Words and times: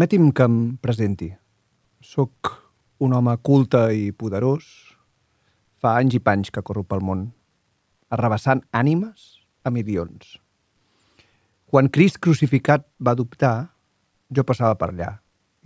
Permeti'm 0.00 0.30
que 0.32 0.44
em 0.48 0.54
presenti. 0.80 1.26
Soc 2.00 2.48
un 3.04 3.12
home 3.12 3.34
culte 3.44 3.82
i 3.92 4.06
poderós. 4.16 4.64
Fa 5.76 5.90
anys 6.00 6.14
i 6.16 6.20
panys 6.24 6.48
que 6.54 6.62
corro 6.64 6.86
pel 6.88 7.02
món, 7.04 7.26
arrabassant 8.08 8.62
ànimes 8.72 9.26
a 9.60 9.68
milions. 9.68 10.38
Quan 11.68 11.90
Crist 11.92 12.16
crucificat 12.16 12.86
va 12.96 13.12
dubtar, 13.18 13.74
jo 14.32 14.46
passava 14.48 14.78
per 14.80 14.88
allà 14.94 15.10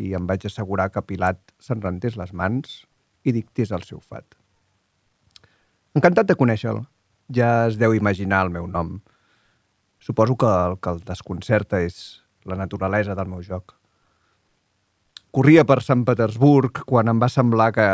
i 0.02 0.10
em 0.18 0.26
vaig 0.26 0.48
assegurar 0.50 0.88
que 0.90 1.04
Pilat 1.12 1.38
se'n 1.62 1.86
rentés 1.86 2.18
les 2.18 2.34
mans 2.34 2.74
i 3.22 3.36
dictés 3.38 3.70
el 3.70 3.86
seu 3.86 4.02
fat. 4.02 4.26
Encantat 5.94 6.26
de 6.26 6.38
conèixer-lo. 6.42 6.82
Ja 7.30 7.68
es 7.68 7.78
deu 7.78 7.94
imaginar 7.94 8.42
el 8.48 8.52
meu 8.58 8.66
nom. 8.66 8.96
Suposo 10.02 10.34
que 10.34 10.52
el 10.66 10.76
que 10.82 10.98
el 10.98 11.00
desconcerta 11.06 11.86
és 11.86 12.02
la 12.42 12.58
naturalesa 12.58 13.14
del 13.14 13.30
meu 13.30 13.46
joc. 13.46 13.78
Corria 15.34 15.64
per 15.66 15.80
Sant 15.82 16.04
Petersburg 16.06 16.84
quan 16.86 17.10
em 17.10 17.18
va 17.18 17.26
semblar 17.26 17.72
que 17.74 17.84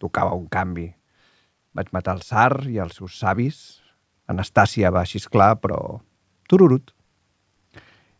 tocava 0.00 0.32
un 0.32 0.46
canvi. 0.48 0.86
Vaig 1.76 1.90
matar 1.92 2.14
el 2.16 2.22
Sar 2.24 2.62
i 2.72 2.78
els 2.80 2.94
seus 2.96 3.18
savis. 3.20 3.56
Anastàcia 4.32 4.88
va 4.88 5.02
xisclar, 5.04 5.58
però 5.60 5.76
tururut. 6.48 6.94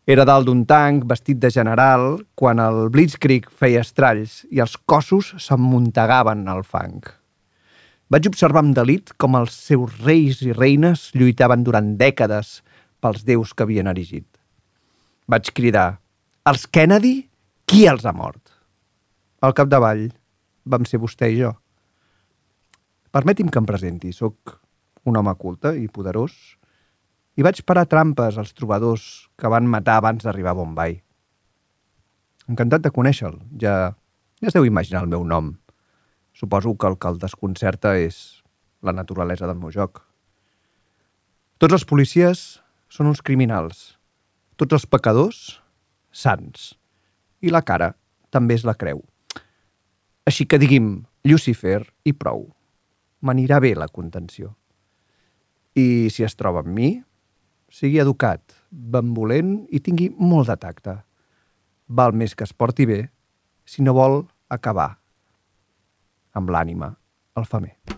Era 0.05 0.27
dalt 0.29 0.45
d'un 0.45 0.61
tanc, 0.69 1.07
vestit 1.09 1.39
de 1.41 1.49
general, 1.49 2.21
quan 2.37 2.61
el 2.61 2.91
Blitzkrieg 2.93 3.47
feia 3.49 3.81
estralls 3.81 4.43
i 4.53 4.61
els 4.61 4.77
cossos 4.85 5.31
s'emmuntegaven 5.41 6.45
al 6.45 6.61
fang. 6.61 7.01
Vaig 8.13 8.29
observar 8.29 8.61
amb 8.61 8.75
delit 8.77 9.09
com 9.17 9.39
els 9.39 9.57
seus 9.57 9.95
reis 10.05 10.43
i 10.45 10.53
reines 10.53 11.09
lluitaven 11.17 11.65
durant 11.65 11.95
dècades 11.97 12.59
pels 13.01 13.25
déus 13.25 13.55
que 13.57 13.65
havien 13.65 13.89
erigit. 13.89 14.29
Vaig 15.25 15.49
cridar, 15.57 15.97
els 16.45 16.69
Kennedy, 16.69 17.15
qui 17.65 17.87
els 17.89 18.05
ha 18.05 18.13
mort? 18.13 18.46
Al 19.37 19.53
capdavall 19.53 20.07
vam 20.65 20.85
ser 20.89 20.97
vostè 20.97 21.27
i 21.29 21.35
jo. 21.37 21.51
Permeti'm 23.13 23.51
que 23.53 23.61
em 23.61 23.67
presenti. 23.69 24.09
Soc 24.13 24.55
un 25.05 25.17
home 25.17 25.33
culte 25.37 25.75
i 25.77 25.85
poderós 25.93 26.33
i 27.37 27.45
vaig 27.45 27.61
parar 27.69 27.85
trampes 27.85 28.39
als 28.41 28.55
trobadors 28.57 29.27
que 29.37 29.49
van 29.53 29.69
matar 29.69 29.99
abans 30.01 30.25
d'arribar 30.25 30.55
a 30.55 30.57
Bombay. 30.57 30.97
Encantat 32.49 32.81
de 32.81 32.91
conèixer-lo. 32.95 33.43
Ja, 33.61 33.93
ja 34.41 34.49
es 34.49 34.55
deu 34.57 34.65
imaginar 34.65 35.03
el 35.05 35.11
meu 35.11 35.23
nom. 35.23 35.53
Suposo 36.33 36.73
que 36.73 36.89
el 36.89 36.97
que 36.97 37.11
el 37.11 37.19
desconcerta 37.21 37.93
és 37.97 38.41
la 38.81 38.93
naturalesa 38.93 39.45
del 39.45 39.59
meu 39.61 39.69
joc. 39.73 40.01
Tots 41.61 41.77
els 41.77 41.85
policies 41.85 42.41
són 42.89 43.11
uns 43.11 43.21
criminals. 43.21 43.99
Tots 44.57 44.79
els 44.79 44.87
pecadors, 44.89 45.61
sants. 46.09 46.73
I 47.45 47.53
la 47.53 47.61
cara 47.61 47.91
també 48.33 48.57
és 48.57 48.65
la 48.65 48.73
creu. 48.73 49.03
Així 50.27 50.43
que 50.43 50.59
digui'm 50.59 51.05
Lucifer 51.31 51.85
i 52.03 52.11
prou. 52.11 52.49
M'anirà 53.23 53.61
bé 53.63 53.71
la 53.79 53.87
contenció. 53.87 54.51
I 55.79 56.11
si 56.11 56.25
es 56.27 56.35
troba 56.35 56.65
amb 56.65 56.73
mi, 56.75 56.89
sigui 57.71 58.01
educat, 58.03 58.43
benvolent 58.69 59.61
i 59.71 59.79
tingui 59.83 60.09
molt 60.19 60.51
de 60.51 60.57
tacte. 60.59 60.97
Val 61.87 62.11
més 62.11 62.35
que 62.35 62.43
es 62.43 62.51
porti 62.51 62.89
bé 62.89 63.05
si 63.63 63.85
no 63.85 63.95
vol 63.95 64.25
acabar 64.51 64.97
amb 66.35 66.51
l'ànima 66.51 66.91
al 67.39 67.47
femer. 67.47 67.96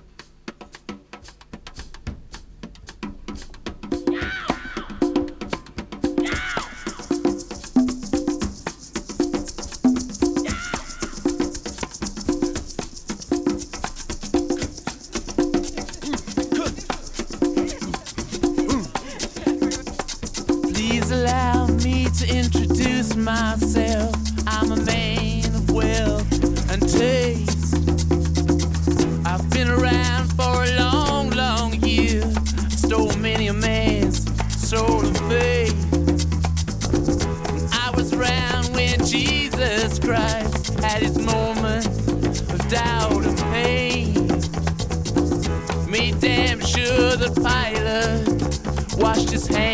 Washed 48.99 49.29
his 49.31 49.47
hands 49.47 49.68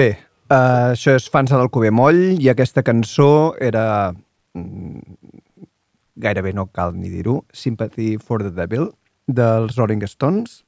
Bé, 0.00 0.14
uh, 0.48 0.94
això 0.94 1.12
és 1.18 1.26
Fans 1.28 1.50
de 1.52 1.58
l'Alcover 1.60 1.90
Moll 1.92 2.38
i 2.40 2.46
aquesta 2.48 2.80
cançó 2.86 3.52
era... 3.60 3.82
mm, 4.56 5.02
gairebé 6.24 6.54
no 6.56 6.64
cal 6.72 6.94
ni 6.96 7.10
dir-ho, 7.12 7.42
Sympathy 7.52 8.14
for 8.16 8.40
the 8.40 8.52
Devil, 8.56 8.86
dels 9.28 9.76
Rolling 9.76 10.06
Stones. 10.08 10.62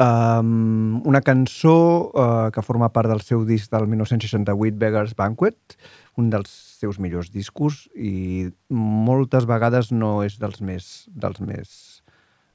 Um, 0.00 1.02
una 1.04 1.20
cançó 1.20 1.76
uh, 2.08 2.48
que 2.54 2.64
forma 2.64 2.88
part 2.96 3.12
del 3.12 3.20
seu 3.20 3.44
disc 3.44 3.68
del 3.76 3.84
1968, 3.90 4.78
Beggar's 4.80 5.12
Banquet, 5.18 5.76
un 6.16 6.32
dels 6.32 6.48
seus 6.80 6.96
millors 6.96 7.28
discos 7.34 7.90
i 7.92 8.48
moltes 8.72 9.44
vegades 9.44 9.92
no 9.92 10.22
és 10.24 10.40
dels 10.40 10.64
més, 10.64 10.92
dels 11.12 11.44
més 11.44 11.76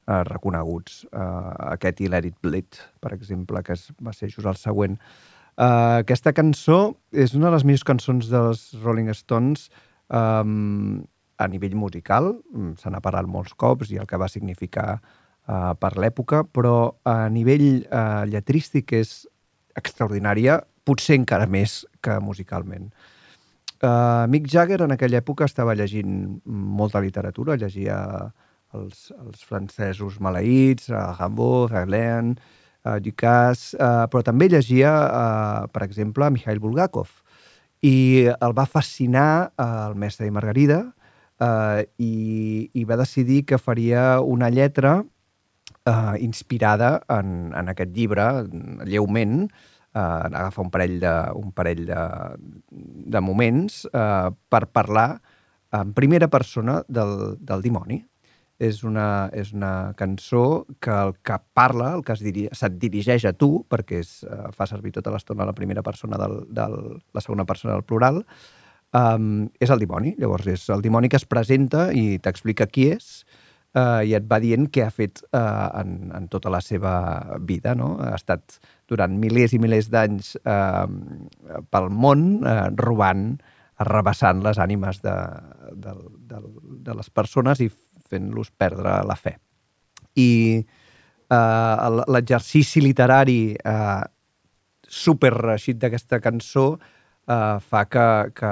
uh, 0.07 0.23
reconeguts. 0.27 1.03
Uh, 1.11 1.53
aquest 1.73 2.01
i 2.01 2.09
Let 2.11 2.27
It 2.29 2.37
Bleed, 2.43 2.79
per 3.03 3.13
exemple, 3.15 3.61
que 3.63 3.75
es, 3.77 3.89
va 4.03 4.15
ser 4.15 4.31
just 4.31 4.47
el 4.47 4.57
següent. 4.59 4.97
Uh, 5.57 5.99
aquesta 6.03 6.33
cançó 6.37 6.95
és 7.11 7.33
una 7.37 7.49
de 7.49 7.57
les 7.57 7.65
millors 7.65 7.85
cançons 7.85 8.31
dels 8.31 8.67
Rolling 8.83 9.09
Stones 9.17 9.69
um, 10.13 11.01
a 11.37 11.47
nivell 11.49 11.75
musical, 11.75 12.35
mm, 12.53 12.77
se 12.81 12.89
n'ha 12.89 13.01
parlat 13.01 13.29
molts 13.29 13.55
cops 13.57 13.91
i 13.93 13.97
el 14.01 14.07
que 14.09 14.19
va 14.21 14.29
significar 14.29 14.97
uh, 14.97 15.73
per 15.79 15.95
l'època, 15.97 16.43
però 16.45 16.93
a 17.05 17.27
nivell 17.33 17.83
uh, 17.89 18.23
lletrístic 18.29 18.93
és 18.97 19.19
extraordinària, 19.77 20.61
potser 20.85 21.17
encara 21.17 21.49
més 21.49 21.83
que 22.01 22.17
musicalment. 22.23 22.89
Uh, 23.77 24.25
Mick 24.31 24.47
Jagger 24.49 24.81
en 24.81 24.95
aquella 24.95 25.19
època 25.21 25.45
estava 25.45 25.75
llegint 25.77 26.39
molta 26.45 27.01
literatura, 27.03 27.57
llegia 27.57 27.97
els, 28.75 29.07
els 29.15 29.43
francesos 29.47 30.19
maleïts, 30.23 30.89
uh, 30.91 31.13
Rimbaud, 31.19 31.71
Verlaine, 31.71 32.35
uh, 32.83 32.97
Ducasse, 33.03 33.77
uh, 33.77 34.05
però 34.11 34.23
també 34.25 34.49
llegia, 34.51 34.91
uh, 34.91 35.67
per 35.71 35.85
exemple, 35.87 36.29
Mikhail 36.33 36.59
Bulgakov. 36.63 37.11
I 37.85 38.27
el 38.33 38.57
va 38.57 38.65
fascinar 38.65 39.53
uh, 39.53 39.87
el 39.91 39.99
mestre 40.01 40.27
i 40.27 40.33
Margarida 40.33 40.81
uh, 40.87 41.83
i, 42.01 42.67
i 42.73 42.83
va 42.89 42.97
decidir 42.99 43.43
que 43.45 43.61
faria 43.61 44.19
una 44.21 44.49
lletra 44.49 44.97
uh, 45.01 46.15
inspirada 46.19 46.97
en, 47.13 47.53
en 47.55 47.73
aquest 47.73 47.93
llibre, 47.95 48.27
lleument, 48.89 49.45
uh, 49.93 50.27
agafa 50.27 50.65
un 50.65 50.73
parell 50.73 50.99
de, 51.03 51.15
un 51.37 51.53
parell 51.53 51.85
de, 51.87 52.03
de 53.15 53.21
moments 53.23 53.83
uh, 53.93 54.33
per 54.49 54.65
parlar 54.73 55.09
en 55.77 55.91
primera 55.93 56.29
persona 56.31 56.81
del, 56.87 57.35
del 57.43 57.61
dimoni. 57.61 58.01
És 58.57 58.81
una, 58.81 59.29
és 59.37 59.51
una 59.53 59.93
cançó 59.97 60.65
que 60.81 60.89
el 60.89 61.11
que 61.21 61.35
parla, 61.53 61.91
el 61.93 62.03
que 62.05 62.15
es 62.15 62.23
diri 62.25 62.47
se't 62.57 62.79
dirigeix 62.81 63.27
a 63.29 63.33
tu, 63.37 63.51
perquè 63.69 63.99
és, 64.01 64.13
uh, 64.25 64.47
fa 64.55 64.65
servir 64.65 64.95
tota 64.95 65.13
l'estona 65.13 65.45
la 65.45 65.53
primera 65.53 65.83
persona 65.85 66.17
del, 66.17 66.39
del, 66.49 66.77
la 67.13 67.21
segona 67.21 67.45
persona 67.45 67.75
del 67.75 67.85
plural, 67.85 68.23
um, 68.97 69.45
és 69.61 69.69
el 69.69 69.83
dimoni. 69.83 70.15
Llavors, 70.17 70.47
és 70.49 70.65
el 70.73 70.81
dimoni 70.81 71.09
que 71.09 71.19
es 71.21 71.27
presenta 71.29 71.91
i 71.93 72.17
t'explica 72.17 72.65
qui 72.71 72.89
és 72.95 73.11
uh, 73.77 74.01
i 74.01 74.15
et 74.17 74.25
va 74.29 74.39
dient 74.43 74.67
què 74.73 74.85
ha 74.85 74.93
fet 74.93 75.21
uh, 75.29 75.69
en, 75.81 76.09
en 76.17 76.27
tota 76.31 76.51
la 76.53 76.61
seva 76.65 76.95
vida. 77.39 77.75
No? 77.77 77.95
Ha 78.03 78.15
estat 78.17 78.57
durant 78.89 79.17
milers 79.19 79.53
i 79.53 79.61
milers 79.61 79.91
d'anys 79.93 80.35
uh, 80.41 80.87
pel 81.69 81.91
món 81.93 82.27
uh, 82.41 82.69
robant, 82.79 83.35
arrabassant 83.77 84.41
les 84.41 84.57
ànimes 84.57 85.03
de, 85.03 85.13
de, 85.77 85.91
de, 86.31 86.39
de 86.87 86.97
les 86.97 87.11
persones 87.13 87.61
i 87.61 87.69
fent-los 88.07 88.51
perdre 88.55 88.99
la 89.07 89.15
fe. 89.19 89.37
I 90.17 90.29
uh, 91.29 92.03
l'exercici 92.09 92.81
literari 92.81 93.41
uh, 93.53 94.03
super 94.87 95.33
reeixit 95.35 95.79
d'aquesta 95.81 96.21
cançó 96.23 96.67
uh, 97.27 97.57
fa 97.59 97.83
que, 97.91 98.07
que, 98.37 98.51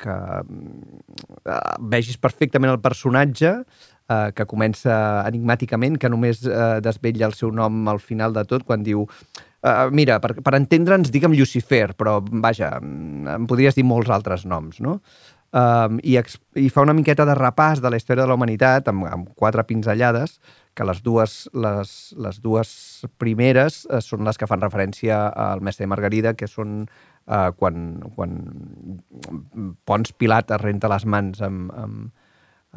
que 0.00 0.16
uh, 0.38 1.62
vegis 1.92 2.18
perfectament 2.22 2.72
el 2.72 2.80
personatge 2.80 3.52
uh, 3.58 4.30
que 4.34 4.46
comença 4.48 4.94
enigmàticament, 5.26 5.98
que 5.98 6.10
només 6.12 6.44
uh, 6.46 6.78
desvetlla 6.84 7.28
el 7.30 7.36
seu 7.38 7.52
nom 7.54 7.88
al 7.90 8.00
final 8.02 8.34
de 8.36 8.46
tot, 8.48 8.64
quan 8.68 8.86
diu 8.86 9.04
uh, 9.04 9.88
mira, 9.90 10.20
per, 10.22 10.36
per 10.40 10.56
entendre'ns, 10.58 11.12
digue'm 11.12 11.36
Lucifer, 11.36 11.92
però 11.98 12.20
vaja, 12.22 12.76
em 12.78 13.46
podries 13.50 13.78
dir 13.78 13.86
molts 13.86 14.12
altres 14.14 14.46
noms, 14.48 14.80
no? 14.80 15.00
Um, 15.52 15.98
i, 16.00 16.16
i 16.56 16.68
fa 16.72 16.80
una 16.80 16.94
miqueta 16.96 17.26
de 17.28 17.34
repàs 17.36 17.82
de 17.84 17.90
la 17.92 17.98
història 18.00 18.24
de 18.24 18.30
la 18.30 18.38
humanitat 18.38 18.86
amb, 18.88 19.04
amb 19.04 19.26
quatre 19.36 19.60
pinzellades 19.68 20.38
que 20.72 20.86
les 20.88 21.02
dues, 21.04 21.34
les, 21.52 21.90
les 22.16 22.38
dues 22.40 22.70
primeres 23.20 23.82
eh, 23.90 24.00
són 24.00 24.24
les 24.24 24.40
que 24.40 24.48
fan 24.48 24.62
referència 24.64 25.26
al 25.28 25.60
mestre 25.60 25.88
Margarida, 25.90 26.32
que 26.32 26.48
són 26.48 26.86
eh, 26.86 27.50
quan, 27.58 28.00
quan 28.16 28.38
Pons 29.84 30.14
Pilat 30.16 30.54
es 30.56 30.62
renta 30.62 30.90
les 30.92 31.04
mans 31.04 31.44
amb, 31.44 31.68
amb, 31.76 32.08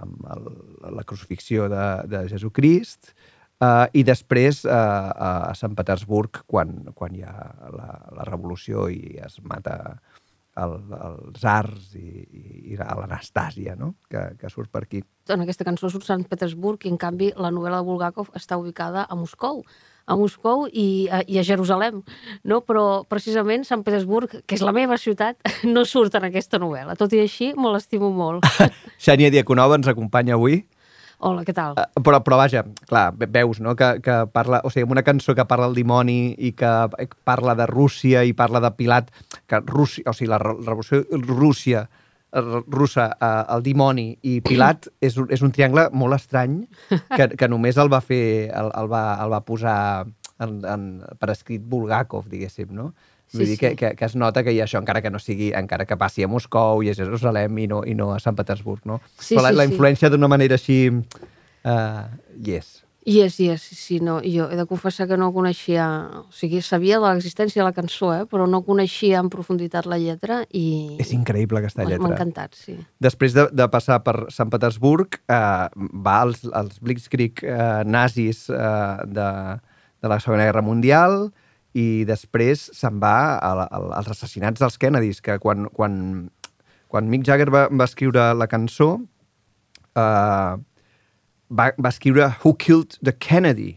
amb 0.03 0.27
el, 0.35 0.51
la 0.99 1.07
crucifixió 1.07 1.69
de, 1.71 1.85
de 2.11 2.25
Jesucrist, 2.33 3.13
eh, 3.63 3.85
i 3.95 4.03
després 4.03 4.65
eh, 4.67 4.75
a 4.75 5.55
Sant 5.55 5.79
Petersburg, 5.79 6.43
quan, 6.51 6.81
quan 6.91 7.15
hi 7.15 7.23
ha 7.23 7.35
la, 7.71 7.89
la 8.19 8.27
revolució 8.27 8.89
i 8.91 9.15
es 9.23 9.39
mata 9.47 9.79
el, 10.61 10.77
els 10.99 11.43
ars 11.49 11.95
i, 11.99 12.05
i, 12.23 12.45
i 12.73 12.77
l'Anastàsia, 12.79 13.75
no? 13.79 13.95
que, 14.11 14.27
que 14.39 14.51
surt 14.51 14.71
per 14.71 14.85
aquí. 14.85 15.03
En 15.31 15.43
aquesta 15.43 15.65
cançó 15.67 15.89
surt 15.91 16.07
Sant 16.07 16.23
Petersburg 16.29 16.85
i, 16.85 16.93
en 16.93 17.01
canvi, 17.01 17.33
la 17.35 17.51
novel·la 17.53 17.81
de 17.81 17.89
Bulgakov 17.89 18.31
està 18.37 18.59
ubicada 18.61 19.07
a 19.09 19.19
Moscou 19.19 19.63
a 20.05 20.15
Moscou 20.15 20.67
i 20.69 21.07
a, 21.09 21.21
i 21.27 21.39
a 21.41 21.43
Jerusalem, 21.45 22.03
no? 22.45 22.61
però 22.61 23.03
precisament 23.09 23.65
Sant 23.65 23.81
Petersburg, 23.85 24.37
que 24.45 24.57
és 24.57 24.63
la 24.65 24.73
meva 24.75 24.99
ciutat, 25.01 25.39
no 25.75 25.85
surt 25.89 26.15
en 26.19 26.29
aquesta 26.29 26.61
novel·la. 26.61 26.97
Tot 26.99 27.13
i 27.17 27.23
així, 27.23 27.51
me 27.57 27.73
l'estimo 27.73 28.11
molt. 28.13 28.45
Xènia 29.05 29.31
Diaconova 29.33 29.79
ens 29.79 29.89
acompanya 29.91 30.37
avui. 30.37 30.61
Hola, 31.19 31.43
què 31.47 31.53
tal? 31.55 31.77
Uh, 31.79 32.01
però, 32.03 32.19
però 32.25 32.37
vaja, 32.41 32.63
clar, 32.89 33.09
ve- 33.15 33.29
veus, 33.31 33.61
no?, 33.63 33.75
que, 33.79 33.93
que 34.03 34.17
parla... 34.33 34.59
O 34.67 34.71
sigui, 34.73 34.87
una 34.91 35.03
cançó 35.07 35.35
que 35.35 35.45
parla 35.47 35.69
del 35.69 35.77
dimoni 35.79 36.35
i 36.37 36.51
que 36.57 36.71
parla 37.23 37.55
de 37.55 37.67
Rússia 37.71 38.25
i 38.27 38.33
parla 38.35 38.59
de 38.63 38.71
Pilat, 38.75 39.11
que 39.47 39.61
Rússia, 39.65 40.03
o 40.11 40.13
sigui, 40.13 40.29
la 40.33 40.39
re- 40.43 40.57
revolució 40.65 41.05
Rússia, 41.23 41.85
eh, 42.35 42.43
russa, 42.67 43.07
uh, 43.15 43.45
el 43.55 43.63
dimoni 43.63 44.09
i 44.27 44.41
Pilat 44.43 44.89
és, 45.07 45.15
és 45.31 45.41
un 45.45 45.55
triangle 45.55 45.87
molt 45.95 46.19
estrany 46.19 46.59
que, 47.15 47.29
que 47.39 47.47
només 47.51 47.79
el 47.79 47.91
va 47.93 48.01
fer, 48.03 48.51
el, 48.51 48.71
el, 48.75 48.91
va, 48.91 49.05
el 49.23 49.31
va 49.31 49.41
posar 49.47 49.79
en, 50.43 50.57
en, 50.67 50.87
per 51.17 51.31
escrit 51.31 51.63
Bulgakov, 51.63 52.27
diguéssim, 52.27 52.73
no? 52.75 52.91
Vull 53.33 53.45
Sí, 53.45 53.51
dir 53.51 53.57
que, 53.59 53.69
sí. 53.71 53.75
que, 53.75 53.95
que 53.95 54.05
es 54.05 54.15
nota 54.15 54.43
que 54.43 54.53
hi 54.53 54.59
ha 54.61 54.65
això, 54.67 54.79
encara 54.79 55.01
que 55.01 55.09
no 55.09 55.19
sigui, 55.19 55.51
encara 55.57 55.85
que 55.89 55.97
passi 55.97 56.23
a 56.23 56.27
Moscou 56.29 56.83
i 56.85 56.91
a 56.91 56.95
Jerusalem 56.95 57.57
i 57.57 57.67
no, 57.67 57.81
i 57.85 57.95
no 57.97 58.11
a 58.13 58.19
Sant 58.19 58.35
Petersburg, 58.37 58.85
no? 58.85 59.01
Sí, 59.19 59.35
Però 59.35 59.43
la, 59.47 59.51
sí, 59.51 59.55
la 59.59 59.65
sí. 59.65 59.73
influència 59.73 60.09
d'una 60.13 60.27
manera 60.31 60.55
així... 60.59 60.91
Uh, 61.65 62.05
yes. 62.45 62.81
Yes, 63.05 63.35
yes, 63.37 63.61
sí, 63.61 63.99
no, 64.01 64.15
jo 64.25 64.47
he 64.49 64.55
de 64.57 64.63
confessar 64.65 65.05
que 65.05 65.17
no 65.17 65.27
coneixia, 65.33 65.83
o 66.23 66.31
sigui, 66.33 66.57
sabia 66.65 66.97
de 66.97 67.05
l'existència 67.05 67.61
de 67.61 67.67
la 67.67 67.73
cançó, 67.73 68.07
eh, 68.15 68.23
però 68.25 68.47
no 68.49 68.63
coneixia 68.65 69.19
en 69.21 69.29
profunditat 69.29 69.85
la 69.85 69.99
lletra 70.01 70.39
i 70.57 70.95
És 70.97 71.11
increïble 71.13 71.59
aquesta 71.61 71.85
lletra. 71.85 72.01
m'ha 72.01 72.15
encantat, 72.15 72.57
sí. 72.57 72.73
Després 72.97 73.35
de, 73.37 73.45
de 73.53 73.67
passar 73.69 73.99
per 74.01 74.15
Sant 74.33 74.49
Petersburg, 74.49 75.19
eh, 75.29 75.37
va 76.01 76.15
als, 76.23 76.41
als 76.49 76.81
Blitzkrieg 76.81 77.43
eh, 77.45 77.83
nazis 77.85 78.47
eh, 78.49 78.57
de, 79.05 79.29
de 80.01 80.09
la 80.09 80.17
Segona 80.19 80.49
Guerra 80.49 80.65
Mundial 80.65 81.27
i 81.75 82.05
després 82.07 82.69
se'n 82.75 83.01
va 83.03 83.15
a, 83.35 83.51
a, 83.65 83.81
als 83.99 84.11
assassinats 84.13 84.63
dels 84.63 84.79
Kennedys, 84.79 85.19
que 85.23 85.35
quan, 85.43 85.67
quan, 85.75 85.97
quan 86.91 87.09
Mick 87.11 87.27
Jagger 87.27 87.49
va, 87.51 87.65
va 87.67 87.87
escriure 87.89 88.29
la 88.37 88.47
cançó, 88.47 88.93
eh, 89.99 90.53
va, 91.51 91.67
va 91.75 91.91
escriure 91.91 92.31
Who 92.43 92.55
Killed 92.61 92.97
the 93.03 93.15
Kennedy? 93.19 93.75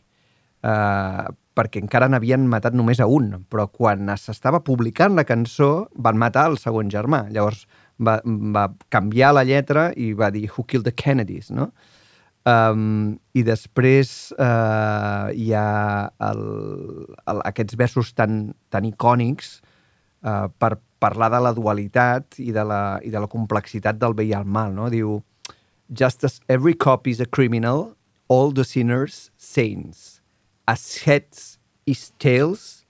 Uh, 0.59 1.29
perquè 1.59 1.81
encara 1.83 2.09
n'havien 2.11 2.47
matat 2.51 2.75
només 2.75 3.01
a 3.03 3.07
un, 3.11 3.31
però 3.51 3.67
quan 3.71 4.11
s'estava 4.19 4.61
publicant 4.67 5.15
la 5.19 5.27
cançó 5.27 5.89
van 5.95 6.19
matar 6.19 6.49
el 6.53 6.59
segon 6.63 6.91
germà. 6.91 7.25
Llavors 7.35 7.65
va, 7.99 8.19
va 8.25 8.69
canviar 8.95 9.33
la 9.35 9.45
lletra 9.47 9.89
i 9.99 10.13
va 10.19 10.31
dir 10.35 10.47
Who 10.53 10.67
Killed 10.71 10.87
the 10.87 10.95
Kennedys, 10.95 11.51
no? 11.51 11.73
Um, 12.47 13.19
I 13.37 13.43
després 13.45 14.33
uh, 14.39 15.29
hi 15.35 15.51
ha 15.53 16.09
el, 16.31 16.45
el, 17.29 17.43
aquests 17.51 17.77
versos 17.77 18.13
tan, 18.17 18.55
tan 18.73 18.87
icònics 18.89 19.59
uh, 20.25 20.47
per 20.49 20.79
parlar 21.03 21.29
de 21.35 21.41
la 21.45 21.53
dualitat 21.55 22.39
i 22.43 22.53
de 22.55 22.65
la, 22.65 22.83
i 23.05 23.11
de 23.13 23.21
la 23.21 23.29
complexitat 23.31 23.99
del 24.01 24.17
bé 24.17 24.29
i 24.31 24.37
el 24.39 24.47
mal, 24.49 24.73
no? 24.75 24.89
Diu, 24.93 25.19
Just 25.91 26.23
as 26.23 26.41
every 26.51 26.75
cop 26.75 27.07
is 27.09 27.19
a 27.19 27.25
criminal, 27.25 27.97
all 28.29 28.51
the 28.51 28.65
sinners 28.65 29.31
saints. 29.39 30.21
As 30.67 30.99
heads 30.99 31.59
is 31.87 32.13
tails, 32.19 32.85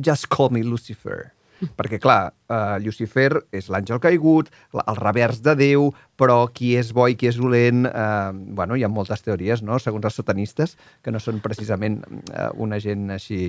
just 0.00 0.28
call 0.28 0.50
me 0.50 0.62
Lucifer. 0.62 1.34
Perquè, 1.78 1.98
clar, 2.02 2.32
uh, 2.50 2.76
Lucifer 2.82 3.30
és 3.54 3.68
l'àngel 3.70 4.00
caigut, 4.02 4.50
el 4.74 4.98
revers 4.98 5.38
de 5.44 5.54
Déu, 5.58 5.92
però 6.18 6.40
qui 6.50 6.72
és 6.78 6.90
bo 6.96 7.06
i 7.10 7.14
qui 7.18 7.28
és 7.30 7.38
dolent... 7.38 7.86
Uh, 7.86 8.34
bueno, 8.58 8.74
hi 8.74 8.82
ha 8.82 8.90
moltes 8.90 9.22
teories, 9.22 9.62
no?, 9.62 9.78
segons 9.78 10.08
els 10.08 10.18
satanistes, 10.18 10.76
que 11.02 11.14
no 11.14 11.22
són 11.22 11.38
precisament 11.44 12.00
uh, 12.02 12.50
una 12.58 12.80
gent 12.82 13.14
així... 13.14 13.40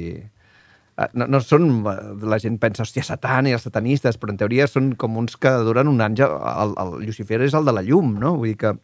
Uh, 0.93 1.10
no, 1.17 1.25
no 1.25 1.41
són... 1.41 1.70
eh, 1.89 2.00
La 2.29 2.38
gent 2.41 2.60
pensa, 2.62 2.86
hòstia, 2.86 3.05
Satan 3.08 3.50
i 3.50 3.55
els 3.58 3.65
satanistes, 3.65 4.20
però 4.22 4.36
en 4.36 4.41
teoria 4.41 4.70
són 4.70 4.93
com 5.00 5.17
uns 5.17 5.38
que 5.41 5.50
adoren 5.50 5.89
un 5.89 6.03
àngel... 6.05 6.38
El, 6.53 6.77
el 6.86 6.98
Lucifer 7.08 7.41
és 7.41 7.58
el 7.58 7.65
de 7.65 7.74
la 7.74 7.86
llum, 7.86 8.17
no? 8.22 8.36
Vull 8.38 8.53
dir 8.53 8.60
que... 8.62 8.75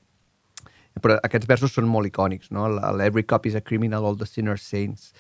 Però 1.00 1.20
aquests 1.24 1.48
versos 1.48 1.72
són 1.78 1.86
molt 1.88 2.10
icònics, 2.10 2.50
no? 2.52 2.66
El, 2.68 2.80
el 2.84 3.06
Every 3.06 3.24
cop 3.24 3.46
is 3.46 3.54
a 3.56 3.62
criminal, 3.62 4.10
all 4.10 4.18
the 4.18 4.26
sinners 4.28 4.66
saints. 4.66 5.14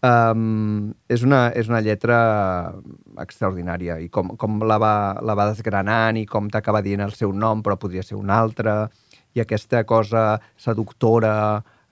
Um, 0.00 0.94
és, 1.12 1.20
una, 1.26 1.50
és 1.52 1.68
una 1.68 1.82
lletra 1.84 2.18
extraordinària 3.20 3.98
i 4.00 4.06
com, 4.08 4.30
com 4.40 4.62
la, 4.64 4.78
va, 4.80 4.94
la 5.20 5.34
va 5.36 5.50
desgranant 5.50 6.16
i 6.16 6.24
com 6.24 6.48
t'acaba 6.48 6.80
dient 6.80 7.04
el 7.04 7.12
seu 7.12 7.34
nom 7.36 7.60
però 7.60 7.76
podria 7.76 8.04
ser 8.06 8.16
un 8.16 8.32
altre. 8.32 8.86
I 9.36 9.44
aquesta 9.44 9.84
cosa 9.84 10.40
seductora 10.56 11.34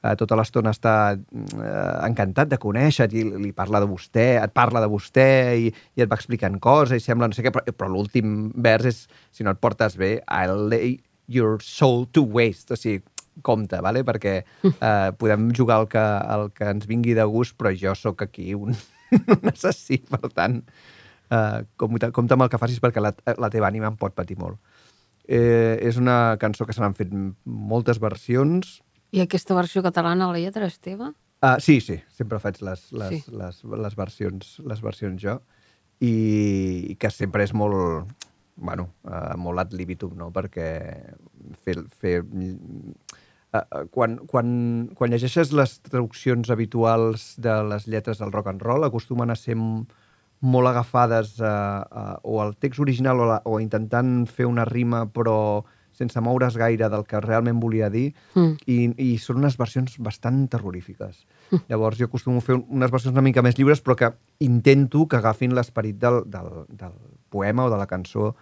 eh, 0.03 0.15
tota 0.19 0.39
l'estona 0.39 0.73
està 0.75 0.95
eh, 1.13 1.99
encantat 2.09 2.49
de 2.53 2.59
conèixer 2.63 3.11
i 3.13 3.27
li 3.29 3.53
parla 3.53 3.83
de 3.85 3.91
vostè, 3.91 4.29
et 4.41 4.57
parla 4.57 4.83
de 4.85 4.89
vostè 4.91 5.29
i, 5.67 5.69
i 5.69 6.05
et 6.05 6.11
va 6.11 6.19
explicant 6.19 6.59
coses 6.65 6.97
i 6.97 7.05
sembla 7.05 7.29
no 7.29 7.37
sé 7.37 7.45
què, 7.45 7.53
però, 7.55 7.67
però 7.75 7.93
l'últim 7.93 8.49
vers 8.57 8.89
és 8.89 9.05
si 9.35 9.45
no 9.45 9.53
et 9.53 9.61
portes 9.61 9.99
bé, 10.01 10.17
I'll 10.33 10.69
lay 10.73 10.97
your 11.29 11.61
soul 11.61 12.07
to 12.17 12.25
waste, 12.25 12.73
o 12.73 12.81
sigui, 12.81 13.05
compte, 13.43 13.81
vale? 13.85 14.05
perquè 14.05 14.35
eh, 14.43 15.11
podem 15.19 15.51
jugar 15.57 15.81
al 15.83 15.89
que, 15.89 16.03
al 16.03 16.51
que 16.55 16.71
ens 16.75 16.87
vingui 16.91 17.15
de 17.19 17.25
gust, 17.29 17.57
però 17.59 17.73
jo 17.75 17.95
sóc 17.99 18.23
aquí 18.27 18.55
un, 18.55 18.77
un 19.39 19.53
assassí, 19.53 20.01
per 20.11 20.33
tant, 20.35 20.61
eh, 21.31 21.63
compte, 21.77 22.11
compte 22.13 22.37
amb 22.37 22.47
el 22.47 22.53
que 22.53 22.61
facis 22.61 22.81
perquè 22.83 23.03
la, 23.05 23.15
la 23.39 23.51
teva 23.53 23.71
ànima 23.71 23.91
em 23.93 23.97
pot 24.01 24.15
patir 24.17 24.39
molt. 24.41 24.59
Eh, 25.29 25.77
és 25.85 25.99
una 26.01 26.37
cançó 26.41 26.65
que 26.65 26.73
se 26.73 26.81
n'han 26.81 26.97
fet 26.97 27.11
moltes 27.45 27.99
versions. 28.01 28.79
I 29.13 29.21
aquesta 29.25 29.57
versió 29.57 29.83
catalana, 29.85 30.31
la 30.33 30.41
lletra 30.41 30.69
és 30.69 30.79
teva? 30.81 31.13
Uh, 31.39 31.55
sí, 31.63 31.79
sí, 31.85 32.01
sempre 32.11 32.41
faig 32.43 32.57
les, 32.67 32.81
les, 32.91 33.13
Sí. 33.13 33.21
sí. 33.23 33.35
les, 33.37 33.61
les, 33.63 33.95
versions, 33.95 34.57
les 34.67 34.81
versions 34.83 35.21
jo. 35.23 35.37
I, 36.01 36.15
i 36.91 36.97
que 36.99 37.11
sempre 37.11 37.45
és 37.47 37.53
molt, 37.55 38.09
bueno, 38.57 38.89
uh, 39.07 39.37
molt 39.39 39.63
ad 39.63 39.77
libitum, 39.77 40.17
no? 40.19 40.33
Perquè 40.35 40.67
fer, 41.63 41.77
fer 42.01 42.17
Eh, 43.53 43.59
eh, 43.59 43.85
quan, 43.91 44.19
quan, 44.29 44.49
quan 44.93 45.09
llegeixes 45.09 45.55
les 45.57 45.79
traduccions 45.81 46.51
habituals 46.53 47.31
de 47.41 47.55
les 47.71 47.87
lletres 47.89 48.19
del 48.21 48.33
rock 48.35 48.51
and 48.53 48.61
roll 48.61 48.85
acostumen 48.85 49.33
a 49.33 49.37
ser 49.41 49.57
molt 49.57 50.69
agafades 50.69 51.39
a, 51.41 51.81
a, 51.81 52.03
o 52.29 52.43
al 52.43 52.59
text 52.61 52.83
original 52.85 53.23
o, 53.25 53.29
la, 53.31 53.39
o 53.49 53.57
intentant 53.63 54.27
fer 54.29 54.45
una 54.45 54.67
rima 54.69 55.07
però 55.09 55.65
sense 55.97 56.21
moure's 56.21 56.59
gaire 56.61 56.91
del 56.93 57.07
que 57.09 57.23
realment 57.25 57.57
volia 57.59 57.89
dir 57.91 58.11
mm. 58.37 58.53
i, 58.69 58.77
i 59.01 59.09
són 59.19 59.41
unes 59.41 59.57
versions 59.59 59.97
bastant 59.99 60.45
terrorífiques. 60.53 61.25
Mm. 61.49 61.65
Llavors 61.73 61.99
jo 61.99 62.07
acostumo 62.07 62.43
a 62.43 62.45
fer 62.45 62.59
unes 62.61 62.93
versions 62.93 63.17
una 63.17 63.25
mica 63.25 63.43
més 63.43 63.57
lliures 63.57 63.81
però 63.81 63.97
que 63.97 64.13
intento 64.45 65.07
que 65.09 65.19
agafin 65.19 65.57
l'esperit 65.57 65.97
del, 65.97 66.21
del, 66.29 66.53
del 66.69 67.01
poema 67.33 67.65
o 67.65 67.73
de 67.73 67.81
la 67.81 67.89
cançó 67.89 68.35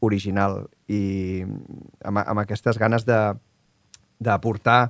original 0.00 0.64
i 0.88 1.44
mm, 1.44 1.92
amb, 2.08 2.24
amb 2.24 2.42
aquestes 2.46 2.80
ganes 2.80 3.04
de 3.04 3.20
d'aportar 4.20 4.80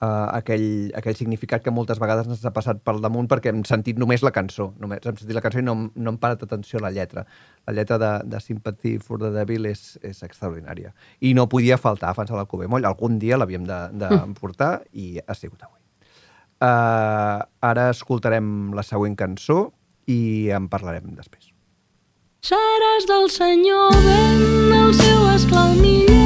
uh, 0.00 0.28
aquell, 0.36 0.92
aquell 0.96 1.16
significat 1.16 1.64
que 1.64 1.72
moltes 1.74 2.00
vegades 2.02 2.28
ens 2.28 2.44
ha 2.46 2.52
passat 2.54 2.82
pel 2.84 3.00
damunt 3.04 3.28
perquè 3.30 3.52
hem 3.52 3.62
sentit 3.68 3.98
només 4.00 4.24
la 4.26 4.32
cançó, 4.34 4.70
només 4.82 5.04
hem 5.04 5.16
sentit 5.18 5.36
la 5.36 5.44
cançó 5.44 5.62
i 5.62 5.66
no, 5.66 5.76
no 5.94 6.12
hem 6.12 6.20
parat 6.22 6.44
atenció 6.46 6.80
a 6.80 6.86
la 6.86 6.92
lletra. 6.94 7.26
La 7.66 7.76
lletra 7.76 7.98
de, 8.02 8.12
de 8.30 8.42
Sympathy 8.42 8.96
for 9.02 9.20
the 9.22 9.32
Devil 9.34 9.70
és, 9.72 9.96
és 10.06 10.22
extraordinària. 10.26 10.92
I 11.20 11.32
no 11.38 11.48
podia 11.52 11.80
faltar 11.80 12.12
a 12.12 12.18
Fans 12.18 12.30
a 12.32 12.38
l'Alcover 12.38 12.68
Moll. 12.72 12.86
Algun 12.86 13.18
dia 13.22 13.40
l'havíem 13.40 13.66
d'emportar 13.66 14.70
de, 14.78 14.84
de 14.84 15.00
hmm. 15.00 15.18
i 15.18 15.24
ha 15.26 15.38
sigut 15.38 15.66
avui. 15.66 15.80
Uh, 16.56 17.42
ara 17.68 17.90
escoltarem 17.92 18.72
la 18.76 18.84
següent 18.86 19.16
cançó 19.18 19.66
i 20.08 20.48
en 20.56 20.70
parlarem 20.72 21.12
després. 21.18 21.52
Seràs 22.46 23.08
del 23.10 23.26
senyor, 23.34 23.90
ben 24.06 24.78
el 24.78 24.94
seu 24.94 25.26
esclau 25.34 25.74
millor. 25.80 26.25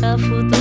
Tá 0.00 0.16
nunca 0.16 0.18
fudou. 0.18 0.59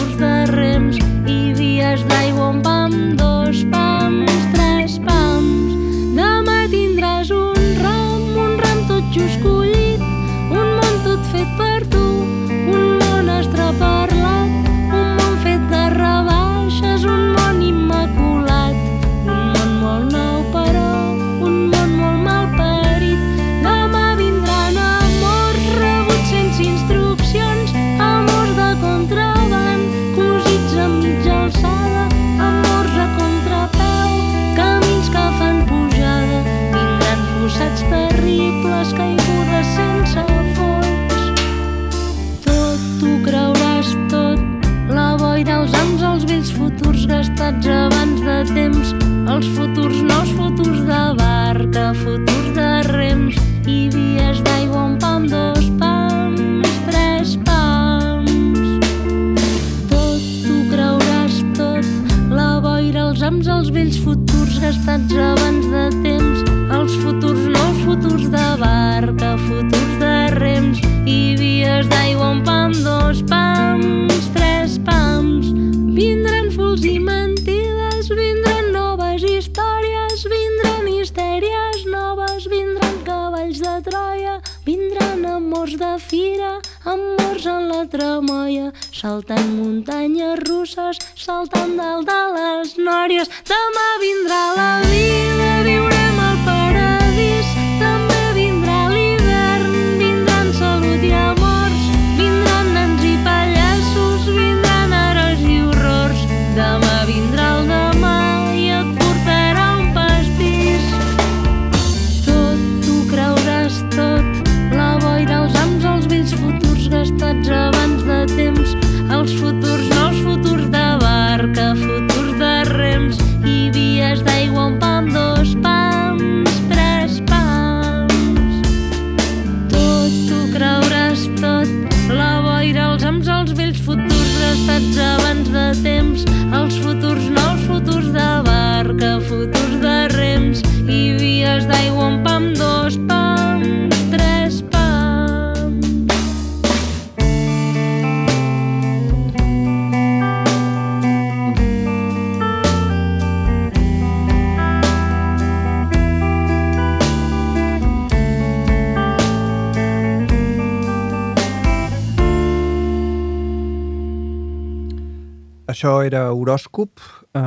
Això 165.79 166.01
era 166.03 166.33
Horòscop, 166.35 166.99
eh, 167.39 167.41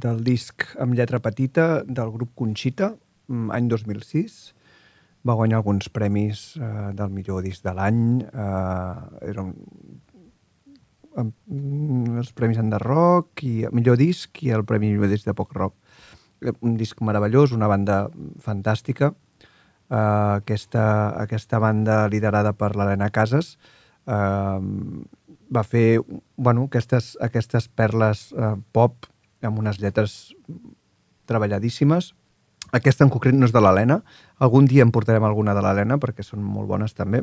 del 0.00 0.22
disc 0.24 0.64
amb 0.80 0.94
lletra 0.96 1.18
petita 1.20 1.82
del 1.84 2.08
grup 2.14 2.30
Conxita, 2.34 2.94
mm, 3.28 3.50
any 3.52 3.68
2006. 3.68 4.54
Va 5.22 5.34
guanyar 5.34 5.58
alguns 5.58 5.90
premis 5.90 6.56
eh, 6.56 6.92
del 6.94 7.10
millor 7.10 7.42
disc 7.42 7.62
de 7.62 7.74
l'any. 7.74 8.22
Eh, 8.22 9.28
era 9.32 9.42
un, 9.42 9.52
mm, 11.18 12.16
els 12.16 12.32
premis 12.32 12.56
en 12.56 12.70
de 12.70 12.78
rock, 12.78 13.44
i 13.44 13.64
el 13.64 13.72
millor 13.72 13.98
disc 13.98 14.42
i 14.42 14.48
el 14.48 14.64
premi 14.64 14.88
millor 14.88 15.12
disc 15.12 15.26
de 15.26 15.34
pop 15.34 15.52
rock. 15.52 15.74
Eh, 16.40 16.52
un 16.62 16.74
disc 16.78 17.02
meravellós, 17.02 17.52
una 17.52 17.68
banda 17.68 18.08
fantàstica. 18.40 19.14
Eh, 19.90 20.40
aquesta, 20.40 21.20
aquesta 21.20 21.58
banda 21.58 22.08
liderada 22.08 22.54
per 22.54 22.74
l'Helena 22.76 23.10
Casas, 23.10 23.58
eh, 24.06 24.58
va 25.54 25.64
fer 25.64 26.00
bueno, 26.36 26.66
aquestes, 26.68 27.16
aquestes 27.24 27.68
perles 27.68 28.28
uh, 28.32 28.56
pop 28.72 29.08
amb 29.42 29.58
unes 29.60 29.78
lletres 29.80 30.34
treballadíssimes. 31.28 32.12
Aquesta 32.74 33.06
en 33.06 33.12
concret 33.12 33.36
no 33.36 33.46
és 33.48 33.54
de 33.54 33.62
l'Helena. 33.62 34.00
Algun 34.44 34.66
dia 34.68 34.84
en 34.84 34.92
portarem 34.92 35.24
alguna 35.24 35.54
de 35.56 35.62
l'Helena 35.64 35.98
perquè 36.02 36.24
són 36.26 36.42
molt 36.44 36.68
bones 36.68 36.96
també. 36.96 37.22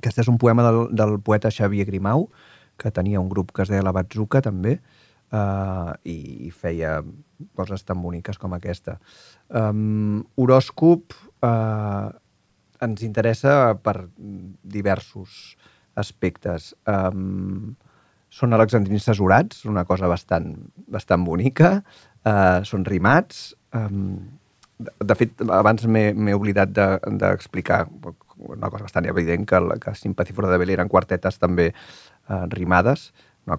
Aquest 0.00 0.22
és 0.24 0.30
un 0.32 0.38
poema 0.40 0.64
del, 0.66 0.80
del 0.96 1.18
poeta 1.22 1.52
Xavier 1.52 1.86
Grimau, 1.86 2.28
que 2.80 2.90
tenia 2.90 3.20
un 3.20 3.28
grup 3.28 3.52
que 3.52 3.62
es 3.62 3.70
deia 3.70 3.84
La 3.84 3.92
Batzuca 3.92 4.40
també, 4.42 4.78
uh, 5.30 5.92
i, 6.08 6.48
i 6.48 6.50
feia 6.50 7.00
coses 7.58 7.84
tan 7.84 8.00
boniques 8.02 8.40
com 8.40 8.56
aquesta. 8.56 8.96
Um, 9.48 10.22
horòscop 10.40 11.14
uh, 11.44 12.10
ens 12.80 13.04
interessa 13.04 13.76
per 13.84 13.96
diversos 14.16 15.56
aspectes. 15.98 16.74
Um, 16.90 17.76
són 18.30 18.54
alexandrins 18.54 19.08
cesurats, 19.08 19.64
una 19.66 19.84
cosa 19.88 20.08
bastant, 20.10 20.52
bastant 20.90 21.24
bonica, 21.26 21.80
uh, 22.22 22.60
són 22.66 22.86
rimats. 22.86 23.50
Um, 23.74 24.18
de, 24.78 24.92
de 25.04 25.16
fet, 25.18 25.42
abans 25.50 25.86
m'he 25.90 26.36
oblidat 26.36 26.70
de- 26.76 27.16
d'explicar 27.20 27.84
de, 27.90 28.14
una 28.40 28.70
cosa 28.70 28.86
bastant 28.86 29.08
evident, 29.10 29.46
que, 29.48 29.60
que 29.82 29.94
Sympathy 29.98 30.36
for 30.36 30.46
the 30.46 30.54
Devil 30.54 30.76
eren 30.76 30.88
quartetes 30.88 31.40
també 31.42 31.70
uh, 31.72 32.46
rimades, 32.54 33.10
no, 33.48 33.58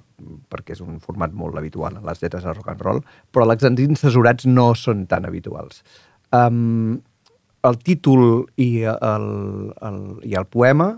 perquè 0.50 0.76
és 0.76 0.82
un 0.86 1.00
format 1.04 1.34
molt 1.36 1.58
habitual 1.60 1.98
en 1.98 2.08
les 2.08 2.22
lletres 2.22 2.46
de 2.46 2.54
rock 2.54 2.72
and 2.74 2.84
roll, 2.86 3.04
però 3.34 3.46
alexandrins 3.46 4.04
cesurats 4.06 4.48
no 4.48 4.72
són 4.78 5.06
tan 5.10 5.28
habituals. 5.28 5.84
Um, 6.32 7.02
el 7.68 7.78
títol 7.84 8.48
i 8.62 8.84
el, 8.90 9.28
el, 9.86 10.00
i 10.26 10.38
el 10.40 10.48
poema 10.50 10.94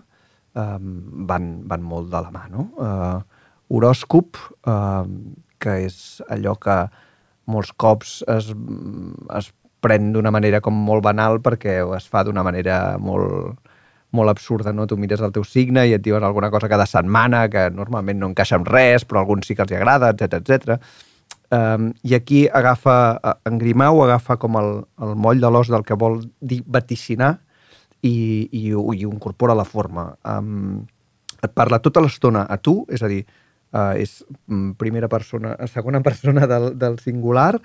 um, 0.56 1.26
van, 1.30 1.50
van 1.70 1.84
molt 1.86 2.12
de 2.12 2.22
la 2.22 2.32
mà, 2.34 2.46
no? 2.52 2.68
Uh, 2.78 3.44
horòscop, 3.74 4.40
uh, 4.70 5.04
que 5.62 5.80
és 5.88 5.98
allò 6.32 6.56
que 6.62 6.78
molts 7.50 7.74
cops 7.80 8.22
es, 8.32 8.50
es 9.38 9.52
pren 9.84 10.14
d'una 10.16 10.32
manera 10.32 10.62
com 10.64 10.76
molt 10.88 11.04
banal 11.04 11.42
perquè 11.44 11.82
es 11.98 12.08
fa 12.08 12.24
d'una 12.24 12.44
manera 12.46 12.98
molt, 13.04 13.58
molt 14.16 14.32
absurda, 14.32 14.72
no? 14.72 14.88
Tu 14.88 14.98
mires 15.00 15.22
el 15.22 15.34
teu 15.36 15.44
signe 15.48 15.88
i 15.90 15.96
et 15.98 16.04
diuen 16.04 16.24
alguna 16.24 16.52
cosa 16.54 16.70
cada 16.72 16.88
setmana 16.88 17.48
que 17.52 17.68
normalment 17.74 18.22
no 18.22 18.30
encaixa 18.32 18.60
amb 18.60 18.70
res, 18.70 19.08
però 19.08 19.20
a 19.20 19.26
alguns 19.26 19.50
sí 19.50 19.58
que 19.58 19.66
els 19.66 19.74
hi 19.74 19.80
agrada, 19.80 20.14
etc 20.14 20.40
etc. 20.40 20.78
Um, 21.54 21.92
I 22.02 22.16
aquí 22.18 22.46
agafa, 22.48 22.96
en 23.46 23.60
Grimau 23.62 24.04
agafa 24.06 24.40
com 24.42 24.56
el, 24.58 24.72
el 25.04 25.18
moll 25.20 25.44
de 25.44 25.52
l'os 25.52 25.70
del 25.70 25.84
que 25.86 25.98
vol 26.00 26.22
dir 26.40 26.64
vaticinar 26.66 27.36
i, 28.04 28.16
i, 28.52 28.68
i 28.70 28.74
ho 28.76 29.12
incorpora 29.12 29.56
a 29.56 29.60
la 29.60 29.68
forma. 29.68 30.10
Um, 30.28 30.84
et 31.44 31.52
parla 31.56 31.82
tota 31.84 32.04
l'estona 32.04 32.46
a 32.48 32.60
tu, 32.60 32.82
és 32.92 33.04
a 33.04 33.10
dir, 33.12 33.24
uh, 33.74 33.94
és 34.00 34.22
mm, 34.48 34.76
primera 34.80 35.10
persona, 35.12 35.56
segona 35.72 36.04
persona 36.06 36.48
del, 36.50 36.74
del 36.80 37.00
singular 37.04 37.56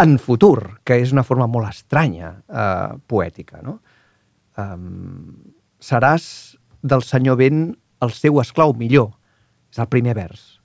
en 0.00 0.16
futur, 0.18 0.80
que 0.86 0.96
és 1.02 1.12
una 1.12 1.26
forma 1.26 1.48
molt 1.50 1.68
estranya, 1.68 2.34
uh, 2.48 2.96
poètica, 3.10 3.60
no? 3.66 3.80
Um, 4.58 5.52
seràs 5.80 6.24
del 6.82 7.04
senyor 7.04 7.38
vent 7.40 7.70
el 8.04 8.14
seu 8.16 8.40
esclau 8.40 8.74
millor. 8.76 9.12
És 9.70 9.78
el 9.78 9.86
primer 9.90 10.16
vers. 10.18 10.60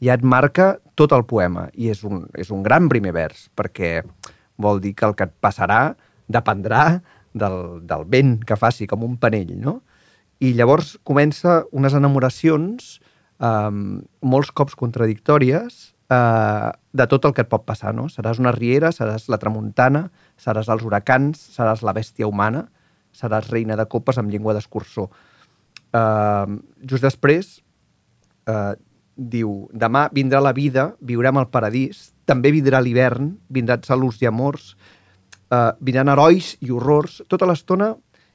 Ja 0.00 0.14
et 0.16 0.24
marca 0.24 0.76
tot 0.96 1.12
el 1.16 1.24
poema 1.28 1.66
i 1.76 1.90
és 1.92 2.02
un, 2.04 2.24
és 2.36 2.50
un 2.52 2.62
gran 2.64 2.88
primer 2.92 3.12
vers 3.16 3.46
perquè 3.56 4.00
vol 4.60 4.80
dir 4.80 4.94
que 4.96 5.06
el 5.08 5.14
que 5.16 5.26
et 5.28 5.34
passarà 5.44 5.80
dependrà 6.32 7.00
del, 7.36 7.58
del 7.86 8.06
vent 8.12 8.38
que 8.46 8.58
faci, 8.58 8.88
com 8.90 9.04
un 9.06 9.18
panell, 9.20 9.52
no? 9.60 9.80
I 10.40 10.52
llavors 10.56 10.96
comença 11.06 11.62
unes 11.72 11.94
enamoracions 11.96 12.96
um, 13.40 14.00
molts 14.20 14.52
cops 14.56 14.76
contradictòries 14.76 15.78
uh, 16.12 16.72
de 16.96 17.06
tot 17.08 17.28
el 17.28 17.36
que 17.36 17.44
et 17.46 17.52
pot 17.52 17.64
passar, 17.68 17.94
no? 17.96 18.08
Seràs 18.12 18.40
una 18.42 18.52
riera, 18.56 18.92
seràs 18.92 19.28
la 19.32 19.40
tramuntana, 19.42 20.06
seràs 20.40 20.68
els 20.72 20.84
huracans, 20.84 21.40
seràs 21.56 21.84
la 21.86 21.94
bèstia 21.96 22.28
humana, 22.28 22.66
seràs 23.16 23.48
reina 23.52 23.78
de 23.78 23.86
copes 23.88 24.20
amb 24.20 24.32
llengua 24.32 24.56
d'escurçó. 24.56 25.08
Uh, 25.96 26.58
just 26.84 27.04
després 27.06 27.56
uh, 28.50 28.74
diu, 29.16 29.64
demà 29.72 30.06
vindrà 30.12 30.42
la 30.44 30.52
vida, 30.52 30.90
viurem 31.00 31.40
al 31.40 31.48
paradís, 31.48 32.10
també 32.28 32.52
vindrà 32.52 32.82
l'hivern, 32.84 33.32
vindran 33.48 33.84
saluts 33.86 34.20
i 34.22 34.28
amors, 34.28 34.74
uh, 35.52 35.72
vindran 35.80 36.10
herois 36.12 36.54
i 36.64 36.72
horrors. 36.74 37.20
Tota 37.30 37.48
l'estona 37.48 37.92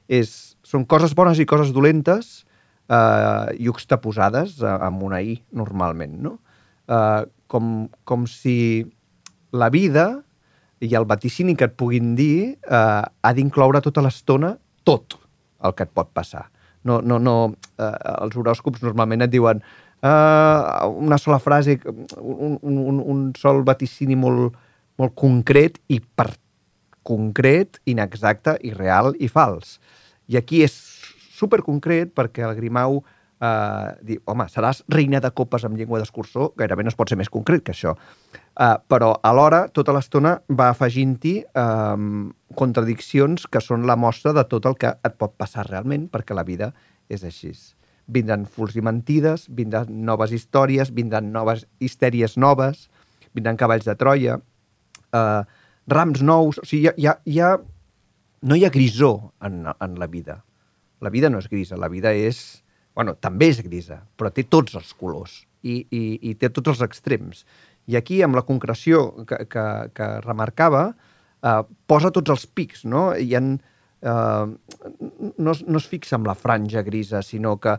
és, 0.08 0.56
són 0.64 0.86
coses 0.88 1.14
bones 1.18 1.40
i 1.42 1.46
coses 1.48 1.72
dolentes 1.74 2.42
uh, 2.88 3.52
juxtaposades 3.58 4.60
amb 4.62 5.04
una 5.06 5.22
i, 5.24 5.36
normalment, 5.52 6.18
no? 6.28 6.36
Uh, 6.90 7.24
com, 7.46 7.86
com 8.08 8.26
si 8.26 8.82
la 9.52 9.68
vida 9.70 10.06
i 10.82 10.90
el 10.98 11.06
vaticini 11.06 11.54
que 11.54 11.68
et 11.68 11.76
puguin 11.78 12.16
dir 12.18 12.56
uh, 12.66 13.04
ha 13.04 13.32
d'incloure 13.36 13.82
tota 13.84 14.02
l'estona 14.02 14.56
tot 14.82 15.18
el 15.62 15.76
que 15.78 15.86
et 15.86 15.94
pot 15.94 16.10
passar. 16.10 16.48
No, 16.82 16.98
no, 16.98 17.20
no, 17.22 17.54
eh, 17.78 17.96
els 18.24 18.34
horòscops 18.34 18.82
normalment 18.82 19.22
et 19.22 19.30
diuen 19.30 19.60
uh, 19.62 20.88
una 20.90 21.18
sola 21.22 21.38
frase, 21.38 21.76
un, 22.18 22.56
un, 22.58 22.98
un 22.98 23.20
sol 23.38 23.62
vaticini 23.62 24.16
molt, 24.18 24.56
molt 24.98 25.14
concret 25.14 25.78
i 25.94 26.00
per 26.02 26.32
concret, 27.06 27.80
inexacte, 27.86 28.56
irreal 28.66 29.12
i 29.18 29.28
fals. 29.28 29.78
I 30.30 30.38
aquí 30.38 30.62
és 30.66 30.76
super 31.32 31.62
concret 31.66 32.12
perquè 32.14 32.44
el 32.46 32.54
Grimau 32.58 33.00
eh, 33.42 33.88
diu, 34.06 34.20
home, 34.30 34.46
seràs 34.52 34.82
reina 34.92 35.20
de 35.22 35.30
copes 35.34 35.66
amb 35.66 35.78
llengua 35.78 36.00
d'escurçó, 36.02 36.50
gairebé 36.58 36.84
no 36.86 36.92
es 36.92 36.98
pot 36.98 37.10
ser 37.10 37.18
més 37.20 37.30
concret 37.32 37.64
que 37.66 37.74
això. 37.74 37.96
Uh, 38.52 38.76
però 38.84 39.14
alhora, 39.24 39.62
tota 39.72 39.94
l'estona 39.96 40.34
va 40.52 40.68
afegint-hi 40.74 41.38
um, 41.56 42.26
contradiccions 42.58 43.46
que 43.48 43.62
són 43.64 43.86
la 43.88 43.96
mostra 43.96 44.34
de 44.36 44.44
tot 44.44 44.68
el 44.68 44.76
que 44.76 44.90
et 44.92 45.14
pot 45.16 45.32
passar 45.40 45.64
realment, 45.70 46.04
perquè 46.12 46.36
la 46.36 46.44
vida 46.44 46.68
és 47.08 47.24
així. 47.24 47.54
Vindran 48.12 48.44
furs 48.44 48.76
i 48.76 48.84
mentides, 48.84 49.46
vindran 49.48 49.88
noves 50.04 50.34
històries, 50.36 50.92
vindran 50.92 51.32
noves 51.32 51.64
histèries 51.80 52.36
noves, 52.36 52.90
vindran 53.32 53.56
cavalls 53.56 53.88
de 53.88 53.96
Troia, 53.96 54.36
uh, 55.16 55.42
rams 55.90 56.22
nous... 56.22 56.58
O 56.58 56.66
sigui, 56.68 56.90
hi 56.96 57.08
ha, 57.08 57.16
hi 57.24 57.38
ha, 57.40 57.52
no 58.42 58.58
hi 58.58 58.64
ha 58.66 58.72
grisó 58.74 59.32
en, 59.42 59.64
en 59.72 59.98
la 59.98 60.06
vida. 60.06 60.42
La 61.02 61.10
vida 61.10 61.30
no 61.30 61.40
és 61.42 61.48
grisa, 61.50 61.78
la 61.80 61.90
vida 61.92 62.14
és... 62.14 62.62
Bueno, 62.94 63.14
també 63.16 63.48
és 63.48 63.62
grisa, 63.64 64.02
però 64.20 64.28
té 64.28 64.44
tots 64.44 64.76
els 64.76 64.92
colors 64.92 65.38
i, 65.64 65.78
i, 65.88 66.02
i 66.28 66.34
té 66.36 66.50
tots 66.52 66.74
els 66.74 66.82
extrems. 66.84 67.46
I 67.88 67.96
aquí, 67.96 68.20
amb 68.22 68.36
la 68.36 68.44
concreció 68.44 69.24
que, 69.26 69.38
que, 69.50 69.64
que 69.96 70.08
remarcava, 70.26 70.90
eh, 71.42 71.62
posa 71.88 72.12
tots 72.14 72.34
els 72.34 72.44
pics, 72.46 72.84
no? 72.84 73.10
Hi 73.16 73.32
ha, 73.38 73.40
eh, 73.42 74.44
no, 75.38 75.54
no 75.56 75.80
es 75.80 75.88
fixa 75.88 76.18
en 76.18 76.28
la 76.28 76.36
franja 76.38 76.84
grisa, 76.86 77.22
sinó 77.24 77.56
que 77.62 77.78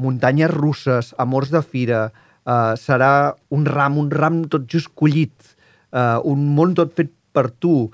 muntanyes 0.00 0.50
russes, 0.50 1.12
amors 1.22 1.52
de 1.54 1.62
fira, 1.62 2.06
eh, 2.46 2.72
serà 2.80 3.34
un 3.54 3.68
ram, 3.68 4.00
un 4.00 4.10
ram 4.10 4.42
tot 4.50 4.66
just 4.70 4.94
collit, 4.96 5.54
eh, 5.92 6.18
un 6.24 6.48
món 6.56 6.74
tot 6.78 6.96
fet 6.96 7.12
per 7.34 7.50
tu, 7.50 7.90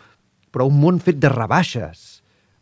però 0.53 0.67
un 0.69 0.79
món 0.83 1.01
fet 1.03 1.19
de 1.23 1.31
rebaixes, 1.33 2.21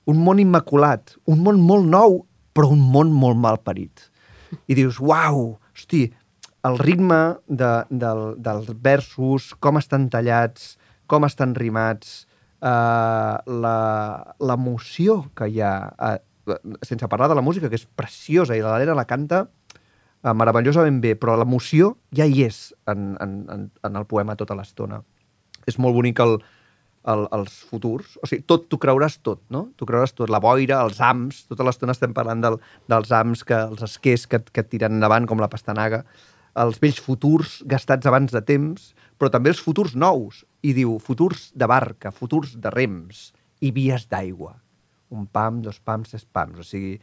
un 0.09 0.23
món 0.25 0.41
immaculat, 0.41 1.17
un 1.29 1.43
món 1.45 1.61
molt 1.61 1.89
nou, 1.89 2.23
però 2.57 2.71
un 2.73 2.81
món 2.93 3.13
molt 3.13 3.39
mal 3.39 3.61
parit. 3.65 4.09
I 4.71 4.77
dius, 4.79 5.01
uau, 5.05 5.59
hosti, 5.75 6.07
el 6.69 6.79
ritme 6.81 7.19
de, 7.47 7.73
del, 7.91 8.23
dels 8.43 8.71
versos, 8.83 9.53
com 9.61 9.79
estan 9.81 10.09
tallats, 10.13 10.77
com 11.09 11.27
estan 11.29 11.55
rimats, 11.57 12.25
eh, 12.65 13.37
l'emoció 14.41 15.21
que 15.37 15.49
hi 15.53 15.63
ha, 15.65 15.75
eh, 16.09 16.59
sense 16.83 17.09
parlar 17.09 17.29
de 17.29 17.37
la 17.39 17.45
música, 17.45 17.69
que 17.69 17.79
és 17.79 17.87
preciosa, 17.97 18.57
i 18.57 18.65
l'Helena 18.65 18.97
la 18.97 19.07
canta 19.09 19.45
eh, 19.47 20.35
meravellosament 20.35 21.01
bé, 21.05 21.15
però 21.21 21.37
l'emoció 21.39 21.95
ja 22.17 22.27
hi 22.27 22.45
és 22.49 22.69
en, 22.91 23.15
en, 23.23 23.41
en, 23.55 23.69
en 23.85 24.01
el 24.01 24.09
poema 24.09 24.37
tota 24.41 24.57
l'estona. 24.59 25.03
És 25.69 25.79
molt 25.79 25.97
bonic 25.97 26.21
el, 26.25 26.39
el, 27.13 27.25
els 27.37 27.59
futurs. 27.71 28.17
O 28.23 28.29
sigui, 28.29 28.45
tot, 28.49 28.67
tu 28.71 28.79
creuràs 28.81 29.19
tot, 29.25 29.41
no? 29.55 29.69
Tu 29.81 29.89
creuràs 29.89 30.15
tot, 30.17 30.31
la 30.33 30.41
boira, 30.43 30.81
els 30.85 31.01
ams, 31.05 31.45
tota 31.51 31.67
l'estona 31.67 31.97
estem 31.97 32.15
parlant 32.17 32.43
del, 32.45 32.59
dels 32.91 33.13
ams, 33.15 33.45
que, 33.49 33.59
els 33.73 33.85
esquers 33.87 34.27
que, 34.31 34.43
que 34.53 34.65
et 34.65 34.71
tiren 34.73 34.99
endavant, 34.99 35.29
com 35.29 35.43
la 35.43 35.51
pastanaga, 35.53 36.03
els 36.59 36.81
vells 36.83 36.99
futurs 37.03 37.61
gastats 37.71 38.09
abans 38.11 38.35
de 38.35 38.43
temps, 38.43 38.93
però 39.19 39.31
també 39.35 39.53
els 39.55 39.63
futurs 39.63 39.95
nous. 39.99 40.45
I 40.67 40.75
diu, 40.75 40.97
futurs 41.03 41.49
de 41.55 41.69
barca, 41.71 42.13
futurs 42.15 42.57
de 42.59 42.73
rems 42.75 43.29
i 43.63 43.71
vies 43.75 44.09
d'aigua. 44.11 44.57
Un 45.15 45.25
pam, 45.31 45.63
dos 45.65 45.79
pams, 45.81 46.13
tres 46.13 46.27
pams. 46.35 46.61
O 46.61 46.67
sigui, 46.67 46.99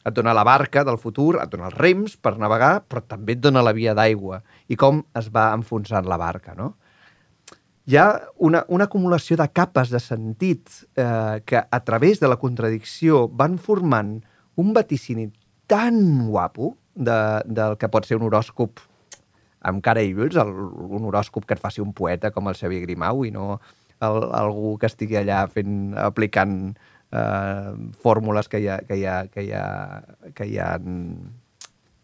Et 0.00 0.14
dona 0.16 0.32
la 0.32 0.44
barca 0.48 0.80
del 0.88 0.96
futur, 0.96 1.34
et 1.42 1.50
dona 1.52 1.66
els 1.68 1.76
rems 1.76 2.14
per 2.16 2.38
navegar, 2.40 2.86
però 2.88 3.02
també 3.04 3.34
et 3.36 3.42
dona 3.44 3.60
la 3.60 3.74
via 3.76 3.92
d'aigua 3.96 4.40
i 4.72 4.78
com 4.80 5.02
es 5.20 5.28
va 5.34 5.50
enfonsant 5.52 6.08
la 6.08 6.16
barca, 6.20 6.54
no? 6.56 6.72
Hi 7.90 7.96
ha 7.98 8.20
una, 8.46 8.60
una 8.68 8.84
acumulació 8.86 9.34
de 9.40 9.48
capes 9.50 9.88
de 9.90 9.98
sentit 9.98 10.68
eh, 10.94 11.40
que 11.42 11.58
a 11.58 11.80
través 11.82 12.20
de 12.20 12.28
la 12.30 12.36
contradicció 12.38 13.24
van 13.40 13.56
formant 13.58 14.12
un 14.62 14.70
vaticini 14.76 15.24
tan 15.66 16.28
guapo 16.28 16.76
de, 16.94 17.16
del 17.50 17.74
que 17.80 17.90
pot 17.90 18.06
ser 18.06 18.20
un 18.20 18.28
horòscop 18.28 18.78
amb 19.66 19.82
cara 19.82 20.06
i 20.06 20.14
ulls, 20.14 20.38
el, 20.38 20.54
un 21.00 21.10
horòscop 21.10 21.48
que 21.48 21.58
et 21.58 21.64
faci 21.64 21.82
un 21.82 21.90
poeta 21.90 22.30
com 22.30 22.46
el 22.46 22.60
Xavier 22.60 22.84
Grimau 22.84 23.24
i 23.26 23.34
no 23.34 23.56
el, 23.58 24.22
algú 24.38 24.76
que 24.78 24.86
estigui 24.86 25.18
allà 25.18 25.42
fent, 25.50 25.90
aplicant 25.98 26.56
eh, 26.70 27.74
fórmules 28.06 28.52
que 28.52 28.62
ha, 28.70 28.80
que 28.86 29.02
ha, 29.02 29.20
que 29.34 29.48
ha, 29.50 29.68
que 30.30 30.46
hi 30.46 30.58
ha, 30.62 30.72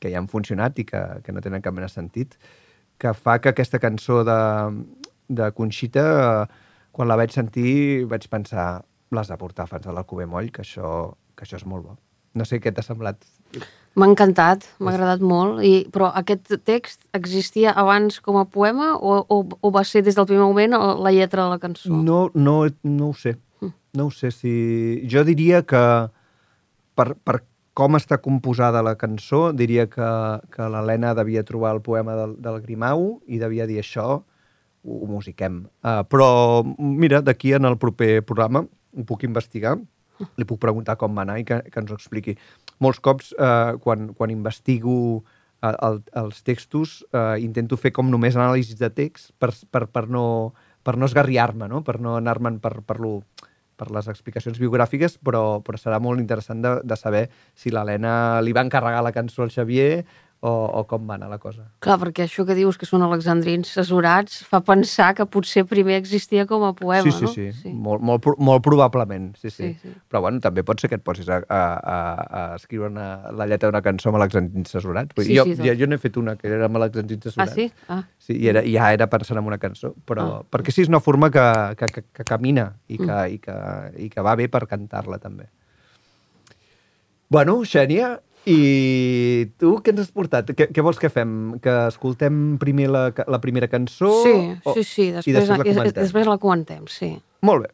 que 0.02 0.10
hi 0.10 0.18
han 0.18 0.32
funcionat 0.34 0.82
i 0.82 0.90
que, 0.90 1.08
que 1.22 1.36
no 1.36 1.46
tenen 1.46 1.62
cap 1.62 1.78
mena 1.78 1.92
sentit, 1.92 2.34
que 2.98 3.14
fa 3.14 3.38
que 3.38 3.54
aquesta 3.54 3.78
cançó 3.78 4.24
de, 4.26 4.40
de 5.28 5.50
Conxita, 5.52 6.04
eh, 6.24 6.64
quan 6.92 7.08
la 7.08 7.16
vaig 7.18 7.32
sentir, 7.34 8.06
vaig 8.10 8.26
pensar, 8.32 8.84
l'has 9.12 9.30
de 9.30 9.38
portar 9.38 9.68
fins 9.70 9.86
a 9.86 9.94
l'Alcover 9.94 10.26
Moll, 10.26 10.50
que 10.52 10.64
això, 10.64 11.14
que 11.36 11.46
això 11.46 11.60
és 11.60 11.66
molt 11.66 11.86
bo. 11.86 11.96
No 12.36 12.44
sé 12.44 12.60
què 12.60 12.72
t'ha 12.74 12.84
semblat. 12.84 13.22
M'ha 13.96 14.08
encantat, 14.10 14.66
m'ha 14.78 14.92
agradat 14.92 15.22
molt, 15.24 15.62
i, 15.64 15.86
però 15.92 16.10
aquest 16.20 16.52
text 16.68 17.06
existia 17.16 17.72
abans 17.72 18.18
com 18.20 18.36
a 18.36 18.44
poema 18.44 18.92
o, 18.96 19.22
o, 19.24 19.38
o 19.60 19.72
va 19.72 19.86
ser 19.88 20.02
des 20.04 20.18
del 20.18 20.28
primer 20.28 20.44
moment 20.44 20.76
la 20.76 21.12
lletra 21.14 21.46
de 21.46 21.54
la 21.54 21.60
cançó? 21.62 21.88
No, 21.88 22.26
no, 22.34 22.58
no 22.84 23.10
ho 23.10 23.16
sé. 23.16 23.38
No 23.96 24.10
ho 24.10 24.12
sé 24.12 24.28
si... 24.34 24.52
Jo 25.08 25.22
diria 25.24 25.62
que 25.64 25.80
per, 26.96 27.14
per 27.24 27.38
com 27.76 27.96
està 27.96 28.16
composada 28.24 28.80
la 28.84 28.96
cançó, 29.00 29.50
diria 29.52 29.84
que, 29.88 30.08
que 30.52 30.68
l'Helena 30.72 31.12
devia 31.16 31.44
trobar 31.44 31.74
el 31.76 31.82
poema 31.84 32.16
del, 32.16 32.36
del 32.40 32.60
Grimau 32.64 33.06
i 33.28 33.40
devia 33.40 33.66
dir 33.68 33.82
això, 33.82 34.22
ho, 34.86 35.02
musiquem. 35.10 35.64
Uh, 35.82 36.02
però, 36.08 36.28
mira, 36.78 37.20
d'aquí 37.24 37.52
en 37.58 37.68
el 37.68 37.78
proper 37.82 38.22
programa 38.26 38.64
ho 38.96 39.04
puc 39.04 39.26
investigar, 39.28 39.76
li 40.36 40.46
puc 40.48 40.60
preguntar 40.62 40.96
com 41.00 41.16
va 41.16 41.24
anar 41.26 41.38
i 41.40 41.46
que, 41.48 41.60
que 41.70 41.82
ens 41.82 41.90
ho 41.92 41.98
expliqui. 41.98 42.36
Molts 42.82 43.00
cops, 43.04 43.32
eh, 43.36 43.76
quan, 43.84 44.10
quan 44.16 44.32
investigo 44.32 44.96
eh, 45.62 45.72
el, 45.72 46.00
els 46.22 46.42
textos, 46.46 47.02
eh, 47.12 47.36
intento 47.44 47.78
fer 47.80 47.92
com 47.96 48.08
només 48.12 48.36
anàlisis 48.36 48.78
de 48.80 48.90
text 48.92 49.32
per, 49.40 49.52
per, 49.72 49.86
per 49.92 50.06
no, 50.12 50.24
per 50.84 50.96
no 50.96 51.08
esgarriar-me, 51.08 51.68
no? 51.72 51.82
per 51.84 51.98
no 52.00 52.16
anar-me'n 52.20 52.60
per, 52.64 52.78
per, 52.86 52.98
lo, 53.02 53.18
per 53.76 53.90
les 53.94 54.08
explicacions 54.12 54.60
biogràfiques, 54.62 55.18
però, 55.24 55.60
però 55.64 55.80
serà 55.80 56.00
molt 56.02 56.22
interessant 56.22 56.62
de, 56.64 56.76
de 56.84 57.00
saber 57.00 57.26
si 57.56 57.72
l'Helena 57.72 58.40
li 58.44 58.56
va 58.56 58.64
encarregar 58.66 59.04
la 59.04 59.14
cançó 59.16 59.44
al 59.44 59.52
Xavier 59.54 60.04
o, 60.40 60.50
o 60.78 60.82
com 60.86 61.06
va 61.08 61.14
anar 61.16 61.30
la 61.32 61.38
cosa. 61.40 61.64
Clar, 61.80 61.96
perquè 61.98 62.26
això 62.26 62.44
que 62.46 62.54
dius 62.54 62.76
que 62.78 62.86
són 62.86 63.02
alexandrins 63.02 63.70
cessurats 63.72 64.42
fa 64.46 64.60
pensar 64.62 65.14
que 65.16 65.24
potser 65.26 65.64
primer 65.66 65.96
existia 65.96 66.44
com 66.46 66.62
a 66.68 66.72
poema, 66.76 67.02
sí, 67.08 67.10
sí, 67.16 67.24
no? 67.24 67.30
sí, 67.32 67.46
sí. 67.62 67.72
Molt, 67.72 68.02
molt, 68.04 68.22
pro- 68.22 68.36
molt 68.38 68.62
probablement, 68.62 69.32
sí, 69.40 69.48
sí. 69.50 69.72
Sí, 69.72 69.78
sí. 69.82 69.94
Però 70.12 70.20
bueno, 70.22 70.38
també 70.44 70.62
pot 70.62 70.78
ser 70.80 70.90
que 70.92 70.98
et 71.00 71.02
posis 71.02 71.28
a, 71.32 71.40
a, 71.48 71.60
a, 71.80 71.96
a 72.40 72.42
escriure 72.60 72.90
una, 72.92 73.08
la 73.32 73.46
lletra 73.48 73.70
d'una 73.72 73.82
cançó 73.82 74.12
amb 74.12 74.20
alexandrins 74.20 74.70
dir, 74.70 75.24
Sí, 75.24 75.36
jo, 75.38 75.44
sí, 75.48 75.56
jo, 75.56 75.64
doncs. 75.64 75.80
jo 75.80 75.86
n'he 75.90 75.98
fet 75.98 76.16
una 76.20 76.36
que 76.36 76.46
era 76.52 76.68
amb 76.68 76.76
alexandrins 76.82 77.24
Ah, 77.26 77.30
cessurats. 77.30 77.54
sí? 77.56 77.72
Ah, 77.88 78.02
Sí, 78.18 78.36
i 78.36 78.48
era, 78.52 78.62
ja 78.62 78.92
era 78.92 79.06
pensant 79.10 79.38
en 79.40 79.46
una 79.46 79.58
cançó, 79.58 79.94
però 80.06 80.28
Ah. 80.36 80.42
perquè 80.50 80.70
sí, 80.70 80.82
és 80.82 80.88
una 80.92 81.00
forma 81.00 81.30
que, 81.30 81.42
que, 81.80 81.86
que, 81.86 82.04
que 82.12 82.24
camina 82.24 82.74
i 82.88 82.98
que, 82.98 83.04
Mm. 83.06 83.32
i, 83.32 83.38
que, 83.38 83.56
i 84.04 84.08
que 84.10 84.20
va 84.22 84.36
bé 84.36 84.48
per 84.48 84.66
cantar-la 84.68 85.18
també. 85.18 85.48
Bueno, 87.28 87.62
Xènia, 87.64 88.20
i 88.45 89.49
tu 89.61 89.75
què 89.85 89.91
ens 89.93 89.99
has 90.07 90.11
portat? 90.11 90.49
Què, 90.57 90.69
què 90.73 90.81
vols 90.81 90.97
que 90.97 91.09
fem? 91.13 91.59
Que 91.61 91.75
escoltem 91.91 92.57
primer 92.61 92.87
la, 92.89 93.03
ca- 93.13 93.25
la 93.29 93.39
primera 93.39 93.67
cançó? 93.69 94.09
sí, 94.23 94.33
o- 94.65 94.73
sí, 94.73 94.83
sí, 94.83 95.07
i 95.09 95.11
després, 95.11 95.47
després 95.47 95.57
la 95.57 95.63
i- 95.65 95.75
comentem? 95.75 96.03
després 96.03 96.27
la 96.27 96.37
comentem, 96.37 96.87
sí. 96.87 97.11
Molt 97.41 97.67
bé. 97.67 97.69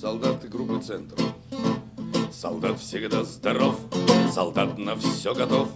Солдаты 0.00 0.48
группы 0.48 0.80
«Центр». 0.82 1.16
Солдат 2.32 2.78
всегда 2.80 3.22
здоров, 3.24 3.76
солдат 3.92 4.05
На 4.77 4.95
все 4.95 5.33
готов. 5.33 5.69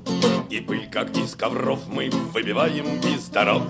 И 0.49 0.59
пыль, 0.59 0.89
как 0.91 1.15
из 1.17 1.35
ковров, 1.35 1.79
мы 1.87 2.09
выбиваем 2.33 2.99
из 2.99 3.27
дорог. 3.29 3.63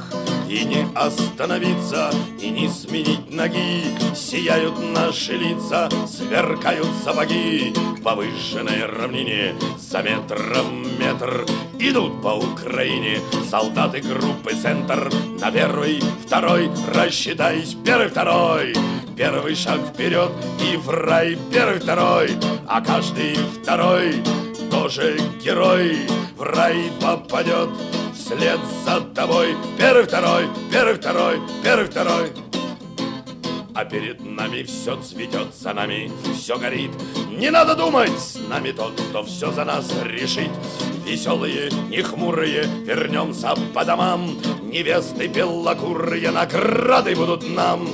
И 0.50 0.66
не 0.66 0.88
остановиться, 0.96 2.12
и 2.40 2.50
не 2.50 2.68
сменить 2.68 3.32
ноги. 3.32 3.84
Сияют 4.16 4.74
наши 4.94 5.34
лица, 5.34 5.90
сверкают 6.08 6.88
сапоги. 7.04 7.74
По 8.04 8.16
выжженной 8.16 8.86
равнине 8.86 9.56
за 9.78 10.02
метром 10.02 10.84
метр 11.00 11.46
Идут 11.84 12.22
по 12.22 12.38
Украине 12.38 13.20
солдаты 13.50 14.02
группы 14.02 14.54
«Центр». 14.54 15.12
На 15.40 15.52
первый, 15.52 16.00
второй, 16.24 16.70
рассчитайся, 16.94 17.76
первый, 17.84 18.10
второй. 18.10 18.76
Первый 19.18 19.56
шаг 19.56 19.80
вперед 19.92 20.32
и 20.62 20.78
в 20.78 20.90
рай 20.90 21.38
первый, 21.52 21.80
второй, 21.80 22.38
а 22.68 22.82
каждый 22.82 23.36
второй 23.64 24.22
тоже 24.92 25.18
герой 25.42 26.00
в 26.36 26.42
рай 26.42 26.92
попадет 27.00 27.70
вслед 28.14 28.60
за 28.86 29.00
тобой. 29.00 29.56
Первый, 29.78 30.04
второй, 30.04 30.50
первый, 30.70 30.96
второй, 30.96 31.40
первый, 31.64 31.86
второй. 31.86 32.32
А 33.74 33.86
перед 33.86 34.20
нами 34.26 34.64
все 34.64 34.98
цветет, 34.98 35.56
за 35.56 35.74
нами 35.74 36.12
все 36.36 36.58
горит. 36.58 36.92
Не 37.30 37.52
надо 37.52 37.76
думать, 37.76 38.12
с 38.20 38.38
нами 38.50 38.72
тот, 38.72 39.00
кто 39.00 39.24
все 39.24 39.52
за 39.54 39.64
нас 39.64 39.90
решит. 40.04 40.52
Веселые, 41.06 41.72
не 41.90 42.02
хмурые, 42.02 42.66
вернемся 42.84 43.56
по 43.74 43.86
домам. 43.86 44.38
Невесты 44.64 45.28
белокурые, 45.28 46.32
награды 46.32 47.16
будут 47.16 47.48
нам. 47.48 47.88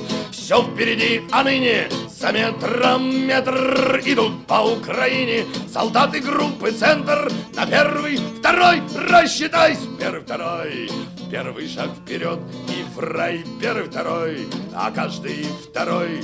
Все 0.47 0.63
впереди, 0.63 1.23
а 1.29 1.43
ныне 1.43 1.89
за 2.09 2.31
метром 2.31 3.27
метр 3.27 3.99
идут 4.05 4.47
по 4.47 4.77
Украине 4.77 5.43
солдаты 5.69 6.21
группы 6.21 6.71
«Центр» 6.71 7.29
на 7.53 7.65
первый, 7.65 8.15
второй, 8.39 8.81
рассчитайся, 8.95 9.81
первый, 9.99 10.21
второй. 10.21 10.89
Первый 11.29 11.67
шаг 11.67 11.89
вперед 11.89 12.39
и 12.69 12.85
в 12.95 12.99
рай, 12.99 13.43
первый, 13.59 13.89
второй, 13.89 14.47
а 14.73 14.89
каждый 14.89 15.47
второй 15.69 16.23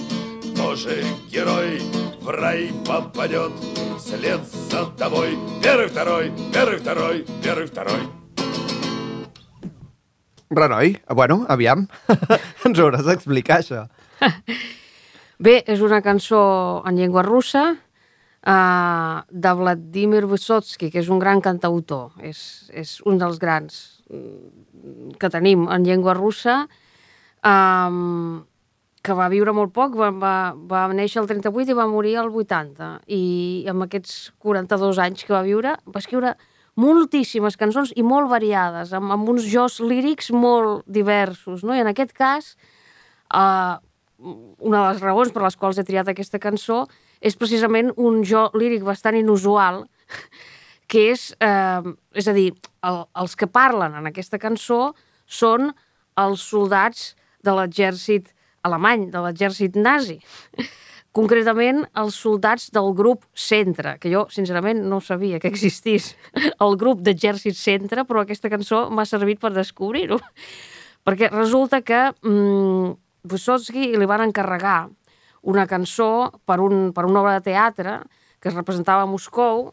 тоже 0.56 1.04
герой 1.30 1.82
в 2.22 2.30
рай 2.30 2.72
попадет 2.88 3.52
вслед 4.00 4.40
за 4.72 4.86
тобой. 4.98 5.38
Первый, 5.62 5.88
второй, 5.90 6.32
первый, 6.54 6.78
второй, 6.78 7.26
первый, 7.44 7.68
второй. 7.68 8.08
Renoi, 10.50 11.02
bueno, 11.10 11.46
aviam, 11.50 11.88
ens 12.66 12.78
ho 12.78 12.86
hauràs 12.86 13.08
d'explicar, 13.08 13.58
això. 13.64 13.88
Bé, 15.44 15.58
és 15.68 15.82
una 15.84 16.02
cançó 16.06 16.44
en 16.88 17.00
llengua 17.00 17.24
russa 17.26 17.64
uh, 17.74 19.18
de 19.30 19.54
Vladimir 19.60 20.24
Vysotsky, 20.30 20.92
que 20.94 21.02
és 21.02 21.10
un 21.12 21.20
gran 21.20 21.42
cantautor. 21.44 22.14
És, 22.24 22.70
és 22.72 22.96
un 23.10 23.20
dels 23.22 23.40
grans 23.42 23.80
mm, 24.10 25.18
que 25.20 25.32
tenim 25.34 25.68
en 25.74 25.86
llengua 25.88 26.16
russa, 26.18 26.64
um, 27.44 28.44
que 29.04 29.16
va 29.18 29.28
viure 29.28 29.52
molt 29.52 29.74
poc, 29.76 29.98
va, 30.00 30.10
va, 30.16 30.36
va 30.56 30.86
néixer 30.96 31.20
el 31.22 31.28
38 31.28 31.74
i 31.74 31.78
va 31.78 31.90
morir 31.92 32.16
el 32.22 32.32
80. 32.32 32.94
I 33.12 33.24
amb 33.72 33.84
aquests 33.88 34.32
42 34.40 35.02
anys 35.04 35.28
que 35.28 35.36
va 35.36 35.44
viure, 35.44 35.76
va 35.84 36.04
escriure 36.04 36.38
moltíssimes 36.80 37.58
cançons 37.60 37.92
i 38.00 38.06
molt 38.06 38.32
variades, 38.32 38.94
amb, 38.96 39.12
amb 39.14 39.28
uns 39.30 39.44
jocs 39.52 39.82
lírics 39.84 40.32
molt 40.32 40.88
diversos. 40.88 41.68
No? 41.68 41.76
I 41.76 41.84
en 41.84 41.92
aquest 41.92 42.16
cas, 42.16 42.54
uh, 43.36 43.76
una 44.24 44.80
de 44.80 44.86
les 44.94 45.02
raons 45.04 45.32
per 45.34 45.44
les 45.44 45.58
quals 45.60 45.80
he 45.80 45.86
triat 45.88 46.10
aquesta 46.10 46.40
cançó 46.42 46.84
és 47.24 47.36
precisament 47.40 47.92
un 47.98 48.22
jo 48.28 48.48
líric 48.58 48.84
bastant 48.88 49.18
inusual, 49.20 49.84
que 50.92 51.10
és, 51.14 51.32
eh, 51.40 51.90
és 52.16 52.28
a 52.28 52.36
dir, 52.36 52.52
el, 52.88 53.04
els 53.20 53.36
que 53.40 53.50
parlen 53.50 53.98
en 54.00 54.10
aquesta 54.10 54.40
cançó 54.40 54.94
són 55.26 55.72
els 56.20 56.44
soldats 56.46 57.14
de 57.44 57.56
l'exèrcit 57.58 58.32
alemany, 58.64 59.10
de 59.12 59.22
l'exèrcit 59.24 59.76
nazi. 59.80 60.20
Concretament, 61.14 61.84
els 62.02 62.16
soldats 62.18 62.72
del 62.74 62.90
grup 62.98 63.28
Centre, 63.38 63.98
que 64.02 64.10
jo, 64.10 64.24
sincerament, 64.34 64.80
no 64.90 64.98
sabia 64.98 65.38
que 65.40 65.52
existís 65.52 66.14
el 66.66 66.78
grup 66.82 67.04
d'exèrcit 67.06 67.58
Centre, 67.60 68.08
però 68.10 68.24
aquesta 68.24 68.50
cançó 68.50 68.88
m'ha 68.90 69.06
servit 69.06 69.42
per 69.44 69.54
descobrir-ho. 69.54 70.18
Perquè 71.04 71.30
resulta 71.30 71.84
que 71.86 72.08
mm, 72.24 72.96
Vysotsky 73.24 73.94
li 73.96 74.08
van 74.10 74.26
encarregar 74.26 74.90
una 75.48 75.64
cançó 75.68 76.32
per, 76.44 76.60
un, 76.60 76.92
per 76.92 77.06
una 77.08 77.22
obra 77.22 77.38
de 77.38 77.46
teatre 77.46 78.02
que 78.44 78.50
es 78.52 78.56
representava 78.56 79.06
a 79.06 79.08
Moscou 79.08 79.70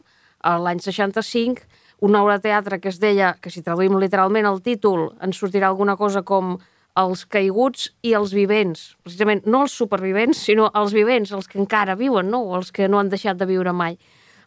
a 0.47 0.53
l'any 0.63 0.79
65, 0.79 1.67
una 2.07 2.23
obra 2.23 2.39
de 2.39 2.47
teatre 2.47 2.79
que 2.81 2.89
es 2.93 3.01
deia, 3.03 3.35
que 3.43 3.51
si 3.51 3.65
traduïm 3.67 3.99
literalment 3.99 4.47
el 4.47 4.63
títol, 4.63 5.11
ens 5.21 5.43
sortirà 5.43 5.69
alguna 5.69 5.99
cosa 5.99 6.23
com 6.23 6.55
els 7.01 7.27
caiguts 7.27 7.91
i 8.07 8.15
els 8.15 8.33
vivents. 8.35 8.95
Precisament, 9.03 9.43
no 9.51 9.65
els 9.67 9.75
supervivents, 9.75 10.39
sinó 10.47 10.71
els 10.71 10.95
vivents, 10.95 11.35
els 11.35 11.51
que 11.51 11.59
encara 11.59 11.99
viuen, 11.99 12.31
no? 12.31 12.45
O 12.47 12.57
els 12.61 12.71
que 12.71 12.89
no 12.89 13.03
han 13.03 13.11
deixat 13.11 13.39
de 13.41 13.51
viure 13.51 13.75
mai. 13.75 13.99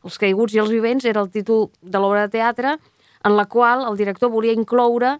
Els 0.03 0.19
caiguts 0.19 0.55
i 0.55 0.63
els 0.63 0.71
vivents 0.71 1.03
era 1.03 1.21
el 1.23 1.31
títol 1.31 1.69
de 1.81 1.99
l'obra 1.99 2.25
de 2.25 2.37
teatre 2.39 2.77
en 3.23 3.35
la 3.35 3.47
qual 3.51 3.85
el 3.87 3.99
director 3.99 4.31
volia 4.31 4.55
incloure 4.55 5.17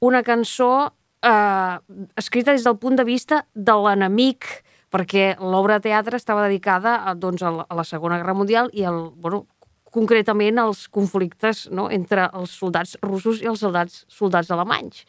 una 0.00 0.22
cançó 0.26 0.90
eh, 1.22 1.78
escrita 2.16 2.52
des 2.52 2.64
del 2.64 2.78
punt 2.78 2.96
de 2.96 3.04
vista 3.04 3.44
de 3.54 3.76
l'enemic, 3.76 4.46
perquè 4.90 5.36
l'obra 5.38 5.78
de 5.78 5.88
teatre 5.88 6.18
estava 6.18 6.48
dedicada 6.48 6.98
a, 7.06 7.14
doncs, 7.14 7.42
a, 7.42 7.50
la, 7.50 7.66
a 7.68 7.78
la 7.78 7.84
Segona 7.86 8.18
Guerra 8.18 8.34
Mundial 8.34 8.70
i 8.72 8.82
el, 8.88 9.10
bueno, 9.14 9.44
concretament 9.90 10.58
als 10.58 10.86
conflictes 10.88 11.68
no, 11.70 11.88
entre 11.90 12.28
els 12.34 12.52
soldats 12.58 12.96
russos 13.02 13.42
i 13.42 13.48
els 13.50 13.62
soldats, 13.62 14.04
soldats 14.10 14.50
alemanys. 14.50 15.04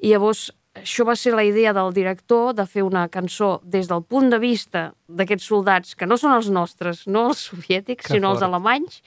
I 0.00 0.12
llavors 0.12 0.50
això 0.76 1.04
va 1.04 1.16
ser 1.18 1.32
la 1.34 1.44
idea 1.44 1.72
del 1.76 1.92
director 1.92 2.54
de 2.54 2.64
fer 2.66 2.84
una 2.86 3.08
cançó 3.08 3.58
des 3.64 3.88
del 3.90 4.04
punt 4.06 4.30
de 4.30 4.38
vista 4.38 4.90
d'aquests 5.08 5.48
soldats, 5.50 5.96
que 5.98 6.06
no 6.06 6.16
són 6.20 6.36
els 6.36 6.48
nostres, 6.52 7.06
no 7.06 7.28
els 7.30 7.42
soviètics, 7.50 8.06
Que 8.06 8.14
sinó 8.14 8.30
els 8.30 8.40
fort. 8.40 8.48
alemanys, 8.48 9.02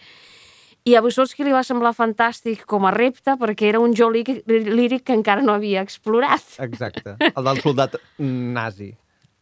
i 0.85 0.95
a 0.95 1.01
Wysotsky 1.01 1.45
li 1.47 1.53
va 1.55 1.61
semblar 1.63 1.93
fantàstic 1.95 2.65
com 2.67 2.83
a 2.85 2.91
repte 2.91 3.37
perquè 3.39 3.69
era 3.69 3.79
un 3.79 3.93
jo 3.95 4.09
líric, 4.11 4.43
líric 4.47 5.05
que 5.07 5.13
encara 5.15 5.41
no 5.41 5.53
havia 5.53 5.81
explorat. 5.81 6.43
Exacte. 6.59 7.15
El 7.29 7.43
del 7.47 7.61
soldat 7.63 7.95
nazi. 8.19 8.89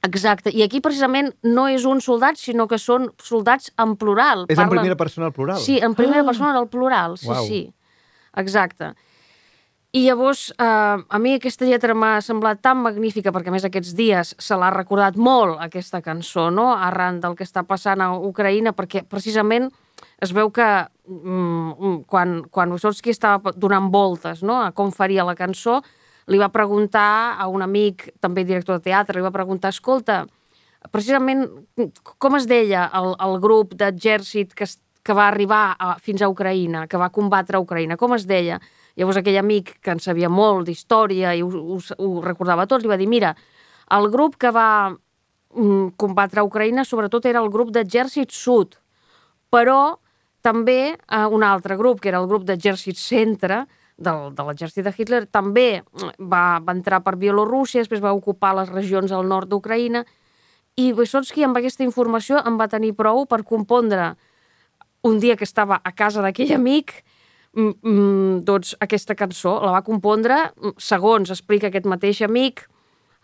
Exacte. 0.05 0.49
I 0.53 0.63
aquí 0.65 0.81
precisament 0.81 1.31
no 1.45 1.67
és 1.69 1.83
un 1.85 1.99
soldat, 2.01 2.37
sinó 2.37 2.67
que 2.67 2.77
són 2.81 3.11
soldats 3.21 3.71
en 3.77 3.95
plural. 4.01 4.45
És 4.49 4.57
en 4.57 4.65
Parlen- 4.65 4.81
primera 4.81 4.97
persona 4.97 5.27
al 5.27 5.33
plural? 5.33 5.59
Sí, 5.61 5.79
en 5.81 5.93
primera 5.95 6.23
persona 6.25 6.53
del 6.57 6.67
plural, 6.69 7.17
sí, 7.17 7.29
sí. 7.47 7.61
Exacte. 8.37 8.93
I 9.93 10.05
llavors, 10.05 10.53
eh, 10.57 10.63
a 11.09 11.19
mi 11.19 11.33
aquesta 11.35 11.65
lletra 11.65 11.93
m'ha 11.93 12.21
semblat 12.21 12.61
tan 12.63 12.77
magnífica, 12.77 13.31
perquè 13.33 13.49
a 13.49 13.51
més 13.51 13.65
aquests 13.67 13.93
dies 13.93 14.35
se 14.39 14.55
l'ha 14.55 14.69
recordat 14.71 15.17
molt, 15.17 15.57
aquesta 15.59 16.01
cançó, 16.01 16.49
no?, 16.49 16.71
arran 16.77 17.19
del 17.19 17.35
que 17.35 17.43
està 17.43 17.65
passant 17.67 17.99
a 17.99 18.13
Ucraïna, 18.15 18.71
perquè 18.73 19.03
precisament 19.03 19.69
es 20.21 20.33
veu 20.35 20.51
que 20.53 20.67
mm, 21.07 22.03
quan, 22.09 22.41
quan 22.49 22.73
Wysotsky 22.75 23.13
estava 23.13 23.53
donant 23.55 23.89
voltes 23.93 24.43
no?, 24.43 24.61
a 24.65 24.71
com 24.75 24.91
faria 24.95 25.25
la 25.27 25.35
cançó, 25.35 25.81
li 26.31 26.39
va 26.39 26.51
preguntar 26.53 27.37
a 27.39 27.47
un 27.51 27.63
amic, 27.65 28.11
també 28.21 28.45
director 28.45 28.79
de 28.79 28.89
teatre, 28.91 29.17
li 29.17 29.25
va 29.25 29.33
preguntar, 29.33 29.73
escolta, 29.73 30.23
precisament 30.89 31.45
com 32.17 32.37
es 32.39 32.47
deia 32.49 32.87
el, 32.97 33.13
el 33.21 33.37
grup 33.43 33.75
d'exèrcit 33.77 34.55
que, 34.57 34.67
que 35.03 35.17
va 35.17 35.27
arribar 35.27 35.75
a, 35.77 35.95
fins 36.01 36.21
a 36.21 36.29
Ucraïna, 36.31 36.87
que 36.87 36.99
va 37.01 37.11
combatre 37.13 37.57
a 37.57 37.63
Ucraïna, 37.63 37.97
com 37.97 38.15
es 38.17 38.25
deia? 38.29 38.59
Llavors 38.97 39.21
aquell 39.21 39.39
amic 39.39 39.77
que 39.81 39.93
en 39.93 40.01
sabia 40.03 40.29
molt 40.29 40.67
d'història 40.67 41.35
i 41.37 41.43
ho, 41.45 41.49
ho, 41.49 41.79
ho 41.79 42.11
recordava 42.25 42.67
tot, 42.67 42.83
li 42.83 42.91
va 42.91 42.99
dir, 42.99 43.09
mira, 43.09 43.35
el 43.91 44.09
grup 44.11 44.37
que 44.39 44.51
va 44.55 44.91
mm, 44.91 45.93
combatre 46.01 46.41
a 46.41 46.47
Ucraïna 46.47 46.85
sobretot 46.87 47.27
era 47.29 47.43
el 47.43 47.51
grup 47.53 47.71
d'exèrcit 47.75 48.33
sud, 48.35 48.77
però 49.51 49.99
també 50.41 50.95
eh, 50.95 51.25
un 51.29 51.43
altre 51.45 51.77
grup, 51.77 52.01
que 52.01 52.09
era 52.09 52.21
el 52.23 52.29
grup 52.31 52.47
d'exèrcit 52.47 52.97
centre, 52.97 53.65
del, 54.01 54.31
de 54.33 54.45
l'exèrcit 54.47 54.85
de 54.85 54.93
Hitler, 54.95 55.25
també 55.29 55.81
mm, 55.81 56.25
va, 56.31 56.59
va 56.63 56.75
entrar 56.75 57.01
per 57.05 57.17
Bielorússia, 57.21 57.83
després 57.83 58.01
va 58.03 58.15
ocupar 58.17 58.55
les 58.57 58.71
regions 58.71 59.13
al 59.13 59.27
nord 59.29 59.51
d'Ucraïna, 59.51 60.03
i 60.79 60.91
Wysotsky 60.95 61.43
amb 61.45 61.59
aquesta 61.59 61.85
informació 61.85 62.39
en 62.47 62.57
va 62.57 62.69
tenir 62.71 62.93
prou 62.97 63.25
per 63.29 63.43
compondre 63.43 64.13
un 65.05 65.19
dia 65.19 65.35
que 65.35 65.45
estava 65.45 65.81
a 65.83 65.91
casa 65.91 66.23
d'aquell 66.23 66.55
amic, 66.55 66.93
mm, 67.53 67.73
mm, 67.81 68.43
doncs 68.47 68.75
aquesta 68.79 69.15
cançó 69.15 69.59
la 69.61 69.75
va 69.75 69.85
compondre, 69.85 70.37
segons 70.77 71.29
explica 71.29 71.67
aquest 71.67 71.85
mateix 71.85 72.21
amic, 72.25 72.65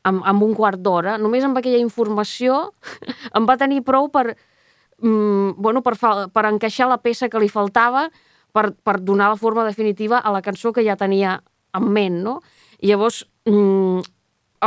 amb, 0.03 0.21
amb 0.25 0.43
un 0.43 0.53
quart 0.55 0.79
d'hora. 0.79 1.17
Només 1.17 1.43
amb 1.43 1.57
aquella 1.57 1.81
informació 1.81 2.71
em 3.37 3.47
va 3.47 3.57
tenir 3.57 3.83
prou 3.87 4.09
per, 4.13 4.35
mm, 5.01 5.57
bueno, 5.57 5.83
per, 5.83 5.95
fa, 5.99 6.27
per 6.33 6.45
encaixar 6.49 6.89
la 6.89 6.99
peça 7.01 7.29
que 7.29 7.41
li 7.41 7.49
faltava 7.49 8.07
per, 8.53 8.71
per 8.83 8.99
donar 9.01 9.29
la 9.33 9.39
forma 9.39 9.65
definitiva 9.67 10.19
a 10.19 10.31
la 10.33 10.41
cançó 10.41 10.73
que 10.73 10.85
ja 10.85 10.97
tenia 10.97 11.39
en 11.77 11.89
ment, 11.93 12.21
no? 12.23 12.39
I 12.81 12.91
llavors, 12.91 13.23
mm, 13.45 14.05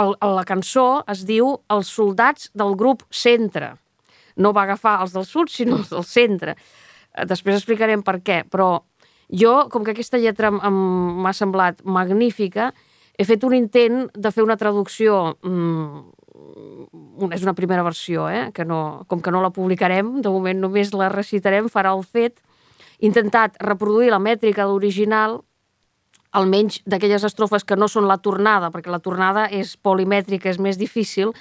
el, 0.00 0.14
la 0.20 0.44
cançó 0.46 1.02
es 1.10 1.24
diu 1.26 1.56
Els 1.70 1.90
soldats 1.90 2.50
del 2.54 2.76
grup 2.78 3.02
centre. 3.10 3.74
No 4.36 4.52
va 4.56 4.64
agafar 4.68 5.00
els 5.02 5.14
del 5.16 5.26
sud, 5.26 5.50
sinó 5.50 5.80
els 5.80 5.90
del 5.90 6.06
centre. 6.06 6.54
Eh, 7.14 7.26
Després 7.26 7.58
explicarem 7.58 8.04
per 8.06 8.20
què, 8.22 8.44
però 8.48 8.84
jo, 9.30 9.68
com 9.70 9.84
que 9.84 9.94
aquesta 9.94 10.18
lletra 10.18 10.50
m'ha 10.50 11.32
semblat 11.34 11.84
magnífica, 11.84 12.70
he 13.18 13.26
fet 13.26 13.44
un 13.44 13.54
intent 13.54 14.06
de 14.14 14.32
fer 14.32 14.42
una 14.42 14.56
traducció 14.56 15.36
mm, 15.42 16.19
una, 16.50 17.34
és 17.34 17.42
una 17.44 17.54
primera 17.54 17.84
versió, 17.86 18.28
eh? 18.28 18.50
que 18.54 18.64
no, 18.64 19.04
com 19.08 19.22
que 19.22 19.32
no 19.32 19.42
la 19.42 19.52
publicarem, 19.54 20.20
de 20.22 20.32
moment 20.32 20.60
només 20.60 20.92
la 20.94 21.10
recitarem, 21.12 21.68
farà 21.72 21.94
el 21.96 22.04
fet, 22.04 22.40
intentat 23.00 23.56
reproduir 23.62 24.10
la 24.12 24.20
mètrica 24.22 24.64
de 24.64 24.72
l'original, 24.72 25.40
almenys 26.36 26.80
d'aquelles 26.86 27.24
estrofes 27.26 27.64
que 27.66 27.76
no 27.76 27.88
són 27.90 28.06
la 28.06 28.20
tornada, 28.22 28.70
perquè 28.70 28.92
la 28.92 29.02
tornada 29.02 29.48
és 29.50 29.74
polimètrica, 29.76 30.50
és 30.50 30.60
més 30.62 30.78
difícil, 30.78 31.34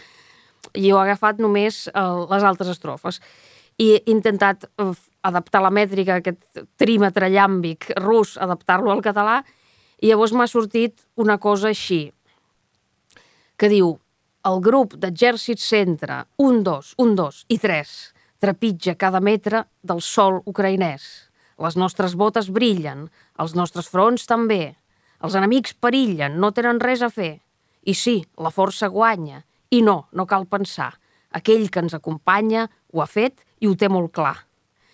i 0.73 0.89
jo 0.89 0.97
he 0.97 1.03
agafat 1.03 1.39
només 1.39 1.85
eh, 1.87 2.01
les 2.31 2.45
altres 2.45 2.71
estrofes. 2.73 3.21
I 3.79 3.93
he 3.95 4.01
intentat 4.11 4.65
eh, 4.65 4.91
adaptar 5.23 5.61
la 5.63 5.71
mètrica, 5.73 6.19
aquest 6.19 6.63
trímetre 6.79 7.29
llàmbic 7.29 7.91
rus, 8.01 8.35
adaptar-lo 8.41 8.91
al 8.91 9.03
català, 9.05 9.43
i 9.99 10.09
llavors 10.09 10.33
m'ha 10.33 10.47
sortit 10.47 10.95
una 11.19 11.37
cosa 11.37 11.69
així, 11.69 12.07
que 13.59 13.69
diu 13.71 13.97
el 14.47 14.62
grup 14.63 14.93
d'exèrcit 14.95 15.60
centre, 15.60 16.23
un, 16.39 16.62
dos, 16.63 16.93
un, 16.97 17.15
dos 17.15 17.43
i 17.52 17.58
tres, 17.60 18.13
trepitja 18.39 18.95
cada 18.95 19.19
metre 19.19 19.65
del 19.84 19.99
sol 20.02 20.39
ucraïnès. 20.47 21.04
Les 21.60 21.75
nostres 21.75 22.15
botes 22.15 22.47
brillen, 22.56 23.10
els 23.36 23.56
nostres 23.56 23.89
fronts 23.91 24.23
també. 24.30 24.78
Els 25.19 25.36
enemics 25.36 25.75
perillen, 25.75 26.38
no 26.39 26.54
tenen 26.56 26.80
res 26.80 27.04
a 27.04 27.10
fer. 27.12 27.41
I 27.84 27.93
sí, 27.93 28.21
la 28.39 28.52
força 28.52 28.88
guanya. 28.88 29.43
I 29.75 29.82
no, 29.84 30.06
no 30.15 30.25
cal 30.25 30.47
pensar. 30.47 30.93
Aquell 31.36 31.67
que 31.69 31.84
ens 31.84 31.93
acompanya 31.93 32.69
ho 32.93 33.04
ha 33.04 33.10
fet 33.12 33.43
i 33.60 33.67
ho 33.67 33.75
té 33.75 33.89
molt 33.91 34.13
clar. 34.15 34.38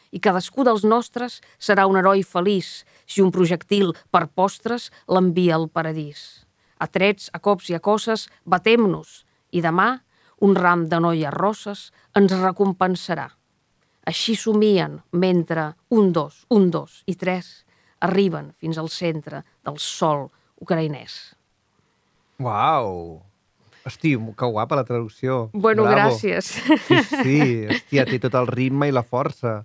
I 0.10 0.20
cadascú 0.20 0.66
dels 0.66 0.84
nostres 0.88 1.38
serà 1.60 1.86
un 1.86 2.00
heroi 2.00 2.24
feliç 2.26 2.82
si 3.06 3.22
un 3.22 3.30
projectil 3.36 3.94
per 4.10 4.26
postres 4.34 4.90
l'envia 5.06 5.54
al 5.60 5.70
paradís. 5.70 6.48
A 6.82 6.90
trets, 6.90 7.30
a 7.32 7.40
cops 7.40 7.70
i 7.70 7.78
a 7.78 7.80
coses, 7.80 8.26
batem-nos, 8.44 9.25
i 9.56 9.63
demà 9.63 9.94
un 10.46 10.56
ram 10.56 10.86
de 10.91 11.00
noies 11.00 11.34
rosses 11.34 11.89
ens 12.20 12.34
recompensarà. 12.41 13.30
Així 14.06 14.36
somien 14.38 15.00
mentre 15.12 15.72
un, 15.89 16.12
dos, 16.13 16.44
un, 16.54 16.70
dos 16.70 17.02
i 17.10 17.15
tres 17.18 17.63
arriben 18.06 18.52
fins 18.60 18.78
al 18.78 18.91
centre 18.94 19.41
del 19.65 19.80
sol 19.82 20.28
ucraïnès. 20.62 21.15
Uau! 22.44 23.24
Hosti, 23.86 24.15
que 24.18 24.48
guapa 24.50 24.76
la 24.76 24.84
traducció. 24.84 25.50
Bueno, 25.54 25.86
Bravo. 25.86 26.15
gràcies. 26.15 26.48
Sí, 26.88 27.02
sí, 27.06 27.41
hòstia, 27.70 28.06
té 28.10 28.18
tot 28.24 28.34
el 28.41 28.50
ritme 28.50 28.89
i 28.89 28.94
la 28.94 29.06
força. 29.06 29.60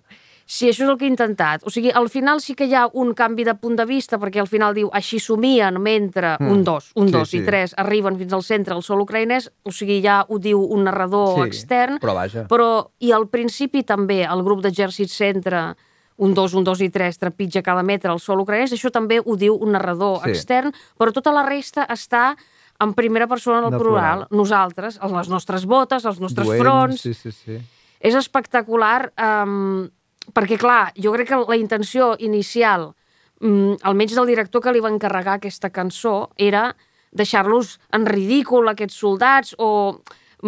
Sí, 0.50 0.66
això 0.66 0.82
és 0.82 0.88
el 0.90 0.96
que 0.98 1.04
he 1.06 1.08
intentat. 1.12 1.62
O 1.62 1.70
sigui, 1.70 1.92
al 1.94 2.08
final 2.10 2.40
sí 2.42 2.56
que 2.58 2.66
hi 2.66 2.74
ha 2.74 2.88
un 2.98 3.12
canvi 3.14 3.44
de 3.46 3.54
punt 3.54 3.76
de 3.78 3.84
vista, 3.86 4.18
perquè 4.18 4.40
al 4.42 4.48
final 4.50 4.74
diu 4.74 4.88
així 4.92 5.20
somien 5.22 5.76
mentre 5.80 6.32
Mm. 6.40 6.50
un, 6.50 6.64
dos, 6.64 6.88
un, 6.96 7.06
Sí, 7.06 7.12
dos 7.12 7.30
sí. 7.30 7.38
i 7.38 7.44
tres 7.46 7.72
arriben 7.78 8.16
fins 8.18 8.32
al 8.32 8.42
centre 8.42 8.74
del 8.74 8.82
sol 8.82 8.98
ucraïnès, 9.04 9.46
o 9.62 9.70
sigui, 9.70 10.00
ja 10.02 10.24
ho 10.28 10.38
diu 10.40 10.58
un 10.60 10.82
narrador 10.84 11.36
Sí, 11.36 11.46
extern, 11.46 12.00
però 12.02 12.14
vaja. 12.14 12.48
però 12.48 12.90
i 12.98 13.12
al 13.12 13.28
principi 13.28 13.84
també 13.84 14.24
el 14.24 14.42
grup 14.42 14.60
d'exèrcit 14.64 15.08
centre 15.08 15.76
un 16.18 16.34
dos, 16.34 16.52
un 16.52 16.64
dos 16.64 16.80
i 16.82 16.90
tres 16.90 17.16
trepitja 17.16 17.62
cada 17.62 17.82
metre 17.84 18.10
al 18.10 18.18
sol 18.18 18.40
ucraïnès, 18.40 18.72
això 18.72 18.90
també 18.90 19.20
ho 19.24 19.36
diu 19.36 19.54
un 19.54 19.70
narrador 19.72 20.22
Sí. 20.24 20.30
extern, 20.30 20.72
però 20.98 21.12
tota 21.12 21.30
la 21.32 21.44
resta 21.46 21.86
està 21.86 22.34
en 22.80 22.92
primera 22.94 23.28
persona 23.28 23.60
del 23.60 23.70
Del 23.70 23.78
plural. 23.80 24.26
plural. 24.26 24.26
Nosaltres, 24.30 24.98
les 25.00 25.28
nostres 25.28 25.64
botes, 25.64 26.04
els 26.04 26.18
nostres 26.18 26.46
Duent, 26.46 26.60
fronts, 26.60 27.00
Sí, 27.02 27.14
sí, 27.14 27.30
sí. 27.30 27.56
és 28.00 28.14
espectacular 28.16 29.12
um, 29.44 29.88
perquè, 30.34 30.58
clar, 30.58 30.92
jo 30.96 31.12
crec 31.14 31.28
que 31.28 31.38
la 31.48 31.56
intenció 31.58 32.14
inicial, 32.18 32.90
um, 33.40 33.76
almenys 33.82 34.14
del 34.16 34.26
director 34.30 34.62
que 34.62 34.72
li 34.72 34.80
va 34.84 34.90
encarregar 34.92 35.38
aquesta 35.38 35.70
cançó, 35.70 36.30
era 36.36 36.74
deixar-los 37.12 37.78
en 37.92 38.06
ridícul, 38.06 38.68
aquests 38.70 38.94
soldats, 39.02 39.54
o 39.58 40.00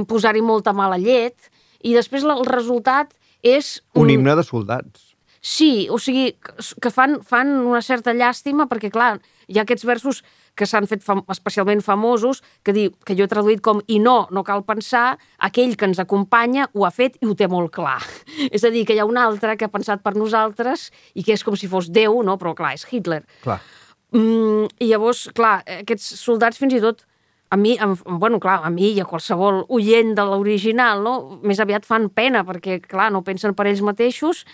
posar-hi 0.08 0.42
molta 0.42 0.72
mala 0.72 0.98
llet, 0.98 1.36
i 1.82 1.94
després 1.94 2.22
el 2.24 2.44
resultat 2.46 3.10
és... 3.42 3.80
Un 3.98 4.10
himne 4.10 4.36
de 4.38 4.44
soldats. 4.46 5.08
Sí, 5.42 5.88
o 5.90 5.98
sigui, 5.98 6.36
que- 6.38 6.54
que 6.80 6.90
fan, 6.94 7.18
fan 7.26 7.48
una 7.66 7.82
certa 7.82 8.14
llàstima 8.14 8.68
perquè, 8.70 8.92
clar, 8.94 9.16
hi 9.50 9.58
ha 9.58 9.64
aquests 9.66 9.84
versos 9.84 10.22
que 10.58 10.66
s'han 10.68 10.86
fet 10.88 11.02
fam 11.04 11.22
especialment 11.32 11.80
famosos, 11.84 12.42
que, 12.64 12.74
diu, 12.76 12.92
que 13.06 13.16
jo 13.18 13.24
he 13.24 13.30
traduït 13.30 13.62
com 13.64 13.80
i 13.88 13.98
no, 14.02 14.26
no 14.30 14.44
cal 14.44 14.64
pensar, 14.68 15.16
aquell 15.38 15.76
que 15.78 15.88
ens 15.88 16.02
acompanya 16.02 16.68
ho 16.74 16.86
ha 16.86 16.92
fet 16.92 17.16
i 17.22 17.28
ho 17.28 17.36
té 17.38 17.48
molt 17.48 17.72
clar. 17.74 18.00
És 18.54 18.64
a 18.64 18.72
dir, 18.72 18.84
que 18.88 18.96
hi 18.96 19.00
ha 19.02 19.08
un 19.08 19.20
altre 19.20 19.56
que 19.56 19.68
ha 19.68 19.72
pensat 19.72 20.04
per 20.04 20.14
nosaltres 20.18 20.90
i 21.14 21.24
que 21.24 21.36
és 21.36 21.44
com 21.46 21.56
si 21.56 21.70
fos 21.70 21.90
Déu, 21.92 22.20
no? 22.26 22.36
però 22.40 22.54
clar, 22.56 22.74
és 22.76 22.84
Hitler. 22.88 23.22
Clar. 23.44 23.60
Mm, 24.12 24.68
I 24.84 24.90
llavors, 24.90 25.26
clar, 25.36 25.62
aquests 25.80 26.12
soldats 26.20 26.60
fins 26.60 26.76
i 26.76 26.82
tot 26.84 27.06
a 27.52 27.56
mi, 27.56 27.74
em, 27.76 27.94
bueno, 28.20 28.40
clar, 28.40 28.62
a 28.64 28.70
mi 28.72 28.94
i 28.96 29.00
a 29.00 29.08
qualsevol 29.08 29.66
oient 29.76 30.14
de 30.16 30.24
l'original, 30.24 31.02
no? 31.04 31.40
més 31.44 31.60
aviat 31.60 31.84
fan 31.84 32.08
pena, 32.08 32.46
perquè, 32.48 32.78
clar, 32.80 33.10
no 33.12 33.20
pensen 33.24 33.52
per 33.56 33.66
ells 33.68 33.82
mateixos 33.84 34.46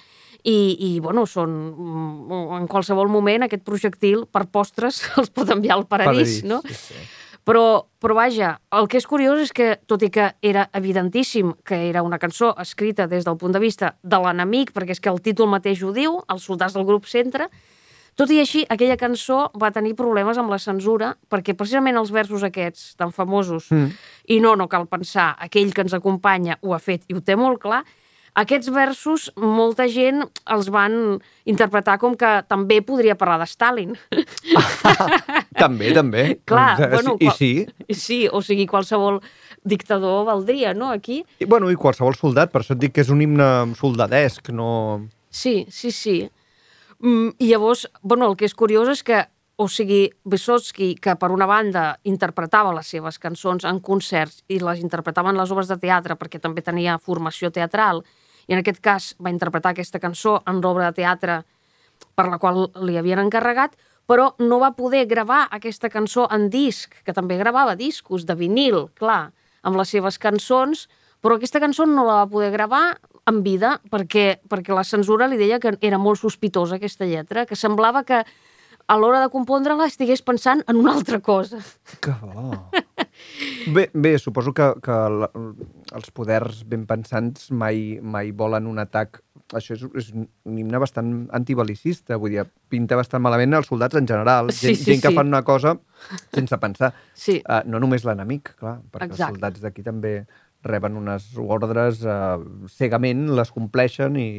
i, 0.45 0.59
i 0.89 0.91
bueno, 1.01 1.27
són, 1.27 1.55
mm, 1.75 2.59
en 2.61 2.67
qualsevol 2.71 3.11
moment 3.11 3.47
aquest 3.47 3.65
projectil 3.67 4.27
per 4.31 4.47
postres 4.53 5.03
els 5.21 5.33
pot 5.35 5.51
enviar 5.55 5.79
al 5.79 5.87
paradís, 5.87 6.43
Paradís, 6.43 6.45
no? 6.45 6.63
sí, 6.67 6.75
sí. 6.75 7.07
Però, 7.49 7.87
però 7.97 8.13
vaja, 8.13 8.59
el 8.77 8.91
que 8.93 8.99
és 9.01 9.07
curiós 9.09 9.39
és 9.41 9.55
que, 9.57 9.71
tot 9.89 10.03
i 10.05 10.11
que 10.13 10.27
era 10.45 10.67
evidentíssim 10.77 11.55
que 11.65 11.79
era 11.89 12.03
una 12.05 12.19
cançó 12.21 12.51
escrita 12.61 13.07
des 13.09 13.25
del 13.25 13.39
punt 13.41 13.57
de 13.57 13.63
vista 13.63 13.95
de 14.03 14.19
l'enemic, 14.21 14.75
perquè 14.77 14.93
és 14.93 15.01
que 15.01 15.09
el 15.09 15.23
títol 15.25 15.49
mateix 15.49 15.81
ho 15.81 15.95
diu, 15.97 16.19
els 16.29 16.45
soldats 16.45 16.77
del 16.77 16.85
grup 16.85 17.09
Centre, 17.09 17.49
tot 18.19 18.29
i 18.35 18.41
així, 18.43 18.67
aquella 18.69 18.99
cançó 19.01 19.47
va 19.63 19.71
tenir 19.73 19.95
problemes 19.97 20.37
amb 20.37 20.53
la 20.53 20.59
censura, 20.59 21.13
perquè 21.31 21.55
precisament 21.57 21.97
els 21.97 22.11
versos 22.13 22.45
aquests, 22.45 22.97
tan 22.99 23.15
famosos, 23.17 23.71
mm. 23.73 23.97
i 24.35 24.41
no, 24.45 24.57
no 24.59 24.67
cal 24.69 24.85
pensar, 24.91 25.31
aquell 25.39 25.73
que 25.73 25.87
ens 25.87 25.97
acompanya 25.97 26.59
ho 26.61 26.75
ha 26.75 26.83
fet 26.83 27.09
i 27.09 27.17
ho 27.17 27.23
té 27.25 27.39
molt 27.39 27.63
clar, 27.63 27.85
aquests 28.35 28.71
versos, 28.75 29.29
molta 29.37 29.89
gent 29.89 30.23
els 30.53 30.69
van 30.75 31.19
interpretar 31.49 31.99
com 31.99 32.17
que 32.19 32.39
també 32.49 32.81
podria 32.83 33.17
parlar 33.19 33.39
de 33.43 33.49
Stalin. 33.51 33.95
també, 35.63 35.93
també. 35.97 36.25
Clar, 36.45 36.75
Doncs, 36.79 36.87
eh, 36.87 36.95
bueno, 36.95 37.17
I 37.21 37.31
sí. 37.37 37.53
Sí, 37.95 38.21
o 38.31 38.43
sigui, 38.45 38.67
qualsevol 38.67 39.23
dictador 39.69 40.27
valdria, 40.27 40.75
no?, 40.75 40.91
aquí. 40.91 41.23
I, 41.39 41.47
bueno, 41.47 41.71
i 41.71 41.79
qualsevol 41.79 42.17
soldat, 42.17 42.53
per 42.53 42.63
això 42.63 42.77
et 42.77 42.83
dic 42.83 42.97
que 42.97 43.05
és 43.05 43.13
un 43.15 43.23
himne 43.23 43.49
soldadesc, 43.79 44.53
no... 44.55 45.09
Sí, 45.31 45.67
sí, 45.71 45.93
sí. 45.93 46.21
Mm, 47.01 47.35
I 47.39 47.51
llavors, 47.51 47.87
bueno, 48.03 48.31
el 48.31 48.39
que 48.39 48.49
és 48.49 48.57
curiós 48.59 48.89
és 48.91 49.05
que, 49.07 49.21
o 49.59 49.67
sigui, 49.71 50.09
Vysotsky, 50.25 50.93
que 51.03 51.15
per 51.19 51.31
una 51.35 51.47
banda 51.51 51.99
interpretava 52.07 52.75
les 52.77 52.91
seves 52.95 53.19
cançons 53.23 53.67
en 53.69 53.81
concerts 53.83 54.43
i 54.49 54.61
les 54.63 54.83
interpretava 54.83 55.33
en 55.33 55.39
les 55.39 55.51
obres 55.55 55.71
de 55.71 55.79
teatre 55.83 56.17
perquè 56.19 56.41
també 56.43 56.63
tenia 56.63 56.99
formació 57.03 57.51
teatral, 57.55 58.05
i 58.49 58.57
en 58.57 58.63
aquest 58.63 58.81
cas 58.85 59.13
va 59.23 59.33
interpretar 59.33 59.75
aquesta 59.75 60.01
cançó 60.01 60.41
en 60.49 60.63
l'obra 60.65 60.89
de 60.89 61.03
teatre 61.03 61.43
per 62.17 62.27
la 62.29 62.39
qual 62.41 62.67
li 62.83 62.97
havien 62.99 63.21
encarregat, 63.23 63.77
però 64.09 64.33
no 64.41 64.59
va 64.63 64.73
poder 64.77 65.05
gravar 65.07 65.45
aquesta 65.53 65.91
cançó 65.93 66.27
en 66.33 66.49
disc, 66.51 66.95
que 67.05 67.13
també 67.13 67.37
gravava 67.37 67.77
discos 67.77 68.25
de 68.27 68.35
vinil, 68.39 68.87
clar, 68.97 69.29
amb 69.63 69.77
les 69.77 69.93
seves 69.93 70.19
cançons, 70.19 70.87
però 71.21 71.37
aquesta 71.37 71.61
cançó 71.61 71.87
no 71.87 72.07
la 72.07 72.23
va 72.23 72.31
poder 72.31 72.51
gravar 72.55 72.99
en 73.29 73.43
vida 73.45 73.77
perquè, 73.93 74.41
perquè 74.49 74.73
la 74.75 74.87
censura 74.87 75.29
li 75.29 75.37
deia 75.37 75.61
que 75.61 75.75
era 75.85 75.99
molt 76.01 76.23
sospitosa 76.23 76.79
aquesta 76.79 77.07
lletra, 77.07 77.45
que 77.45 77.59
semblava 77.59 78.05
que 78.09 78.23
a 78.89 78.97
l'hora 78.97 79.21
de 79.21 79.29
compondre-la 79.29 79.91
estigués 79.91 80.25
pensant 80.25 80.65
en 80.67 80.81
una 80.81 80.95
altra 80.97 81.21
cosa. 81.21 81.61
Que 82.01 82.15
bo. 82.23 82.87
Bé, 83.75 83.89
bé 83.93 84.19
suposo 84.19 84.53
que, 84.57 84.67
que 84.85 84.97
la, 85.13 85.29
els 85.97 86.13
poders 86.17 86.63
ben 86.69 86.85
pensants 86.89 87.51
mai, 87.51 87.99
mai 88.03 88.33
volen 88.37 88.69
un 88.71 88.81
atac. 88.83 89.21
Això 89.57 89.77
és, 89.77 89.85
és 89.97 90.09
un 90.15 90.59
himne 90.61 90.81
bastant 90.81 91.13
antibalicista, 91.37 92.19
vull 92.21 92.35
dir, 92.37 92.45
pinta 92.69 92.99
bastant 92.99 93.23
malament 93.25 93.57
els 93.57 93.71
soldats 93.71 93.97
en 94.01 94.09
general. 94.09 94.53
Sí, 94.53 94.69
gent, 94.69 94.81
sí, 94.81 94.91
gent 94.93 95.05
que 95.05 95.13
sí. 95.13 95.19
fan 95.19 95.33
una 95.33 95.45
cosa 95.47 95.77
sense 96.35 96.59
pensar. 96.61 96.93
Sí. 97.15 97.39
Uh, 97.45 97.63
no 97.69 97.81
només 97.83 98.05
l'enemic, 98.09 98.55
clar, 98.61 98.79
perquè 98.93 99.11
Exacte. 99.11 99.25
els 99.25 99.39
soldats 99.39 99.65
d'aquí 99.65 99.87
també 99.87 100.15
reben 100.67 100.99
unes 100.99 101.31
ordres 101.39 102.03
uh, 102.05 102.37
cegament, 102.75 103.29
les 103.39 103.55
compleixen 103.55 104.19
i... 104.21 104.31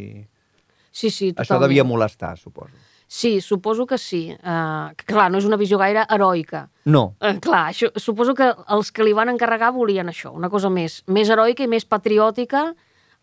Sí, 0.90 1.10
sí, 1.10 1.32
totalment. 1.32 1.44
Això 1.46 1.60
devia 1.62 1.86
molestar, 1.86 2.36
suposo. 2.38 2.74
Sí, 3.10 3.42
suposo 3.42 3.88
que 3.90 3.98
sí. 3.98 4.36
Uh, 4.46 4.94
clar, 5.10 5.32
no 5.34 5.40
és 5.42 5.46
una 5.50 5.58
visió 5.58 5.80
gaire 5.82 6.04
heroica. 6.14 6.68
No, 6.86 7.16
Eh, 7.26 7.40
clar, 7.42 7.72
això, 7.72 7.90
suposo 7.98 8.36
que 8.38 8.52
els 8.70 8.92
que 8.94 9.04
li 9.04 9.16
van 9.18 9.32
encarregar 9.34 9.72
volien 9.74 10.08
això, 10.12 10.30
una 10.38 10.50
cosa 10.50 10.70
més, 10.70 11.00
més 11.08 11.30
heroica 11.30 11.66
i 11.66 11.68
més 11.68 11.86
patriòtica 11.90 12.68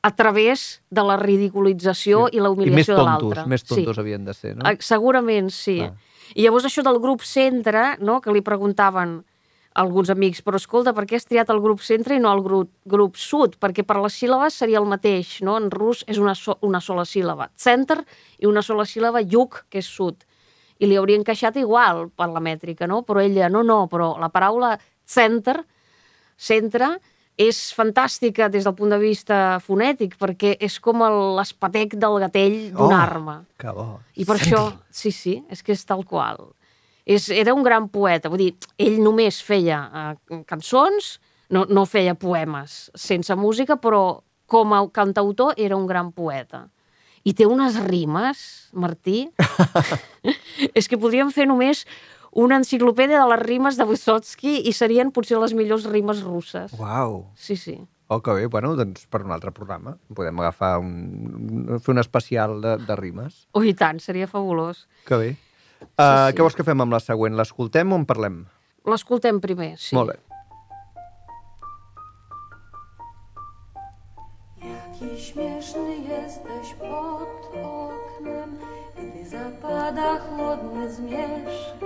a 0.03 0.11
través 0.11 0.83
de 0.91 1.03
la 1.07 1.17
ridiculització 1.17 2.27
i 2.33 2.43
la 2.43 2.51
i 2.51 2.51
més 2.51 2.59
humiliació 2.59 2.97
de 2.97 2.99
tontos, 2.99 3.31
l'altre. 3.31 3.47
més 3.47 3.63
tontos 3.63 3.95
sí. 3.95 4.01
havien 4.03 4.25
de 4.27 4.35
ser, 4.35 4.57
no? 4.57 4.67
Eh, 4.69 4.77
Segurament, 4.81 5.51
sí. 5.55 5.79
Clar. 5.79 5.95
I 6.35 6.43
llavors 6.43 6.67
això 6.67 6.83
del 6.83 6.99
grup 6.99 7.23
centre, 7.23 7.97
no?, 8.03 8.21
que 8.21 8.35
li 8.35 8.43
preguntaven 8.43 9.21
alguns 9.77 10.09
amics, 10.11 10.41
però 10.43 10.57
escolta, 10.57 10.95
per 10.97 11.05
què 11.07 11.19
has 11.19 11.27
triat 11.29 11.51
el 11.53 11.61
grup 11.61 11.83
centre 11.85 12.17
i 12.17 12.21
no 12.23 12.31
el 12.33 12.41
grup, 12.45 12.71
grup 12.89 13.19
sud? 13.21 13.59
Perquè 13.61 13.85
per 13.85 13.99
les 14.01 14.17
síl·labes 14.17 14.57
seria 14.57 14.81
el 14.81 14.89
mateix, 14.89 15.37
no? 15.45 15.59
En 15.61 15.71
rus 15.71 16.03
és 16.09 16.17
una, 16.23 16.35
so, 16.35 16.57
una 16.65 16.81
sola 16.81 17.05
síl·laba. 17.05 17.51
Center 17.61 17.99
i 18.41 18.49
una 18.49 18.63
sola 18.65 18.87
síl·laba 18.89 19.21
yuk, 19.21 19.67
que 19.69 19.83
és 19.85 19.91
sud. 19.91 20.25
I 20.81 20.89
li 20.89 20.97
hauria 20.97 21.17
encaixat 21.21 21.57
igual 21.61 22.09
per 22.17 22.31
la 22.33 22.41
mètrica, 22.41 22.89
no? 22.89 23.03
Però 23.05 23.21
ella, 23.21 23.51
no, 23.53 23.63
no, 23.65 23.85
però 23.93 24.15
la 24.21 24.29
paraula 24.33 24.75
center, 25.05 25.61
centre, 26.37 26.97
és 27.37 27.59
fantàstica 27.77 28.49
des 28.49 28.65
del 28.65 28.75
punt 28.77 28.95
de 28.95 28.99
vista 29.01 29.59
fonètic, 29.61 30.15
perquè 30.17 30.55
és 30.65 30.79
com 30.81 31.03
l'espatec 31.37 31.99
del 32.01 32.17
gatell 32.23 32.57
d'una 32.73 32.97
Oh, 32.97 33.03
arma. 33.03 33.35
Que 33.61 33.73
bo. 33.77 34.01
I 34.17 34.25
per 34.25 34.39
això, 34.39 34.63
sí, 34.89 35.13
sí, 35.13 35.43
és 35.53 35.61
que 35.63 35.77
és 35.77 35.85
tal 35.85 36.05
qual. 36.09 36.56
És, 37.07 37.29
era 37.31 37.55
un 37.55 37.63
gran 37.63 37.87
poeta, 37.89 38.29
vull 38.33 38.43
dir, 38.43 38.53
ell 38.83 38.99
només 38.99 39.39
feia 39.47 39.79
uh, 39.87 40.41
cançons, 40.49 41.17
no, 41.55 41.63
no 41.71 41.85
feia 41.87 42.17
poemes 42.19 42.89
sense 42.99 43.35
música, 43.39 43.77
però 43.79 44.25
com 44.51 44.75
a 44.75 44.83
cantautor 44.91 45.55
era 45.57 45.79
un 45.79 45.87
gran 45.87 46.11
poeta. 46.13 46.67
I 47.27 47.35
té 47.35 47.47
unes 47.47 47.79
rimes, 47.87 48.43
Martí, 48.75 49.29
és 50.79 50.91
que 50.91 50.99
podríem 50.99 51.31
fer 51.35 51.47
només 51.47 51.85
una 52.37 52.59
enciclopèdia 52.61 53.23
de 53.23 53.29
les 53.33 53.43
rimes 53.43 53.79
de 53.79 53.87
Vysotsky 53.89 54.61
i 54.69 54.75
serien 54.77 55.11
potser 55.15 55.39
les 55.41 55.55
millors 55.57 55.87
rimes 55.91 56.21
russes. 56.27 56.75
Uau. 56.79 57.23
Sí, 57.35 57.57
sí. 57.57 57.79
Oh, 58.09 58.21
que 58.23 58.35
bé. 58.37 58.47
Bueno, 58.47 58.75
doncs 58.79 59.09
per 59.11 59.25
un 59.25 59.33
altre 59.35 59.51
programa 59.55 59.97
podem 60.15 60.43
agafar 60.43 60.77
un... 60.79 61.79
fer 61.83 61.95
un 61.95 62.03
especial 62.03 62.61
de, 62.63 62.77
de 62.87 62.99
rimes. 62.99 63.47
Oh, 63.57 63.65
i 63.67 63.75
tant, 63.75 63.99
seria 64.05 64.29
fabulós. 64.31 64.85
Que 65.09 65.19
bé. 65.19 65.31
Uh, 65.81 65.87
sí. 65.97 66.37
Què 66.37 66.45
vols 66.45 66.57
que 66.57 66.65
fem 66.67 66.81
amb 66.85 66.93
la 66.93 67.01
següent? 67.01 67.37
L'escoltem 67.39 67.93
o 67.93 67.99
en 68.01 68.07
parlem? 68.09 68.45
L'escoltem 68.87 69.41
primer, 69.41 69.75
sí. 69.81 69.95
Molt 69.97 70.13
bé. 70.13 70.19
Jaki 74.63 75.21
śmieszny 75.21 75.97
jesteś 75.97 76.75
pod 76.75 77.33
oknem, 77.55 78.59
gdy 78.97 79.27
zapada 79.31 80.19
chłodny 80.19 80.91
zmierzch. 80.93 81.77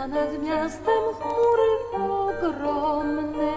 A 0.00 0.06
nad 0.06 0.32
miastem 0.42 1.04
chmury 1.18 1.72
ogromne 1.94 3.52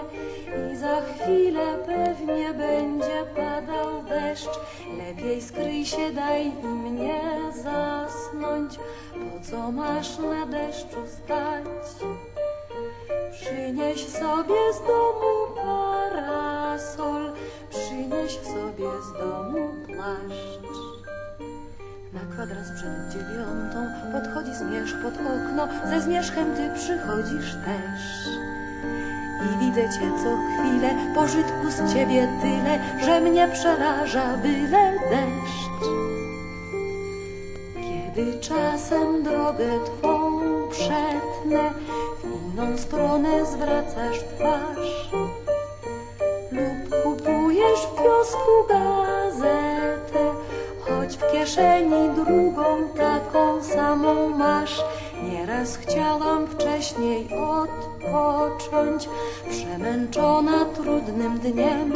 i 0.72 0.76
za 0.76 1.00
chwilę 1.00 1.78
pewnie 1.86 2.54
będzie 2.54 3.24
padał 3.36 4.02
deszcz. 4.02 4.60
Lepiej 4.98 5.42
skryj 5.42 5.86
się, 5.86 6.12
daj 6.12 6.46
i 6.46 6.66
mnie 6.66 7.20
zasnąć, 7.50 8.78
po 9.12 9.50
co 9.50 9.72
masz 9.72 10.18
na 10.18 10.46
deszczu 10.46 11.06
stać? 11.06 11.64
Przynieś 13.32 14.08
sobie 14.08 14.72
z 14.72 14.78
domu 14.86 15.54
parasol, 15.56 17.32
przynieś 17.70 18.32
sobie 18.32 18.88
z 19.02 19.18
domu 19.18 19.68
płaszcz. 19.86 20.64
Na 22.12 22.20
kwadrans 22.32 22.68
przed 22.76 23.12
dziewiątą 23.12 23.86
podchodzi 24.12 24.54
zmierzch 24.54 25.02
pod 25.02 25.14
okno, 25.14 25.68
ze 25.90 26.00
zmierzchem 26.00 26.56
ty 26.56 26.70
przychodzisz 26.74 27.52
też. 27.54 28.34
I 29.44 29.58
widzę 29.64 29.82
cię 29.82 30.10
co 30.22 30.36
chwilę, 30.46 30.94
pożytku 31.14 31.70
z 31.70 31.94
ciebie 31.94 32.28
tyle, 32.42 32.78
że 33.04 33.20
mnie 33.20 33.48
przeraża 33.52 34.36
byle 34.36 34.92
deszcz. 35.10 35.84
Kiedy 37.74 38.40
czasem 38.40 39.22
drogę 39.22 39.66
twą 39.84 40.40
przetnę, 40.70 41.70
w 42.18 42.24
inną 42.24 42.78
stronę 42.78 43.46
zwracasz 43.46 44.18
twarz 44.18 45.10
lub 46.52 47.02
kupujesz 47.02 47.80
w 47.80 48.02
kiosku 48.02 48.50
gazetę, 48.68 50.34
choć 50.80 51.16
w 51.16 51.32
kieszeni 51.32 52.10
drugą 52.14 52.88
taką 52.96 53.62
samą 53.62 54.28
masz. 54.28 54.84
Nieraz 55.22 55.76
chciałam 55.76 56.46
wcześniej 56.46 57.28
odpocząć, 58.12 59.08
przemęczona 59.50 60.64
trudnym 60.64 61.38
dniem. 61.38 61.92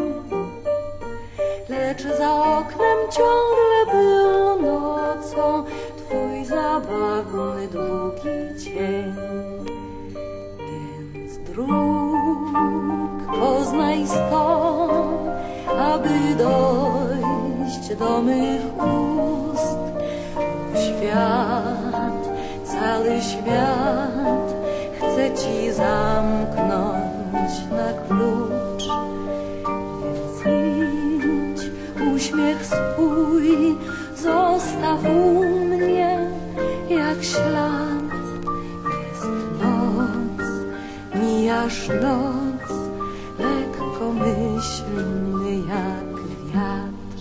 Lecz 1.69 2.03
za 2.03 2.59
oknem 2.59 2.99
ciągle 3.11 3.93
był 3.93 4.63
nocą 4.63 5.65
twój 5.97 6.45
zabawny 6.45 7.69
długi 7.69 8.65
cień. 8.65 9.15
Więc 11.13 11.39
dróg 11.39 11.69
poznaj 13.41 14.07
stąd, 14.07 15.29
aby 15.79 16.35
dojść 16.39 17.95
do 17.99 18.23
mych 18.23 18.63
ust. 18.77 19.79
Świat, 20.75 22.29
cały 22.65 23.21
świat 23.21 24.28
chcę 25.19 25.35
ci 25.35 25.73
zamknąć 25.73 27.53
na 27.71 27.93
klucz. 28.09 28.85
Więc 30.03 30.41
idź, 31.55 31.63
uśmiech 32.15 32.67
swój 32.67 33.77
zostaw 34.17 35.05
u 35.05 35.45
mnie 35.45 36.19
jak 36.89 37.25
ślad. 37.25 38.13
Jest 39.03 39.27
noc, 39.61 40.41
mijasz 41.15 41.89
noc, 41.89 42.71
lekkomyślny 43.39 45.53
jak 45.69 46.15
wiatr. 46.55 47.21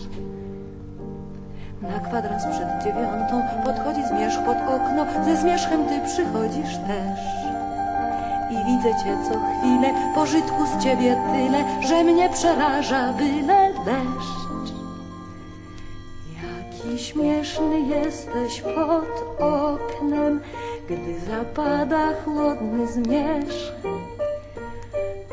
Na 1.81 1.99
kwadrans 1.99 2.43
przed 2.43 2.83
dziewiątą 2.83 3.41
podchodzi 3.65 4.07
zmierzch 4.07 4.39
pod 4.45 4.57
okno, 4.57 5.05
ze 5.25 5.37
zmierzchem 5.37 5.85
ty 5.85 6.01
przychodzisz 6.05 6.77
też. 6.77 7.36
Widzę 8.67 8.89
cię 8.89 9.17
co 9.23 9.39
chwilę, 9.39 9.93
pożytku 10.15 10.65
z 10.65 10.83
ciebie 10.83 11.17
tyle, 11.31 11.87
że 11.87 12.03
mnie 12.03 12.29
przeraża 12.29 13.13
byle 13.13 13.73
deszcz. 13.85 14.73
Jaki 16.43 17.03
śmieszny 17.03 17.79
jesteś 17.79 18.61
pod 18.61 19.41
oknem, 19.41 20.39
gdy 20.85 21.19
zapada 21.19 22.13
chłodny 22.25 22.87
zmierzch. 22.87 23.73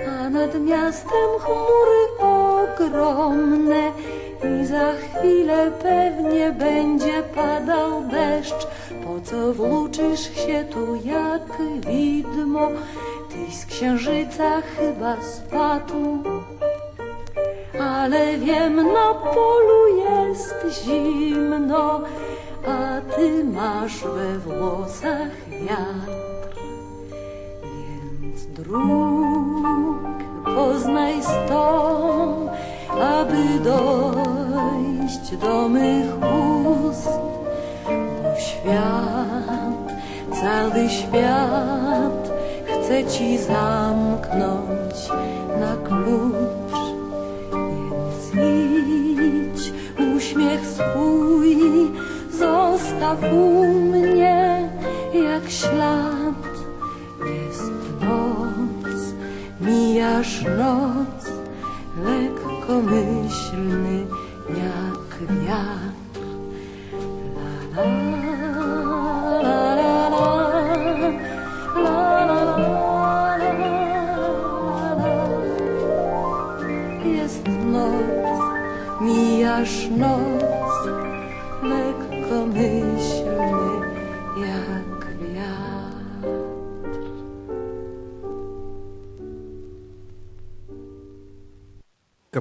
A 0.08 0.28
nad 0.28 0.60
miastem 0.60 1.28
chmury 1.40 2.04
ogromne 2.18 3.92
i 4.44 4.66
za 4.66 4.92
chwilę 4.92 5.70
pewnie 5.82 6.52
będzie 6.52 7.22
padał 7.34 8.02
deszcz. 8.02 8.66
Po 9.04 9.20
co 9.20 9.52
włóczysz 9.52 10.20
się 10.46 10.64
tu 10.70 10.94
jak 10.94 11.42
widmo? 11.86 12.68
Księżyca 13.74 14.62
chyba 14.76 15.16
spadł. 15.22 16.22
Ale 17.80 18.38
wiem, 18.38 18.76
na 18.76 19.14
polu 19.14 19.96
jest 19.96 20.54
zimno, 20.84 22.00
a 22.66 23.00
ty 23.16 23.44
masz 23.44 24.04
we 24.04 24.38
włosach 24.38 25.48
wiatr. 25.48 26.56
Więc 28.20 28.46
dróg 28.46 30.18
poznaj 30.44 31.14
stąd, 31.22 32.50
aby 32.90 33.64
dojść 33.64 35.36
do 35.36 35.68
mych 35.68 36.14
ust. 36.88 37.18
Bo 38.22 38.40
świat, 38.40 39.92
cały 40.32 40.88
świat 40.88 42.33
chce 42.84 43.04
ci 43.04 43.38
zamknąć 43.38 45.08
na 45.60 45.76
klucz. 45.88 46.74
Więc 47.52 48.34
idź, 48.34 49.72
uśmiech 50.16 50.66
swój 50.66 51.56
zostaw 52.30 53.18
u 53.32 53.68
mnie 53.68 54.68
jak 55.14 55.50
ślad. 55.50 56.44
Jest 57.26 57.72
noc, 58.00 59.14
mijasz 59.60 60.42
noc, 60.42 61.30
lekkomyślny 62.04 64.06
jak 64.48 65.30
wiatr. 65.30 65.93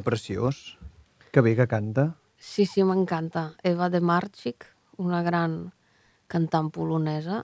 Preciós. 0.04 0.78
Que 1.34 1.42
bé 1.42 1.56
que 1.58 1.68
canta. 1.68 2.14
Sí, 2.38 2.68
sí, 2.68 2.84
m'encanta. 2.84 3.54
Eva 3.64 3.90
de 3.90 4.02
Marchik, 4.04 4.68
una 5.02 5.24
gran 5.24 5.72
cantant 6.28 6.70
polonesa 6.76 7.42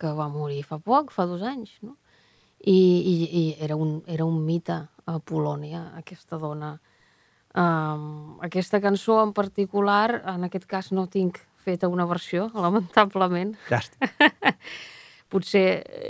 que 0.00 0.12
va 0.16 0.28
morir 0.32 0.62
fa 0.64 0.80
poc, 0.80 1.12
fa 1.14 1.26
dos 1.28 1.44
anys, 1.46 1.76
no? 1.84 1.96
I, 2.60 2.76
i, 2.76 3.14
i 3.40 3.42
era, 3.64 3.76
un, 3.76 4.00
era 4.08 4.26
un 4.28 4.42
mite 4.44 4.76
a 5.08 5.18
Polònia, 5.24 5.86
aquesta 6.00 6.36
dona. 6.40 6.74
Um, 7.56 8.36
aquesta 8.44 8.80
cançó 8.84 9.20
en 9.24 9.32
particular, 9.36 10.20
en 10.34 10.44
aquest 10.46 10.66
cas 10.68 10.90
no 10.92 11.06
tinc 11.08 11.40
feta 11.64 11.88
una 11.88 12.06
versió, 12.10 12.50
lamentablement. 12.66 13.56
Llàstima. 13.70 14.10
Potser 15.30 15.64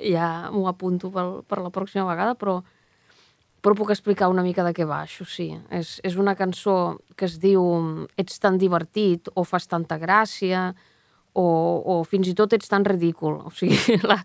ja 0.09 0.49
m'ho 0.55 0.65
apunto 0.71 1.11
per, 1.13 1.27
per 1.47 1.61
la 1.61 1.73
pròxima 1.75 2.07
vegada, 2.09 2.35
però, 2.41 2.61
però 3.61 3.75
puc 3.77 3.91
explicar 3.93 4.29
una 4.33 4.43
mica 4.43 4.65
de 4.65 4.73
què 4.77 4.87
va, 4.89 5.03
això 5.05 5.27
sí. 5.29 5.51
És, 5.71 5.99
és 6.05 6.17
una 6.17 6.35
cançó 6.37 6.99
que 7.17 7.27
es 7.29 7.39
diu 7.43 7.61
Ets 8.17 8.39
tan 8.41 8.57
divertit 8.59 9.29
o 9.35 9.45
fas 9.45 9.69
tanta 9.69 9.99
gràcia 10.01 10.71
o, 11.33 11.45
o 11.85 12.01
fins 12.09 12.29
i 12.31 12.35
tot 12.35 12.53
ets 12.57 12.69
tan 12.73 12.85
ridícul. 12.85 13.37
O 13.47 13.51
sigui, 13.55 13.99
la- 14.11 14.23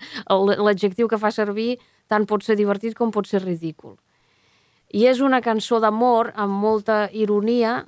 l'adjectiu 0.64 1.08
que 1.12 1.20
fa 1.22 1.32
servir 1.36 1.76
tant 2.08 2.26
pot 2.30 2.44
ser 2.46 2.56
divertit 2.56 2.96
com 2.98 3.12
pot 3.12 3.28
ser 3.28 3.44
ridícul. 3.44 3.98
I 4.96 5.08
és 5.10 5.20
una 5.20 5.42
cançó 5.44 5.82
d'amor 5.84 6.32
amb 6.40 6.54
molta 6.62 7.10
ironia 7.12 7.84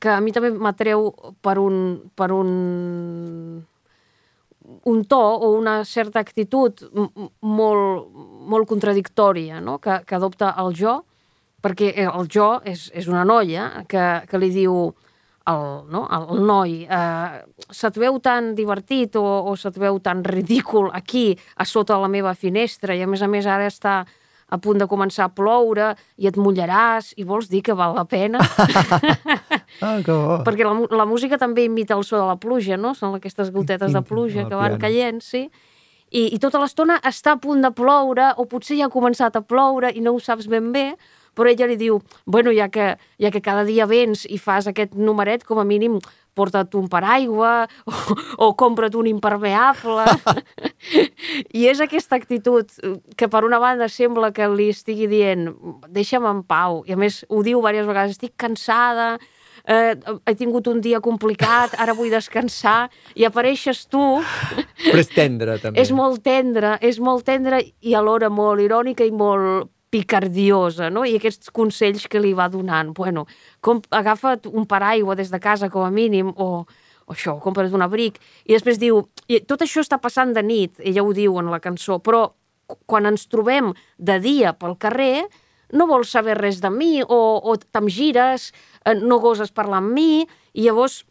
que 0.00 0.08
a 0.08 0.20
mi 0.22 0.32
també 0.32 0.52
m'atreu 0.54 1.10
per 1.42 1.58
un, 1.58 2.10
per 2.14 2.30
un 2.32 3.66
un 4.84 5.04
to 5.04 5.20
o 5.20 5.52
una 5.58 5.84
certa 5.84 6.20
actitud 6.20 6.82
molt, 6.94 8.08
molt 8.50 8.68
contradictòria 8.68 9.60
no? 9.60 9.78
que, 9.78 10.00
que 10.06 10.16
adopta 10.16 10.54
el 10.62 10.74
jo, 10.76 11.00
perquè 11.60 11.92
el 12.06 12.28
jo 12.32 12.54
és, 12.64 12.88
és 12.96 13.08
una 13.10 13.24
noia 13.28 13.84
que, 13.88 14.04
que 14.28 14.40
li 14.40 14.50
diu 14.54 14.90
el, 15.50 15.64
no? 15.90 16.04
el 16.12 16.42
noi, 16.46 16.80
eh, 16.84 17.40
se't 17.70 17.98
veu 18.00 18.18
tan 18.22 18.54
divertit 18.56 19.16
o, 19.20 19.24
o 19.50 19.56
se't 19.58 19.78
veu 19.80 20.00
tan 20.00 20.24
ridícul 20.24 20.90
aquí, 20.94 21.34
a 21.56 21.64
sota 21.64 21.98
la 22.00 22.10
meva 22.12 22.34
finestra, 22.34 22.96
i 22.96 23.02
a 23.02 23.08
més 23.10 23.22
a 23.22 23.28
més 23.30 23.48
ara 23.48 23.68
està 23.70 24.02
a 24.50 24.58
punt 24.58 24.82
de 24.82 24.88
començar 24.90 25.28
a 25.28 25.32
ploure 25.32 25.94
i 26.18 26.28
et 26.30 26.36
mullaràs 26.36 27.12
i 27.16 27.24
vols 27.24 27.48
dir 27.50 27.62
que 27.66 27.76
val 27.78 27.96
la 27.98 28.06
pena? 28.08 28.42
Ah, 29.80 29.96
que 30.04 30.12
bo. 30.12 30.40
perquè 30.44 30.66
la, 30.66 30.74
la 30.98 31.06
música 31.08 31.38
també 31.40 31.62
imita 31.64 31.94
el 31.96 32.02
so 32.04 32.18
de 32.18 32.24
la 32.26 32.34
pluja, 32.36 32.76
no? 32.76 32.90
Són 32.98 33.14
aquestes 33.16 33.48
gotetes 33.54 33.94
de 33.94 34.02
pluja 34.04 34.44
que 34.48 34.58
van 34.58 34.76
caient, 34.82 35.22
sí. 35.24 35.46
I, 36.10 36.26
I 36.34 36.38
tota 36.42 36.58
l'estona 36.60 36.98
està 37.06 37.36
a 37.36 37.40
punt 37.40 37.62
de 37.62 37.70
ploure, 37.72 38.32
o 38.36 38.44
potser 38.50 38.76
ja 38.76 38.90
ha 38.90 38.92
començat 38.92 39.38
a 39.38 39.44
ploure 39.46 39.92
i 39.94 40.02
no 40.04 40.12
ho 40.12 40.20
saps 40.20 40.50
ben 40.50 40.68
bé, 40.74 40.88
però 41.38 41.48
ella 41.48 41.68
li 41.70 41.78
diu, 41.78 42.00
bueno, 42.26 42.52
ja 42.52 42.66
que, 42.68 42.96
ja 43.22 43.30
que 43.30 43.40
cada 43.40 43.62
dia 43.64 43.86
vens 43.86 44.26
i 44.26 44.36
fas 44.42 44.66
aquest 44.66 44.98
numeret, 44.98 45.46
com 45.46 45.62
a 45.62 45.64
mínim 45.64 46.00
porta't 46.34 46.76
un 46.78 46.88
paraigua 46.90 47.66
o, 47.86 47.94
o 48.46 48.52
compra't 48.58 48.96
un 48.98 49.08
impermeable. 49.10 50.06
I 51.58 51.66
és 51.70 51.82
aquesta 51.82 52.16
actitud 52.18 52.70
que 53.16 53.28
per 53.28 53.44
una 53.46 53.60
banda 53.62 53.88
sembla 53.90 54.32
que 54.36 54.48
li 54.52 54.70
estigui 54.74 55.08
dient 55.10 55.50
deixa'm 55.88 56.28
en 56.30 56.44
pau, 56.46 56.82
i 56.86 56.96
a 56.96 57.00
més 57.00 57.24
ho 57.28 57.44
diu 57.46 57.60
diverses 57.60 57.88
vegades, 57.88 58.16
estic 58.16 58.36
cansada, 58.40 59.14
eh, 59.64 59.94
he 60.26 60.34
tingut 60.38 60.68
un 60.70 60.80
dia 60.80 61.00
complicat, 61.04 61.74
ara 61.80 61.94
vull 61.96 62.12
descansar, 62.12 62.88
i 63.14 63.26
apareixes 63.28 63.86
tu, 63.90 64.20
Però 64.84 65.00
és 65.00 65.12
tendre, 65.12 65.58
també. 65.62 65.80
és 65.80 65.92
molt 65.92 66.22
tendre, 66.24 66.76
és 66.80 67.00
molt 67.00 67.26
tendre 67.28 67.60
i 67.80 67.94
alhora 67.94 68.30
molt 68.30 68.62
irònica 68.64 69.04
i 69.04 69.12
molt 69.12 69.70
picardiosa, 69.90 70.90
no? 70.90 71.04
I 71.04 71.16
aquests 71.18 71.50
consells 71.54 72.06
que 72.10 72.20
li 72.22 72.32
va 72.36 72.48
donant. 72.48 72.92
Bueno, 72.96 73.26
com, 73.60 73.80
agafa't 73.90 74.46
un 74.52 74.66
paraigua 74.70 75.16
des 75.18 75.30
de 75.32 75.40
casa, 75.42 75.68
com 75.70 75.82
a 75.84 75.90
mínim, 75.90 76.30
o, 76.36 76.64
o 77.06 77.12
això, 77.14 77.36
compra't 77.42 77.72
un 77.74 77.82
abric. 77.86 78.20
I 78.46 78.54
després 78.56 78.78
diu, 78.78 79.02
i 79.28 79.40
tot 79.46 79.62
això 79.66 79.82
està 79.84 79.98
passant 80.02 80.32
de 80.36 80.42
nit, 80.46 80.78
ella 80.78 81.02
ho 81.04 81.12
diu 81.16 81.38
en 81.42 81.50
la 81.50 81.60
cançó, 81.60 81.98
però 81.98 82.28
qu- 82.70 82.78
quan 82.86 83.06
ens 83.10 83.26
trobem 83.28 83.72
de 83.98 84.18
dia 84.22 84.54
pel 84.54 84.78
carrer, 84.78 85.26
no 85.72 85.86
vols 85.86 86.10
saber 86.10 86.34
res 86.38 86.58
de 86.62 86.70
mi, 86.70 87.00
o, 87.02 87.20
o 87.42 87.56
te'm 87.58 87.86
gires, 87.90 88.50
eh, 88.84 88.94
no 88.98 89.20
goses 89.22 89.52
parlar 89.54 89.78
amb 89.82 89.92
mi, 89.94 90.24
i 90.54 90.66
llavors 90.66 91.04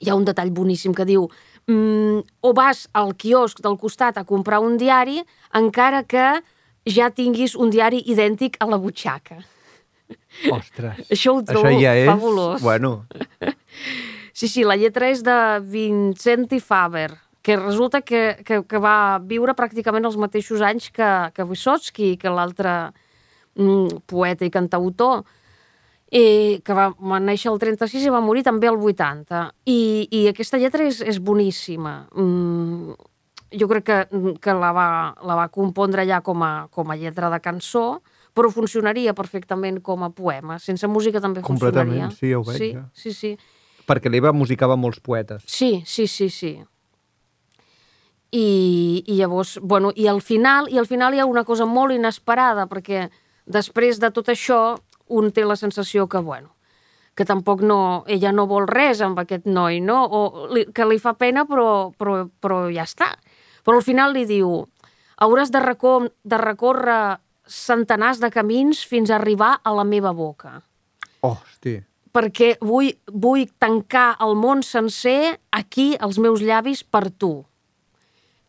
hi 0.00 0.08
ha 0.10 0.16
un 0.16 0.24
detall 0.24 0.50
boníssim 0.50 0.94
que 0.96 1.04
diu 1.06 1.28
mm, 1.68 2.22
o 2.42 2.52
vas 2.56 2.86
al 2.98 3.12
quiosc 3.16 3.60
del 3.62 3.76
costat 3.78 4.16
a 4.18 4.24
comprar 4.26 4.58
un 4.64 4.78
diari 4.80 5.20
encara 5.54 6.02
que 6.08 6.24
ja 6.88 7.10
tinguis 7.10 7.56
un 7.56 7.70
diari 7.70 8.02
idèntic 8.10 8.56
a 8.60 8.68
la 8.70 8.78
butxaca. 8.80 9.42
Ostres. 10.52 11.06
Això 11.12 11.36
ho 11.36 11.42
trobo 11.46 11.68
Això 11.70 11.80
ja 11.80 11.94
és... 11.96 12.08
fabulós. 12.08 12.62
Bueno, 12.62 13.04
Sí, 14.32 14.48
sí, 14.48 14.64
la 14.64 14.78
lletra 14.80 15.10
és 15.12 15.20
de 15.22 15.36
Vincenti 15.70 16.58
Faber, 16.58 17.12
que 17.44 17.56
resulta 17.58 18.00
que, 18.00 18.40
que, 18.46 18.62
que 18.66 18.80
va 18.80 19.20
viure 19.28 19.54
pràcticament 19.54 20.08
els 20.08 20.16
mateixos 20.16 20.64
anys 20.64 20.88
que, 20.90 21.10
que 21.36 21.44
Wysotsky, 21.46 22.16
que 22.18 22.32
l'altre 22.32 22.72
mm, 23.54 24.02
poeta 24.08 24.48
i 24.48 24.50
cantautor, 24.50 25.22
i 26.12 26.58
que 26.64 26.76
va, 26.76 26.88
va 26.96 27.20
néixer 27.22 27.52
el 27.52 27.60
36 27.60 28.08
i 28.08 28.12
va 28.12 28.24
morir 28.24 28.42
també 28.48 28.70
el 28.72 28.80
80. 28.80 29.44
I, 29.68 29.80
i 30.10 30.24
aquesta 30.32 30.60
lletra 30.60 30.88
és, 30.88 31.02
és 31.04 31.20
boníssima. 31.20 31.94
Mm, 32.16 32.96
jo 33.58 33.68
crec 33.70 33.84
que, 33.84 33.98
que 34.40 34.54
la, 34.54 34.72
va, 34.72 34.86
la 35.22 35.36
va 35.38 35.48
compondre 35.52 36.04
ja 36.08 36.20
com 36.24 36.42
a, 36.42 36.68
com 36.70 36.90
a 36.90 36.96
lletra 36.96 37.30
de 37.30 37.40
cançó, 37.40 38.02
però 38.32 38.48
funcionaria 38.50 39.12
perfectament 39.14 39.80
com 39.84 40.02
a 40.06 40.10
poema. 40.10 40.58
Sense 40.58 40.88
música 40.88 41.20
també 41.20 41.42
Completament, 41.44 42.10
funcionaria. 42.10 42.16
sí, 42.16 42.30
ja 42.32 42.38
ho 42.38 42.44
veig, 42.44 42.58
Sí, 42.58 42.70
ja. 42.72 42.84
sí, 42.92 43.12
sí. 43.12 43.32
Perquè 43.86 44.08
l'Eva 44.08 44.32
musicava 44.32 44.76
molts 44.76 45.00
poetes. 45.00 45.42
Sí, 45.46 45.82
sí, 45.86 46.06
sí, 46.06 46.30
sí. 46.30 46.52
I, 48.32 49.02
i 49.06 49.16
llavors, 49.18 49.58
bueno, 49.60 49.90
i 49.94 50.06
al 50.08 50.22
final, 50.24 50.70
i 50.72 50.78
al 50.80 50.86
final 50.88 51.12
hi 51.12 51.20
ha 51.20 51.26
una 51.28 51.44
cosa 51.44 51.66
molt 51.68 51.92
inesperada, 51.92 52.64
perquè 52.70 53.10
després 53.44 53.98
de 54.00 54.08
tot 54.14 54.30
això, 54.32 54.78
un 55.12 55.28
té 55.36 55.44
la 55.44 55.56
sensació 55.60 56.06
que, 56.08 56.22
bueno, 56.24 56.54
que 57.14 57.26
tampoc 57.28 57.60
no, 57.60 58.04
ella 58.08 58.30
no 58.32 58.46
vol 58.48 58.64
res 58.70 59.02
amb 59.04 59.18
aquest 59.20 59.44
noi, 59.44 59.82
no? 59.84 59.98
O 60.08 60.46
li, 60.48 60.64
que 60.72 60.86
li 60.88 60.96
fa 61.02 61.12
pena, 61.20 61.44
però, 61.44 61.90
però, 62.00 62.22
però 62.40 62.62
ja 62.72 62.86
està. 62.88 63.10
Però 63.62 63.78
al 63.78 63.84
final 63.86 64.12
li 64.16 64.24
diu, 64.26 64.66
hauràs 65.22 65.52
de, 65.54 65.60
recor 65.62 66.10
de 66.24 66.38
recórrer 66.40 67.18
centenars 67.46 68.20
de 68.22 68.30
camins 68.30 68.84
fins 68.86 69.10
a 69.10 69.16
arribar 69.18 69.56
a 69.62 69.72
la 69.74 69.84
meva 69.84 70.12
boca 70.14 70.60
Hosti. 71.26 71.76
perquè 72.14 72.56
vull, 72.60 72.92
vull 73.06 73.46
tancar 73.58 74.16
el 74.22 74.34
món 74.38 74.62
sencer 74.62 75.38
aquí, 75.50 75.92
als 75.98 76.18
meus 76.22 76.42
llavis, 76.44 76.82
per 76.84 77.10
tu. 77.10 77.44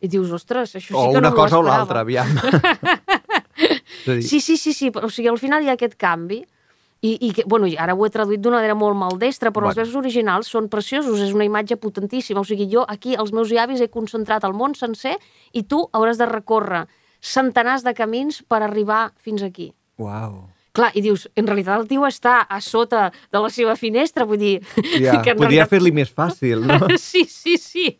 I 0.04 0.08
dius, 0.12 0.30
ostres, 0.36 0.74
això 0.76 0.92
sí 0.92 0.98
o 1.00 1.10
que 1.12 1.18
una 1.18 1.30
no 1.30 1.34
m'ho 1.34 1.38
cosa 1.38 1.58
o 1.58 1.64
l'altra, 1.64 2.02
aviam. 2.04 2.28
Dir, 4.04 4.20
Sí, 4.22 4.40
sí, 4.40 4.56
sí, 4.58 4.74
sí, 4.74 4.90
o 4.92 5.08
sigui, 5.08 5.30
al 5.30 5.38
final 5.40 5.64
hi 5.64 5.70
ha 5.70 5.78
aquest 5.78 5.94
canvi, 5.96 6.42
i, 7.04 7.10
i 7.28 7.32
que, 7.36 7.42
bueno, 7.44 7.68
ara 7.78 7.92
ho 7.92 8.06
he 8.06 8.10
traduït 8.14 8.40
d'una 8.40 8.56
manera 8.62 8.74
molt 8.78 8.96
maldestra, 8.96 9.50
però 9.52 9.68
els 9.68 9.74
Bueno. 9.74 9.82
versos 9.84 9.98
originals 10.00 10.48
són 10.48 10.70
preciosos, 10.72 11.20
és 11.20 11.34
una 11.36 11.44
imatge 11.44 11.76
potentíssima. 11.76 12.40
O 12.40 12.44
sigui, 12.48 12.64
jo 12.72 12.86
aquí, 12.88 13.12
als 13.14 13.32
meus 13.36 13.50
llavis, 13.52 13.82
he 13.84 13.90
concentrat 13.92 14.44
el 14.48 14.54
món 14.56 14.72
sencer 14.78 15.18
i 15.52 15.62
tu 15.68 15.82
hauràs 15.92 16.16
de 16.16 16.26
recórrer 16.30 16.86
centenars 17.20 17.84
de 17.84 17.92
camins 17.94 18.42
per 18.48 18.62
arribar 18.62 19.12
fins 19.20 19.42
aquí. 19.44 19.70
Uau. 20.00 20.46
Clar, 20.74 20.88
i 20.98 21.00
dius, 21.04 21.28
en 21.38 21.46
realitat 21.46 21.78
el 21.78 21.86
tio 21.86 22.02
està 22.08 22.40
a 22.50 22.56
sota 22.60 23.12
de 23.30 23.38
la 23.38 23.48
seva 23.48 23.76
finestra, 23.78 24.24
vull 24.26 24.40
dir... 24.40 24.56
Ja, 24.98 25.20
que 25.24 25.36
podria 25.36 25.62
realitat- 25.64 25.70
fer-li 25.70 25.92
més 25.94 26.10
fàcil, 26.10 26.64
no? 26.66 26.80
sí, 26.98 27.22
sí, 27.30 27.54
sí. 27.62 27.92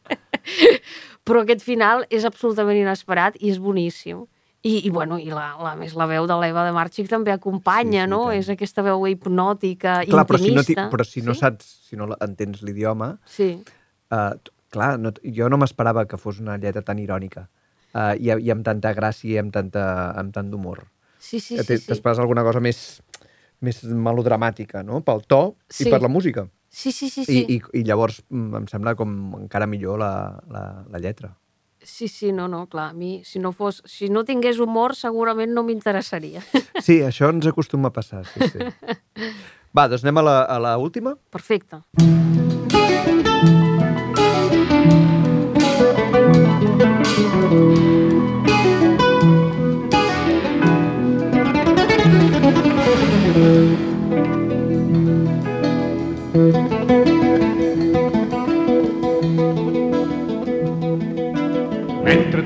Però 1.25 1.41
aquest 1.45 1.63
final 1.65 2.03
és 2.13 2.25
absolutament 2.29 2.81
inesperat 2.81 3.37
i 3.41 3.53
és 3.53 3.61
boníssim. 3.63 4.25
I, 4.65 4.79
i 4.87 4.91
bueno, 4.91 5.19
i 5.21 5.27
la, 5.29 5.51
la, 5.61 5.75
més 5.77 5.93
la 5.93 6.07
veu 6.09 6.25
de 6.27 6.37
l'Eva 6.41 6.63
de 6.65 6.73
Marchic 6.73 7.09
també 7.11 7.35
acompanya, 7.35 8.05
Sí, 8.05 8.09
sí, 8.09 8.11
no? 8.11 8.21
tant. 8.31 8.39
És 8.41 8.49
aquesta 8.55 8.83
veu 8.87 9.03
hipnòtica, 9.11 9.99
clar, 10.09 10.25
però 10.25 10.39
si 10.41 10.51
no, 10.55 10.63
intimista. 10.63 10.87
però 10.91 11.05
si 11.05 11.21
no 11.21 11.35
sí? 11.37 11.41
saps, 11.45 11.69
si 11.91 11.97
no 12.01 12.09
entens 12.25 12.63
l'idioma, 12.65 13.11
Sí, 13.29 13.51
uh, 14.11 14.31
clar, 14.73 14.95
no, 14.99 15.13
jo 15.23 15.51
no 15.53 15.59
m'esperava 15.61 16.07
que 16.09 16.17
fos 16.17 16.41
una 16.41 16.57
lletra 16.57 16.81
tan 16.83 16.99
irònica 16.99 17.45
uh, 17.93 18.15
i, 18.17 18.33
i 18.41 18.51
amb 18.55 18.65
tanta 18.65 18.95
gràcia 18.97 19.37
i 19.37 19.39
amb, 19.43 19.53
tanta, 19.53 19.85
amb 20.17 20.33
tant 20.33 20.49
d'humor. 20.51 20.87
sí, 21.21 21.41
sí, 21.41 21.59
Eh, 21.61 21.63
sí. 21.63 21.77
sí. 21.79 21.87
T'esperes 21.93 22.19
alguna 22.19 22.43
cosa 22.43 22.61
més, 22.65 23.03
més 23.61 23.85
melodramàtica, 23.85 24.83
no? 24.83 25.03
Pel 25.05 25.23
to 25.29 25.57
Sí. 25.69 25.85
i 25.89 25.91
per 25.93 26.01
la 26.03 26.09
música. 26.09 26.49
Sí, 26.75 26.91
sí, 26.91 27.09
sí, 27.11 27.25
sí. 27.25 27.45
I, 27.49 27.57
i, 27.61 27.81
I 27.81 27.85
llavors 27.85 28.23
mm, 28.31 28.57
em 28.57 28.67
sembla 28.67 28.97
com 28.99 29.13
encara 29.45 29.67
millor 29.69 30.01
la, 30.01 30.41
la, 30.51 30.65
la 30.91 30.99
lletra. 30.99 31.37
Sí, 31.85 32.09
sí, 32.09 32.33
no, 32.33 32.49
no, 32.49 32.67
clar, 32.67 32.91
a 32.91 32.93
mi, 32.93 33.23
si 33.25 33.39
no, 33.39 33.53
fos, 33.53 33.83
si 33.85 34.09
no 34.09 34.25
tingués 34.25 34.59
humor, 34.59 34.97
segurament 34.97 35.53
no 35.53 35.63
m'interessaria. 35.63 36.43
Sí, 36.81 37.03
això 37.05 37.29
ens 37.31 37.47
acostuma 37.47 37.93
a 37.93 37.95
passar, 37.95 38.25
sí, 38.33 38.49
sí. 38.51 38.59
Va, 39.77 39.87
doncs 39.91 40.05
anem 40.07 40.23
a 40.23 40.25
la, 40.25 40.37
a 40.49 40.59
la 40.65 40.77
última. 40.81 41.15
Perfecte. 41.31 41.85
Mentre 53.35 53.84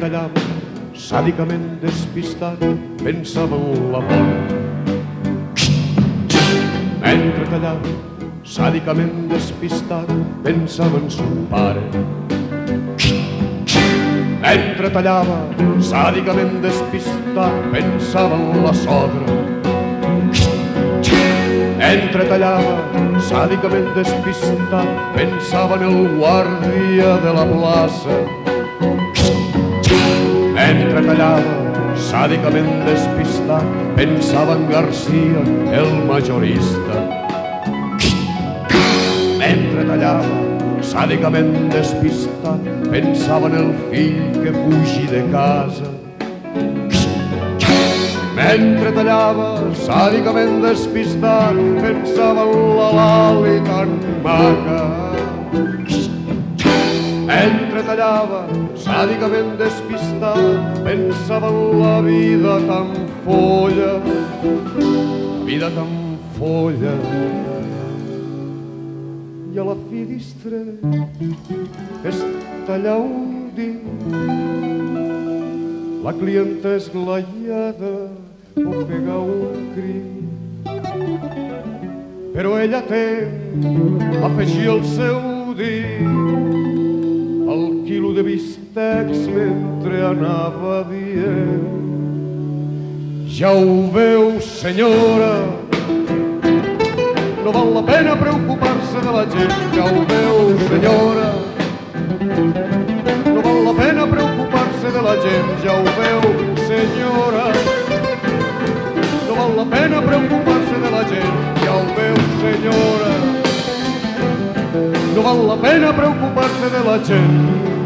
tallava, 0.09 0.43
sàdicament 0.97 1.81
despistat, 1.83 2.63
pensava 3.03 3.57
en 3.57 3.91
la 3.93 4.01
mort. 4.01 4.53
Mentre 7.03 7.45
tallava, 7.51 7.93
sàdicament 8.45 9.29
despistat, 9.29 10.09
pensava 10.45 11.03
en 11.03 11.11
son 11.11 11.45
pare. 11.53 11.85
Mentre 14.41 14.91
tallava, 14.97 15.39
sàdicament 15.91 16.63
despistat, 16.65 17.61
pensava 17.77 18.41
en 18.41 18.65
la 18.65 18.75
sogra. 18.81 19.39
Mentre 21.85 22.25
tallava, 22.33 22.77
sàdicament 23.29 23.93
despistat, 23.95 24.93
pensava 25.17 25.77
en 25.77 25.91
el 25.93 26.05
guàrdia 26.17 27.17
de 27.25 27.41
la 27.41 27.51
plaça. 27.53 28.23
Mentre 30.69 31.01
tallava, 31.01 31.53
sàdicament 31.97 32.83
despistat, 32.85 33.69
pensava 33.97 34.53
en 34.59 34.67
Garcia, 34.69 35.45
el 35.79 35.89
majorista. 36.05 36.99
Mentre 39.41 39.87
tallava, 39.89 40.43
sàdicament 40.91 41.71
despistat, 41.73 42.69
pensava 42.93 43.49
en 43.49 43.57
el 43.63 43.73
fill 43.87 44.21
que 44.43 44.53
fugi 44.59 45.09
de 45.09 45.25
casa. 45.33 45.89
Mentre 48.37 48.93
tallava, 49.01 49.51
sàdicament 49.87 50.61
despistat, 50.69 51.65
pensava 51.81 52.45
en 52.45 52.77
la 52.77 52.93
Lali 53.01 53.57
tan 53.73 53.97
maca. 54.21 54.83
Mentre 57.29 57.83
tallava, 57.85 58.39
sàdicament 58.81 59.59
despistat, 59.61 60.79
pensava 60.81 61.51
en 61.53 61.75
la 61.83 61.97
vida 62.07 62.55
tan 62.65 62.95
folla, 63.27 63.91
la 64.01 65.45
vida 65.45 65.69
tan 65.77 65.93
folla. 66.39 66.95
I 69.53 69.61
a 69.61 69.67
la 69.69 69.77
finestra 69.91 70.63
es 72.09 72.25
talla 72.65 72.97
un 72.97 73.53
dit, 73.59 73.85
la 76.05 76.13
clienta 76.17 76.77
esglaiada 76.81 77.95
ofega 78.57 79.19
un 79.21 79.69
crit. 79.77 80.17
Però 82.33 82.57
ella 82.57 82.81
té 82.89 83.07
afegir 84.25 84.71
el 84.79 84.87
seu 84.97 85.21
quilo 85.59 86.08
de 88.19 88.25
bistecs 88.25 89.29
mentre 89.31 90.01
anava 90.03 90.83
dient 90.91 91.69
ja 93.31 93.53
ho 93.55 93.87
veu, 93.95 94.41
senyora, 94.41 95.47
no 97.45 97.53
val 97.53 97.71
la 97.75 97.83
pena 97.87 98.17
preocupar-se 98.17 98.99
de 99.05 99.13
la 99.15 99.23
gent, 99.31 99.55
ja 99.77 99.85
ho 99.87 100.03
veu, 100.11 100.59
senyora. 100.67 101.29
No 103.37 103.41
val 103.47 103.63
la 103.69 103.75
pena 103.79 104.09
preocupar-se 104.11 104.91
de 104.97 105.03
la 105.07 105.15
gent, 105.23 105.49
ja 105.63 105.79
ho 105.79 105.85
veu, 106.03 106.21
senyora. 106.67 107.47
No 109.29 109.33
val 109.39 109.57
la 109.63 109.67
pena 109.77 110.03
preocupar-se 110.03 110.83
de 110.83 110.91
la 110.91 111.07
gent, 111.15 111.41
ja 111.63 111.73
ho 111.79 111.87
veu, 111.95 112.17
senyora. 112.43 113.15
No 115.15 115.23
val 115.23 115.47
la 115.55 115.57
pena 115.69 115.97
preocupar-se 116.03 116.77
de 116.79 116.87
la 116.91 116.99
gent. 117.07 117.78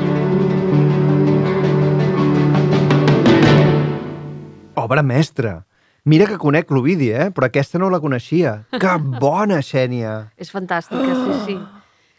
Obra 4.92 5.02
mestra. 5.02 5.64
Mira 6.04 6.26
que 6.26 6.36
conec 6.36 6.68
l'Ovidi, 6.74 7.06
eh? 7.16 7.30
Però 7.32 7.46
aquesta 7.48 7.78
no 7.80 7.88
la 7.88 8.00
coneixia. 8.02 8.58
Que 8.76 8.96
bona, 9.22 9.62
Xènia! 9.64 10.32
És 10.36 10.50
fantàstica, 10.52 11.14
sí, 11.16 11.36
sí. 11.46 11.54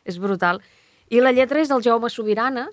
És 0.09 0.17
brutal. 0.17 0.57
I 1.13 1.21
la 1.21 1.33
lletra 1.35 1.61
és 1.61 1.69
del 1.69 1.83
Jaume 1.85 2.09
Sobirana. 2.09 2.65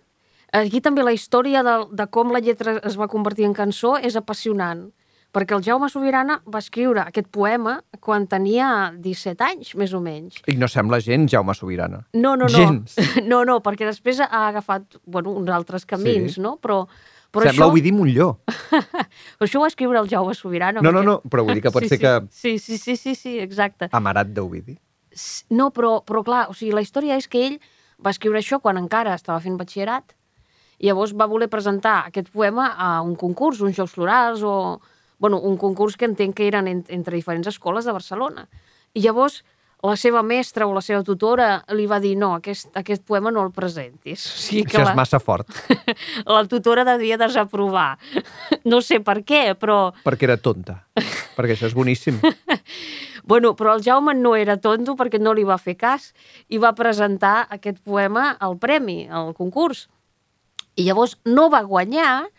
Aquí 0.57 0.80
també 0.80 1.05
la 1.05 1.12
història 1.12 1.61
de, 1.66 1.74
de 1.92 2.07
com 2.09 2.32
la 2.32 2.40
lletra 2.40 2.78
es 2.86 2.96
va 2.98 3.11
convertir 3.12 3.44
en 3.44 3.53
cançó 3.55 3.98
és 4.01 4.16
apassionant, 4.18 4.86
perquè 5.34 5.55
el 5.59 5.62
Jaume 5.66 5.90
Sobirana 5.92 6.40
va 6.48 6.62
escriure 6.64 7.05
aquest 7.05 7.28
poema 7.30 7.76
quan 8.01 8.24
tenia 8.26 8.70
17 8.96 9.44
anys, 9.46 9.74
més 9.78 9.92
o 9.94 10.01
menys. 10.03 10.40
I 10.51 10.57
no 10.59 10.66
sembla 10.70 10.98
gent 11.05 11.28
Jaume 11.30 11.55
Sobirana. 11.55 12.01
No, 12.16 12.32
no, 12.40 12.48
no. 12.48 12.57
Gens. 12.57 12.96
No, 13.30 13.44
no, 13.44 13.61
perquè 13.62 13.84
després 13.86 14.24
ha 14.24 14.46
agafat 14.48 14.96
bueno, 15.05 15.36
uns 15.36 15.53
altres 15.55 15.84
camins, 15.86 16.38
Sí. 16.38 16.40
no? 16.42 16.57
Però, 16.62 16.86
però 17.31 17.47
Sembla 17.47 17.66
això, 17.66 17.70
Ovidi 17.70 17.93
Montlló. 17.95 18.28
però 19.39 19.47
això 19.47 19.61
ho 19.61 19.64
va 19.64 19.70
escriure 19.70 20.01
el 20.03 20.09
Jaume 20.11 20.35
Sobirana. 20.35 20.81
No, 20.83 20.91
no, 20.91 21.01
perquè- 21.01 21.07
no, 21.07 21.31
però 21.31 21.45
vull 21.47 21.55
dir 21.59 21.62
que 21.62 21.72
pot 21.74 21.85
sí, 21.85 21.89
ser 21.93 21.99
sí. 21.99 22.05
que 22.05 22.14
Sí, 22.31 22.59
sí, 22.59 22.78
sí, 22.78 22.97
sí, 22.97 23.14
sí, 23.14 23.39
exacte. 23.39 23.89
amarat 23.93 24.33
d'Ovidi. 24.35 24.78
No, 25.51 25.70
però, 25.74 26.01
però 26.07 26.22
clar, 26.26 26.47
o 26.51 26.55
sigui, 26.55 26.72
la 26.74 26.83
història 26.83 27.16
és 27.18 27.26
que 27.28 27.45
ell 27.47 27.59
va 28.05 28.11
escriure 28.14 28.39
això 28.39 28.61
quan 28.62 28.78
encara 28.78 29.14
estava 29.18 29.41
fent 29.43 29.57
batxillerat 29.59 30.14
i 30.81 30.87
llavors 30.89 31.12
va 31.12 31.26
voler 31.28 31.51
presentar 31.53 32.07
aquest 32.09 32.31
poema 32.33 32.70
a 32.78 33.03
un 33.05 33.14
concurs, 33.20 33.61
uns 33.61 33.76
Jocs 33.76 33.93
Florals 33.99 34.43
o... 34.43 34.81
Bueno, 35.20 35.37
un 35.45 35.59
concurs 35.61 35.99
que 36.01 36.07
entenc 36.09 36.33
que 36.39 36.47
eren 36.49 36.64
en, 36.66 36.78
entre 36.89 37.12
diferents 37.14 37.47
escoles 37.51 37.85
de 37.85 37.93
Barcelona. 37.93 38.47
I 38.97 39.03
llavors 39.05 39.43
la 39.83 39.97
seva 39.97 40.22
mestra 40.22 40.66
o 40.68 40.74
la 40.76 40.83
seva 40.85 41.03
tutora 41.05 41.62
li 41.76 41.87
va 41.89 42.01
dir 42.03 42.12
no, 42.20 42.35
aquest, 42.37 42.68
aquest 42.76 43.05
poema 43.09 43.33
no 43.33 43.45
el 43.47 43.53
presentis. 43.55 44.26
O 44.28 44.41
sigui 44.43 44.64
que 44.68 44.76
Això 44.76 44.85
la, 44.85 44.93
és 44.93 44.99
massa 44.99 45.20
fort, 45.22 45.49
la 46.37 46.43
tutora 46.49 46.85
devia 46.89 47.16
desaprovar. 47.20 47.95
No 48.68 48.83
sé 48.85 49.01
per 49.05 49.20
què, 49.24 49.55
però... 49.59 49.91
perquè 50.05 50.28
era 50.28 50.37
tonta. 50.41 50.83
perquè 51.37 51.57
això 51.57 51.70
és 51.70 51.76
boníssim. 51.76 52.20
Bueno, 53.31 53.53
però 53.55 53.74
el 53.76 53.83
Jaume 53.85 54.14
no 54.16 54.33
era 54.35 54.57
tonto 54.59 54.97
perquè 54.99 55.20
no 55.20 55.35
li 55.37 55.45
va 55.47 55.59
fer 55.61 55.76
cas 55.78 56.09
i 56.49 56.59
va 56.59 56.72
presentar 56.74 57.45
aquest 57.53 57.76
poema 57.85 58.33
al 58.41 58.57
premi, 58.59 59.05
al 59.07 59.35
concurs. 59.37 59.85
I 60.74 60.87
llavors 60.89 61.18
no 61.28 61.45
va 61.53 61.61
guanyar, 61.62 62.31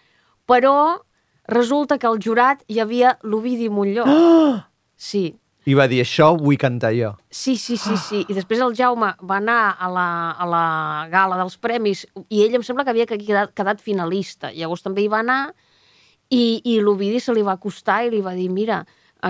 però 0.49 0.99
resulta 1.47 1.99
que 2.01 2.09
al 2.09 2.19
jurat 2.19 2.65
hi 2.67 2.81
havia 2.81 3.17
l'Ovidi 3.23 3.69
Montlló. 3.69 4.07
Sí, 5.01 5.31
I 5.69 5.75
va 5.77 5.85
dir, 5.85 5.99
això 6.01 6.31
vull 6.39 6.57
cantar 6.57 6.89
jo. 6.97 7.11
sí, 7.29 7.53
sí, 7.55 7.77
sí, 7.77 7.93
sí. 8.01 8.23
I 8.25 8.33
després 8.33 8.61
el 8.65 8.73
Jaume 8.77 9.11
va 9.21 9.37
anar 9.37 9.75
a 9.77 9.89
la, 9.93 10.07
a 10.31 10.47
la 10.49 10.63
gala 11.11 11.37
dels 11.37 11.57
premis 11.61 12.07
i 12.29 12.41
ell 12.45 12.57
em 12.57 12.65
sembla 12.65 12.85
que 12.85 12.93
havia 12.95 13.05
quedat, 13.05 13.53
quedat 13.53 13.83
finalista. 13.83 14.49
Llavors 14.55 14.81
també 14.81 15.05
hi 15.05 15.11
va 15.11 15.21
anar 15.21 15.53
i, 16.33 16.61
i 16.65 16.79
l'Ovidi 16.81 17.21
se 17.21 17.35
li 17.35 17.45
va 17.45 17.59
acostar 17.59 18.01
i 18.07 18.09
li 18.13 18.23
va 18.25 18.33
dir, 18.33 18.49
mira, 18.49 18.81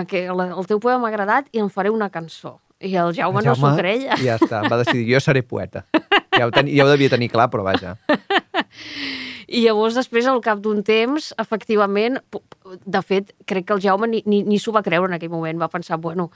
que 0.08 0.24
el, 0.24 0.40
el 0.40 0.68
teu 0.70 0.80
poema 0.80 1.02
m'ha 1.02 1.12
agradat 1.12 1.50
i 1.52 1.60
en 1.60 1.68
faré 1.70 1.92
una 1.92 2.08
cançó. 2.14 2.56
I 2.82 2.96
el 2.98 3.12
Jaume, 3.14 3.44
no 3.44 3.54
s'ho 3.54 3.76
creia. 3.78 4.16
Ja 4.18 4.38
està, 4.40 4.64
va 4.66 4.80
decidir, 4.80 5.04
jo 5.12 5.20
seré 5.22 5.44
poeta. 5.46 5.84
Ja 6.32 6.48
ho, 6.48 6.50
ten, 6.50 6.70
ja 6.72 6.86
ho 6.86 6.90
devia 6.90 7.12
tenir 7.12 7.28
clar, 7.30 7.50
però 7.52 7.62
vaja. 7.66 7.94
I 9.52 9.66
llavors, 9.66 9.94
després, 9.98 10.26
al 10.26 10.40
cap 10.42 10.62
d'un 10.64 10.80
temps, 10.86 11.28
efectivament, 11.38 12.16
de 12.84 13.02
fet, 13.02 13.32
crec 13.46 13.66
que 13.68 13.76
el 13.76 13.82
Jaume 13.82 14.08
ni, 14.08 14.22
ni, 14.26 14.42
ni 14.46 14.58
s'ho 14.58 14.72
va 14.74 14.82
creure 14.84 15.10
en 15.10 15.16
aquell 15.18 15.32
moment. 15.32 15.60
Va 15.60 15.68
pensar, 15.72 15.98
bueno, 16.02 16.28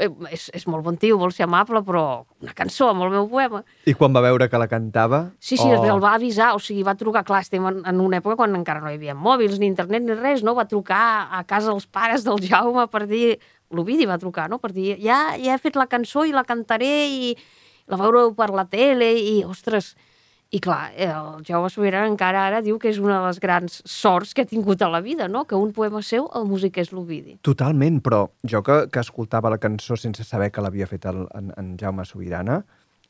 eh, 0.00 0.08
és, 0.32 0.46
és 0.56 0.66
molt 0.70 0.84
bon 0.86 0.98
tio, 1.00 1.18
vol 1.20 1.32
ser 1.34 1.46
amable, 1.46 1.82
però 1.86 2.04
una 2.42 2.54
cançó 2.56 2.90
amb 2.90 3.06
el 3.06 3.12
meu 3.14 3.28
poema. 3.30 3.62
I 3.86 3.96
quan 3.98 4.14
va 4.16 4.22
veure 4.24 4.48
que 4.52 4.60
la 4.60 4.68
cantava... 4.70 5.22
Sí, 5.38 5.56
sí, 5.56 5.66
oh, 5.68 5.82
el 5.84 6.02
va 6.02 6.14
avisar, 6.18 6.52
o 6.56 6.62
sigui, 6.62 6.84
va 6.86 6.96
trucar, 6.98 7.24
clar, 7.28 7.42
estem 7.46 7.66
en, 7.68 7.82
en 7.86 8.00
una 8.04 8.20
època 8.22 8.38
quan 8.40 8.56
encara 8.58 8.82
no 8.84 8.92
hi 8.92 8.98
havia 9.00 9.16
mòbils, 9.18 9.60
ni 9.62 9.68
internet, 9.70 10.04
ni 10.06 10.16
res, 10.18 10.44
no? 10.46 10.56
Va 10.58 10.68
trucar 10.70 11.02
a 11.32 11.44
casa 11.48 11.72
dels 11.72 11.86
pares 11.86 12.26
del 12.26 12.42
Jaume 12.46 12.88
per 12.92 13.06
dir... 13.10 13.36
L'Ovidi 13.74 14.04
va 14.06 14.14
trucar, 14.14 14.44
no? 14.46 14.60
Per 14.62 14.68
dir, 14.70 14.92
ja, 15.02 15.32
ja 15.42 15.56
he 15.56 15.58
fet 15.58 15.74
la 15.74 15.88
cançó 15.90 16.22
i 16.22 16.30
la 16.30 16.44
cantaré 16.46 17.08
i 17.10 17.32
la 17.90 17.98
veureu 17.98 18.30
per 18.38 18.52
la 18.54 18.68
tele 18.70 19.08
i, 19.18 19.40
ostres... 19.42 19.96
I 20.54 20.60
clar, 20.62 20.92
el 20.94 21.42
Jaume 21.44 21.68
Sobirana 21.72 22.06
encara 22.06 22.44
ara 22.46 22.60
diu 22.62 22.76
que 22.78 22.88
és 22.92 23.00
una 23.02 23.16
de 23.18 23.26
les 23.26 23.40
grans 23.42 23.80
sorts 23.90 24.30
que 24.32 24.44
ha 24.44 24.48
tingut 24.48 24.82
a 24.82 24.88
la 24.88 25.00
vida, 25.02 25.26
no? 25.28 25.42
Que 25.44 25.58
un 25.58 25.72
poema 25.74 25.98
seu 26.06 26.28
el 26.38 26.44
musiqués 26.46 26.92
l'Ovidi. 26.94 27.34
Totalment, 27.42 27.98
però 28.00 28.28
jo 28.46 28.62
que, 28.62 28.84
que 28.94 29.02
escoltava 29.02 29.50
la 29.50 29.58
cançó 29.58 29.98
sense 29.98 30.22
saber 30.24 30.52
que 30.54 30.62
l'havia 30.62 30.86
fet 30.86 31.04
el, 31.10 31.24
en, 31.34 31.50
en 31.58 31.72
Jaume 31.80 32.06
Sobirana, 32.06 32.60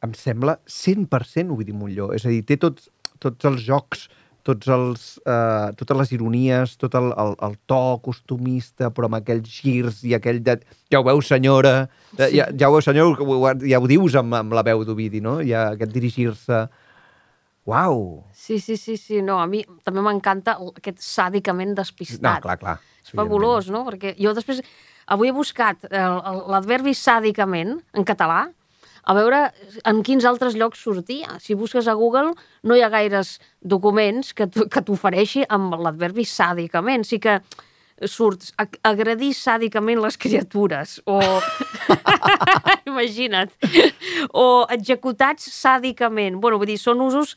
em 0.05 0.15
sembla 0.17 0.57
100% 0.67 1.53
Ovidi 1.53 1.77
Montlló. 1.77 2.09
És 2.17 2.25
a 2.25 2.33
dir, 2.33 2.41
té 2.49 2.57
tots, 2.63 2.89
tots 3.21 3.45
els 3.53 3.61
jocs, 3.69 4.07
tots 4.47 4.69
els, 4.73 5.05
eh, 5.27 5.69
totes 5.77 5.97
les 6.01 6.13
ironies, 6.17 6.77
tot 6.81 6.95
el, 6.97 7.11
el, 7.21 7.35
el 7.43 7.57
to 7.69 7.83
costumista, 8.05 8.89
però 8.95 9.11
amb 9.11 9.19
aquells 9.21 9.53
girs 9.61 10.01
i 10.09 10.15
aquell 10.17 10.41
de... 10.47 10.57
Ja 10.95 11.01
ho 11.03 11.07
veu, 11.07 11.21
senyora, 11.21 11.89
sí. 12.17 12.33
ja, 12.39 12.49
ja 12.55 12.69
ho 12.71 12.77
veu, 12.79 12.85
senyor, 12.85 13.13
que 13.19 13.27
ho- 13.29 13.55
ja 13.67 13.81
ho 13.83 13.89
dius 13.91 14.17
amb, 14.17 14.37
amb 14.41 14.57
la 14.57 14.65
veu 14.67 14.85
d'Ovidi, 14.89 15.21
no? 15.21 15.39
Ja 15.45 15.69
aquest 15.77 15.93
dirigir-se... 15.93 16.65
Uau! 17.67 18.25
Sí, 18.33 18.61
sí, 18.63 18.77
sí, 18.79 18.97
sí, 18.97 19.23
no, 19.27 19.41
a 19.43 19.47
mi 19.51 19.65
també 19.85 20.03
m'encanta 20.05 20.55
aquest 20.71 21.01
sàdicament 21.03 21.73
No, 21.75 21.81
despistat. 21.83 22.43
clar, 22.45 22.59
clar. 22.61 22.77
És 23.03 23.11
fabulós, 23.15 23.71
no? 23.75 23.85
Perquè 23.89 24.15
jo 24.19 24.33
després... 24.35 24.63
Avui 25.07 25.29
he 25.31 25.33
buscat 25.35 25.85
el- 25.87 26.41
l'adverbi 26.51 26.91
sàdicament, 26.99 27.77
en 27.95 28.05
català, 28.07 28.41
a 29.07 29.15
veure 29.15 29.53
en 29.87 30.01
quins 30.03 30.25
altres 30.27 30.57
llocs 30.59 30.81
sortia. 30.83 31.37
Si 31.39 31.55
busques 31.55 31.87
a 31.87 31.95
Google, 31.95 32.33
no 32.67 32.75
hi 32.75 32.83
ha 32.83 32.89
gaires 32.91 33.37
documents 33.63 34.33
que 34.35 34.49
t'ofereixi 34.51 35.45
amb 35.49 35.77
l'adverbi 35.79 36.25
sàdicament. 36.27 37.05
Sí 37.07 37.21
que 37.23 37.37
surt 38.05 38.51
ag- 38.61 38.79
agredir 38.85 39.33
sàdicament 39.35 40.03
les 40.03 40.19
criatures, 40.21 40.99
o... 41.07 41.21
Imagina't. 42.91 43.53
O 44.33 44.67
executats 44.73 45.47
sàdicament. 45.53 46.41
Bueno, 46.41 46.59
vull 46.61 46.71
dir, 46.71 46.79
són 46.81 47.01
usos 47.05 47.35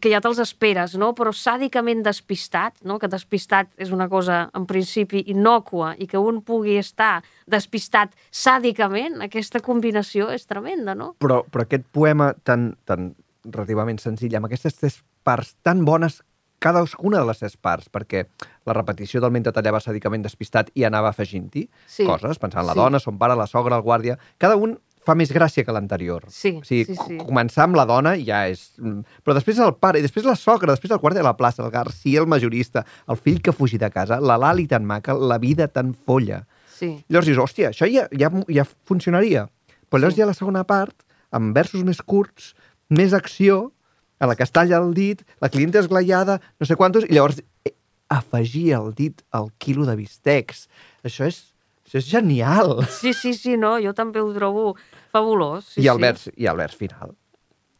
que 0.00 0.10
ja 0.12 0.20
te'ls 0.20 0.40
esperes, 0.42 0.94
no? 1.00 1.12
Però 1.16 1.32
sàdicament 1.32 2.02
despistat, 2.04 2.76
no? 2.84 2.98
Que 3.00 3.08
despistat 3.10 3.70
és 3.80 3.92
una 3.94 4.08
cosa, 4.12 4.46
en 4.56 4.66
principi, 4.68 5.22
innòcua 5.32 5.94
i 5.98 6.08
que 6.10 6.20
un 6.20 6.42
pugui 6.44 6.76
estar 6.80 7.22
despistat 7.48 8.12
sàdicament, 8.30 9.22
aquesta 9.24 9.62
combinació 9.64 10.28
és 10.34 10.46
tremenda, 10.46 10.94
no? 10.94 11.14
Però, 11.22 11.42
però 11.48 11.64
aquest 11.64 11.86
poema 11.92 12.32
tan, 12.44 12.74
tan 12.84 13.14
relativament 13.46 14.00
senzill, 14.02 14.36
amb 14.36 14.50
aquestes 14.50 14.76
tres 14.76 15.00
parts 15.26 15.56
tan 15.66 15.84
bones, 15.86 16.20
cadascuna 16.58 17.20
de 17.20 17.26
les 17.26 17.38
tres 17.38 17.56
parts, 17.56 17.88
perquè 17.92 18.26
la 18.66 18.72
repetició 18.72 19.20
del 19.20 19.30
mentre 19.30 19.52
tallava 19.52 19.80
sàdicament 19.80 20.22
despistat 20.24 20.70
i 20.74 20.84
anava 20.84 21.10
afegint-hi 21.10 21.68
Sí. 21.86 22.04
coses, 22.06 22.38
pensant 22.38 22.62
en 22.62 22.66
la 22.66 22.72
Sí. 22.72 22.78
dona, 22.80 22.98
son 23.00 23.18
pare, 23.18 23.36
la 23.36 23.46
sogra, 23.46 23.76
el 23.76 23.82
guàrdia... 23.82 24.18
Cada 24.38 24.56
un 24.56 24.78
fa 25.06 25.14
més 25.14 25.30
gràcia 25.30 25.64
que 25.64 25.70
l'anterior. 25.70 26.24
Sí, 26.28 26.58
o 26.60 26.64
sigui, 26.64 26.84
sí, 26.84 26.96
sí. 26.96 27.16
co- 27.18 27.26
començar 27.28 27.62
amb 27.64 27.76
la 27.76 27.84
dona 27.86 28.16
ja 28.18 28.48
és... 28.48 28.72
mm, 28.78 29.04
Però 29.22 29.34
després 29.34 29.58
el 29.62 29.74
pare, 29.76 30.00
i 30.00 30.02
després 30.02 30.24
la 30.26 30.34
sogra, 30.34 30.72
després 30.72 30.90
el 30.90 30.98
guàrdia 30.98 31.20
de 31.22 31.28
la 31.28 31.36
plaça, 31.36 31.62
el 31.62 31.70
Garcia, 31.70 32.20
el 32.20 32.26
majorista, 32.26 32.84
el 33.08 33.16
fill 33.16 33.40
que 33.40 33.50
ha 33.50 33.52
fugit 33.52 33.80
de 33.80 33.90
casa, 33.90 34.18
la 34.20 34.36
Lali 34.36 34.66
tan 34.66 34.84
maca, 34.84 35.14
la 35.14 35.38
vida 35.38 35.68
tan 35.68 35.94
folla. 35.94 36.46
Sí. 36.76 37.04
Llavors 37.08 37.26
dius, 37.26 37.38
hòstia, 37.38 37.70
això 37.70 37.86
ja, 37.86 38.08
ja, 38.10 38.32
ja 38.48 38.64
funcionaria. 38.84 39.48
Però 39.88 40.00
llavors 40.00 40.14
Sí. 40.16 40.20
hi 40.20 40.22
ha 40.24 40.26
la 40.26 40.34
segona 40.34 40.64
part, 40.64 41.04
amb 41.30 41.54
versos 41.54 41.84
més 41.84 42.02
curts, 42.02 42.54
més 42.88 43.12
acció, 43.14 43.72
a 44.18 44.26
la 44.26 44.36
que 44.36 44.44
es 44.46 44.52
talla 44.52 44.78
el 44.78 44.94
dit, 44.94 45.22
la 45.40 45.48
clienta 45.48 45.78
esglaiada, 45.78 46.40
no 46.58 46.66
sé 46.66 46.76
quantos, 46.76 47.04
i 47.08 47.14
llavors 47.14 47.42
eh, 47.64 47.74
afegir 48.08 48.72
el 48.78 48.94
dit 48.94 49.20
al 49.30 49.50
quilo 49.58 49.84
de 49.86 49.96
bistecs. 49.98 50.66
Això 51.04 51.28
és, 51.28 51.42
això 51.86 52.00
és 52.00 52.08
genial. 52.08 52.78
Sí, 52.90 53.12
sí, 53.12 53.34
sí, 53.34 53.56
no, 53.60 53.76
jo 53.82 53.92
també 53.94 54.22
ho 54.22 54.32
trobo 54.34 54.74
fabulós. 55.12 55.72
Sí, 55.74 55.84
I, 55.84 55.90
el 55.92 56.00
sí. 56.00 56.06
vers, 56.08 56.26
I 56.36 56.50
el 56.52 56.56
vers 56.62 56.76
final. 56.78 57.14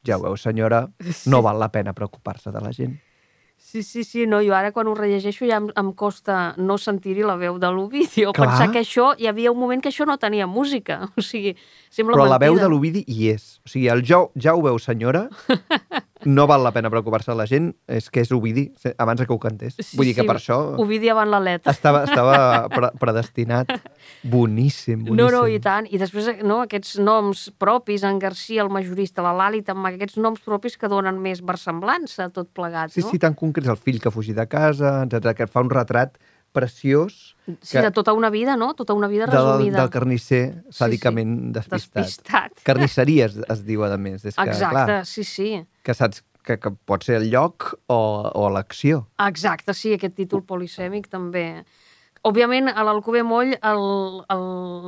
Ja 0.07 0.21
ho 0.21 0.23
veu, 0.23 0.37
senyora, 0.39 0.85
no 1.27 1.43
val 1.43 1.59
la 1.59 1.73
pena 1.75 1.93
preocupar-se 1.97 2.53
de 2.55 2.61
la 2.63 2.71
gent. 2.73 2.95
Sí, 3.59 3.83
sí, 3.83 4.05
sí, 4.05 4.27
no, 4.29 4.39
jo 4.45 4.53
ara 4.55 4.69
quan 4.71 4.87
ho 4.87 4.93
rellegeixo 4.95 5.47
ja 5.49 5.57
em, 5.59 5.67
em 5.75 5.89
costa 5.99 6.53
no 6.61 6.77
sentir-hi 6.79 7.25
la 7.27 7.35
veu 7.41 7.57
de 7.59 7.71
l'Ovidi 7.73 8.27
o 8.29 8.35
Clar. 8.37 8.51
pensar 8.53 8.69
que 8.71 8.83
això, 8.85 9.09
hi 9.19 9.27
havia 9.27 9.51
un 9.51 9.59
moment 9.59 9.83
que 9.83 9.89
això 9.91 10.07
no 10.07 10.19
tenia 10.23 10.47
música, 10.47 11.01
o 11.19 11.25
sigui, 11.25 11.57
sembla 11.91 12.15
Però 12.15 12.29
la 12.29 12.37
mentida. 12.37 12.53
veu 12.53 12.61
de 12.63 12.69
l'Ovidi 12.71 13.03
hi 13.09 13.33
és. 13.33 13.57
O 13.67 13.73
sigui, 13.73 13.89
el 13.91 14.05
jo, 14.07 14.29
ja 14.39 14.55
ho 14.55 14.63
veu, 14.63 14.79
senyora, 14.79 15.25
no 16.25 16.47
val 16.49 16.63
la 16.65 16.73
pena 16.73 16.89
preocupar-se 16.91 17.31
de 17.31 17.37
la 17.37 17.45
gent, 17.47 17.75
és 17.87 18.09
que 18.11 18.23
és 18.25 18.31
Ovidi, 18.33 18.71
abans 18.99 19.21
que 19.21 19.33
ho 19.33 19.39
cantés. 19.39 19.77
Vull 19.95 20.07
dir 20.09 20.15
que 20.17 20.25
per 20.25 20.39
això 20.39 20.57
Ovidi 20.81 21.11
avant 21.13 21.29
la 21.31 21.41
letra. 21.45 21.73
estava, 21.77 22.05
estava 22.09 22.37
pre 22.73 22.91
predestinat. 22.99 23.75
Boníssim, 24.25 25.05
boníssim. 25.05 25.17
No, 25.17 25.29
no, 25.31 25.45
i 25.49 25.59
tant. 25.63 25.87
I 25.93 25.99
després, 26.01 26.31
no, 26.47 26.63
aquests 26.65 26.97
noms 27.05 27.51
propis, 27.61 28.03
en 28.07 28.19
Garcia, 28.23 28.63
el 28.65 28.71
majorista, 28.73 29.23
la 29.27 29.35
Lali, 29.37 29.63
també, 29.67 29.93
aquests 29.95 30.17
noms 30.23 30.41
propis 30.45 30.77
que 30.81 30.89
donen 30.91 31.21
més 31.23 31.43
versemblança 31.45 32.27
a 32.27 32.33
tot 32.33 32.49
plegat, 32.57 32.95
Sí, 32.97 33.05
no? 33.05 33.11
sí, 33.13 33.19
tan 33.23 33.35
concrets, 33.37 33.69
el 33.69 33.77
fill 33.77 34.01
que 34.01 34.09
ha 34.09 34.15
fugit 34.15 34.37
de 34.37 34.47
casa, 34.49 35.03
etc 35.05 35.37
que 35.37 35.47
fa 35.51 35.61
un 35.61 35.71
retrat 35.71 36.17
preciós 36.57 37.35
Sí, 37.63 37.79
de 37.79 37.93
tota 37.95 38.11
una 38.17 38.27
vida, 38.35 38.57
no? 38.59 38.73
Tota 38.75 38.93
una 38.99 39.07
vida 39.07 39.29
del, 39.31 39.37
resumida. 39.39 39.79
del 39.79 39.91
carnisser 39.95 40.41
sàdicament 40.75 41.53
despistat. 41.55 42.01
Despistat. 42.03 42.57
Carnisseria 42.67 43.29
es, 43.29 43.37
es 43.39 43.61
diu, 43.69 43.85
a 43.87 43.93
més. 43.97 44.25
És 44.27 44.35
que, 44.35 44.49
Exacte, 44.51 44.73
clar, 44.75 45.05
sí, 45.07 45.23
sí. 45.23 45.53
que 45.87 45.95
saps 45.95 46.25
que, 46.43 46.57
que 46.59 46.73
pot 46.91 47.07
ser 47.07 47.21
el 47.21 47.29
lloc 47.31 47.69
o, 47.87 47.99
o 48.35 48.49
l'acció. 48.51 49.05
Exacte, 49.29 49.75
sí, 49.79 49.93
aquest 49.95 50.17
títol 50.19 50.43
polisèmic 50.47 51.07
també. 51.13 51.63
Òbviament, 52.27 52.67
a 52.75 52.83
l'Alcover 52.83 53.23
Moll 53.23 53.53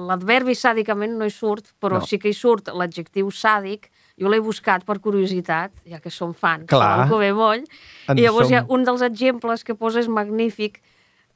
l'adverbi 0.09 0.55
sàdicament 0.59 1.17
no 1.19 1.27
hi 1.29 1.33
surt, 1.35 1.73
però 1.81 1.99
No. 2.01 2.07
sí 2.07 2.19
que 2.19 2.29
hi 2.31 2.35
surt 2.35 2.69
l'adjectiu 2.75 3.31
sàdic. 3.31 3.89
Jo 4.19 4.29
l'he 4.29 4.41
buscat 4.43 4.83
per 4.85 4.99
curiositat, 4.99 5.71
ja 5.87 6.01
que 6.03 6.11
som 6.11 6.33
fans 6.35 6.67
Clar. 6.67 6.81
de 6.83 6.97
l'Alcover 7.05 7.33
Moll. 7.35 7.63
En 8.09 8.19
I 8.19 8.23
llavors 8.27 8.49
som. 8.49 8.53
hi 8.53 8.57
ha 8.59 8.65
un 8.69 8.83
dels 8.85 9.03
exemples 9.03 9.63
que 9.63 9.77
posa 9.79 10.01
és 10.01 10.09
magnífic, 10.09 10.81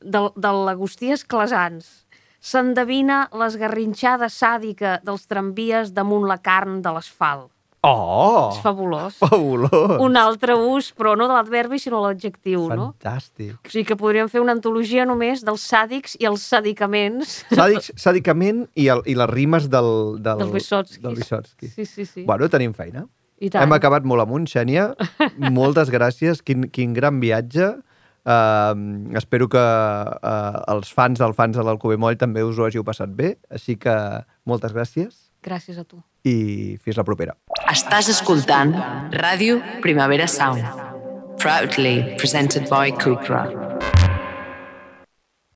del, 0.05 0.31
de 0.37 0.53
l'Agustí 0.67 1.13
Esclasans. 1.15 2.03
S'endevina 2.43 3.29
l'esgarrinxada 3.39 4.29
sàdica 4.29 4.99
dels 5.07 5.29
tramvies 5.31 5.93
damunt 5.95 6.27
la 6.27 6.41
carn 6.43 6.81
de 6.83 6.91
l'asfalt. 6.91 7.51
Oh! 7.83 8.53
És 8.53 8.61
fabulós. 8.63 9.17
Fabulós! 9.19 9.97
Un 10.03 10.15
altre 10.15 10.55
ús, 10.55 10.93
però 10.95 11.17
no 11.19 11.27
de 11.27 11.35
l'adverbi, 11.35 11.81
sinó 11.83 11.99
de 12.03 12.13
l'adjectiu, 12.13 12.69
no? 12.71 12.93
Fantàstic. 13.03 13.57
O 13.59 13.73
sigui 13.73 13.89
que 13.89 13.97
podríem 13.99 14.31
fer 14.31 14.39
una 14.43 14.55
antologia 14.55 15.03
només 15.07 15.43
dels 15.43 15.65
sàdics 15.67 16.15
i 16.21 16.29
els 16.31 16.45
sàdicaments 16.47 17.41
Sàdics, 17.51 17.91
sàdicament 17.99 18.69
i, 18.79 18.87
el, 18.95 19.03
i 19.11 19.17
les 19.19 19.31
rimes 19.31 19.67
del... 19.71 19.91
del 20.23 20.45
dels 20.45 20.55
Vysotsky. 20.55 21.03
Del 21.03 21.19
Vysotsky. 21.19 21.73
Sí, 21.75 21.87
sí, 21.87 22.07
sí. 22.07 22.23
Bueno, 22.27 22.47
tenim 22.51 22.71
feina. 22.75 23.09
I 23.43 23.51
tant. 23.51 23.67
Hem 23.67 23.75
acabat 23.75 24.07
molt 24.07 24.23
amunt, 24.23 24.47
Xènia. 24.47 24.93
Moltes 25.51 25.91
gràcies. 25.91 26.39
Quin, 26.47 26.69
quin 26.71 26.95
gran 26.95 27.19
viatge. 27.19 27.73
Uh, 28.23 29.11
espero 29.19 29.49
que 29.51 29.59
uh, 29.59 30.63
els 30.71 30.93
fans 30.95 31.19
del 31.19 31.35
fans 31.35 31.57
de 31.59 31.65
l'Alcover 31.67 31.99
Moll 31.99 32.17
també 32.21 32.45
us 32.47 32.59
ho 32.61 32.69
hàgiu 32.69 32.85
passat 32.87 33.11
bé. 33.19 33.35
Així 33.51 33.75
que 33.77 33.97
moltes 34.47 34.73
gràcies 34.77 35.29
Gràcies 35.43 35.79
a 35.79 35.83
tu. 35.85 35.99
i 36.23 36.79
fins 36.85 36.97
la 37.01 37.03
propera. 37.05 37.35
Estàs 37.73 38.09
escoltant 38.13 38.77
Ràdio 39.19 39.59
Primavera 39.83 40.29
Sound. 40.31 40.63
Proudly 41.43 42.15
presented 42.21 42.69
by 42.71 42.93
Cupra. 43.03 43.49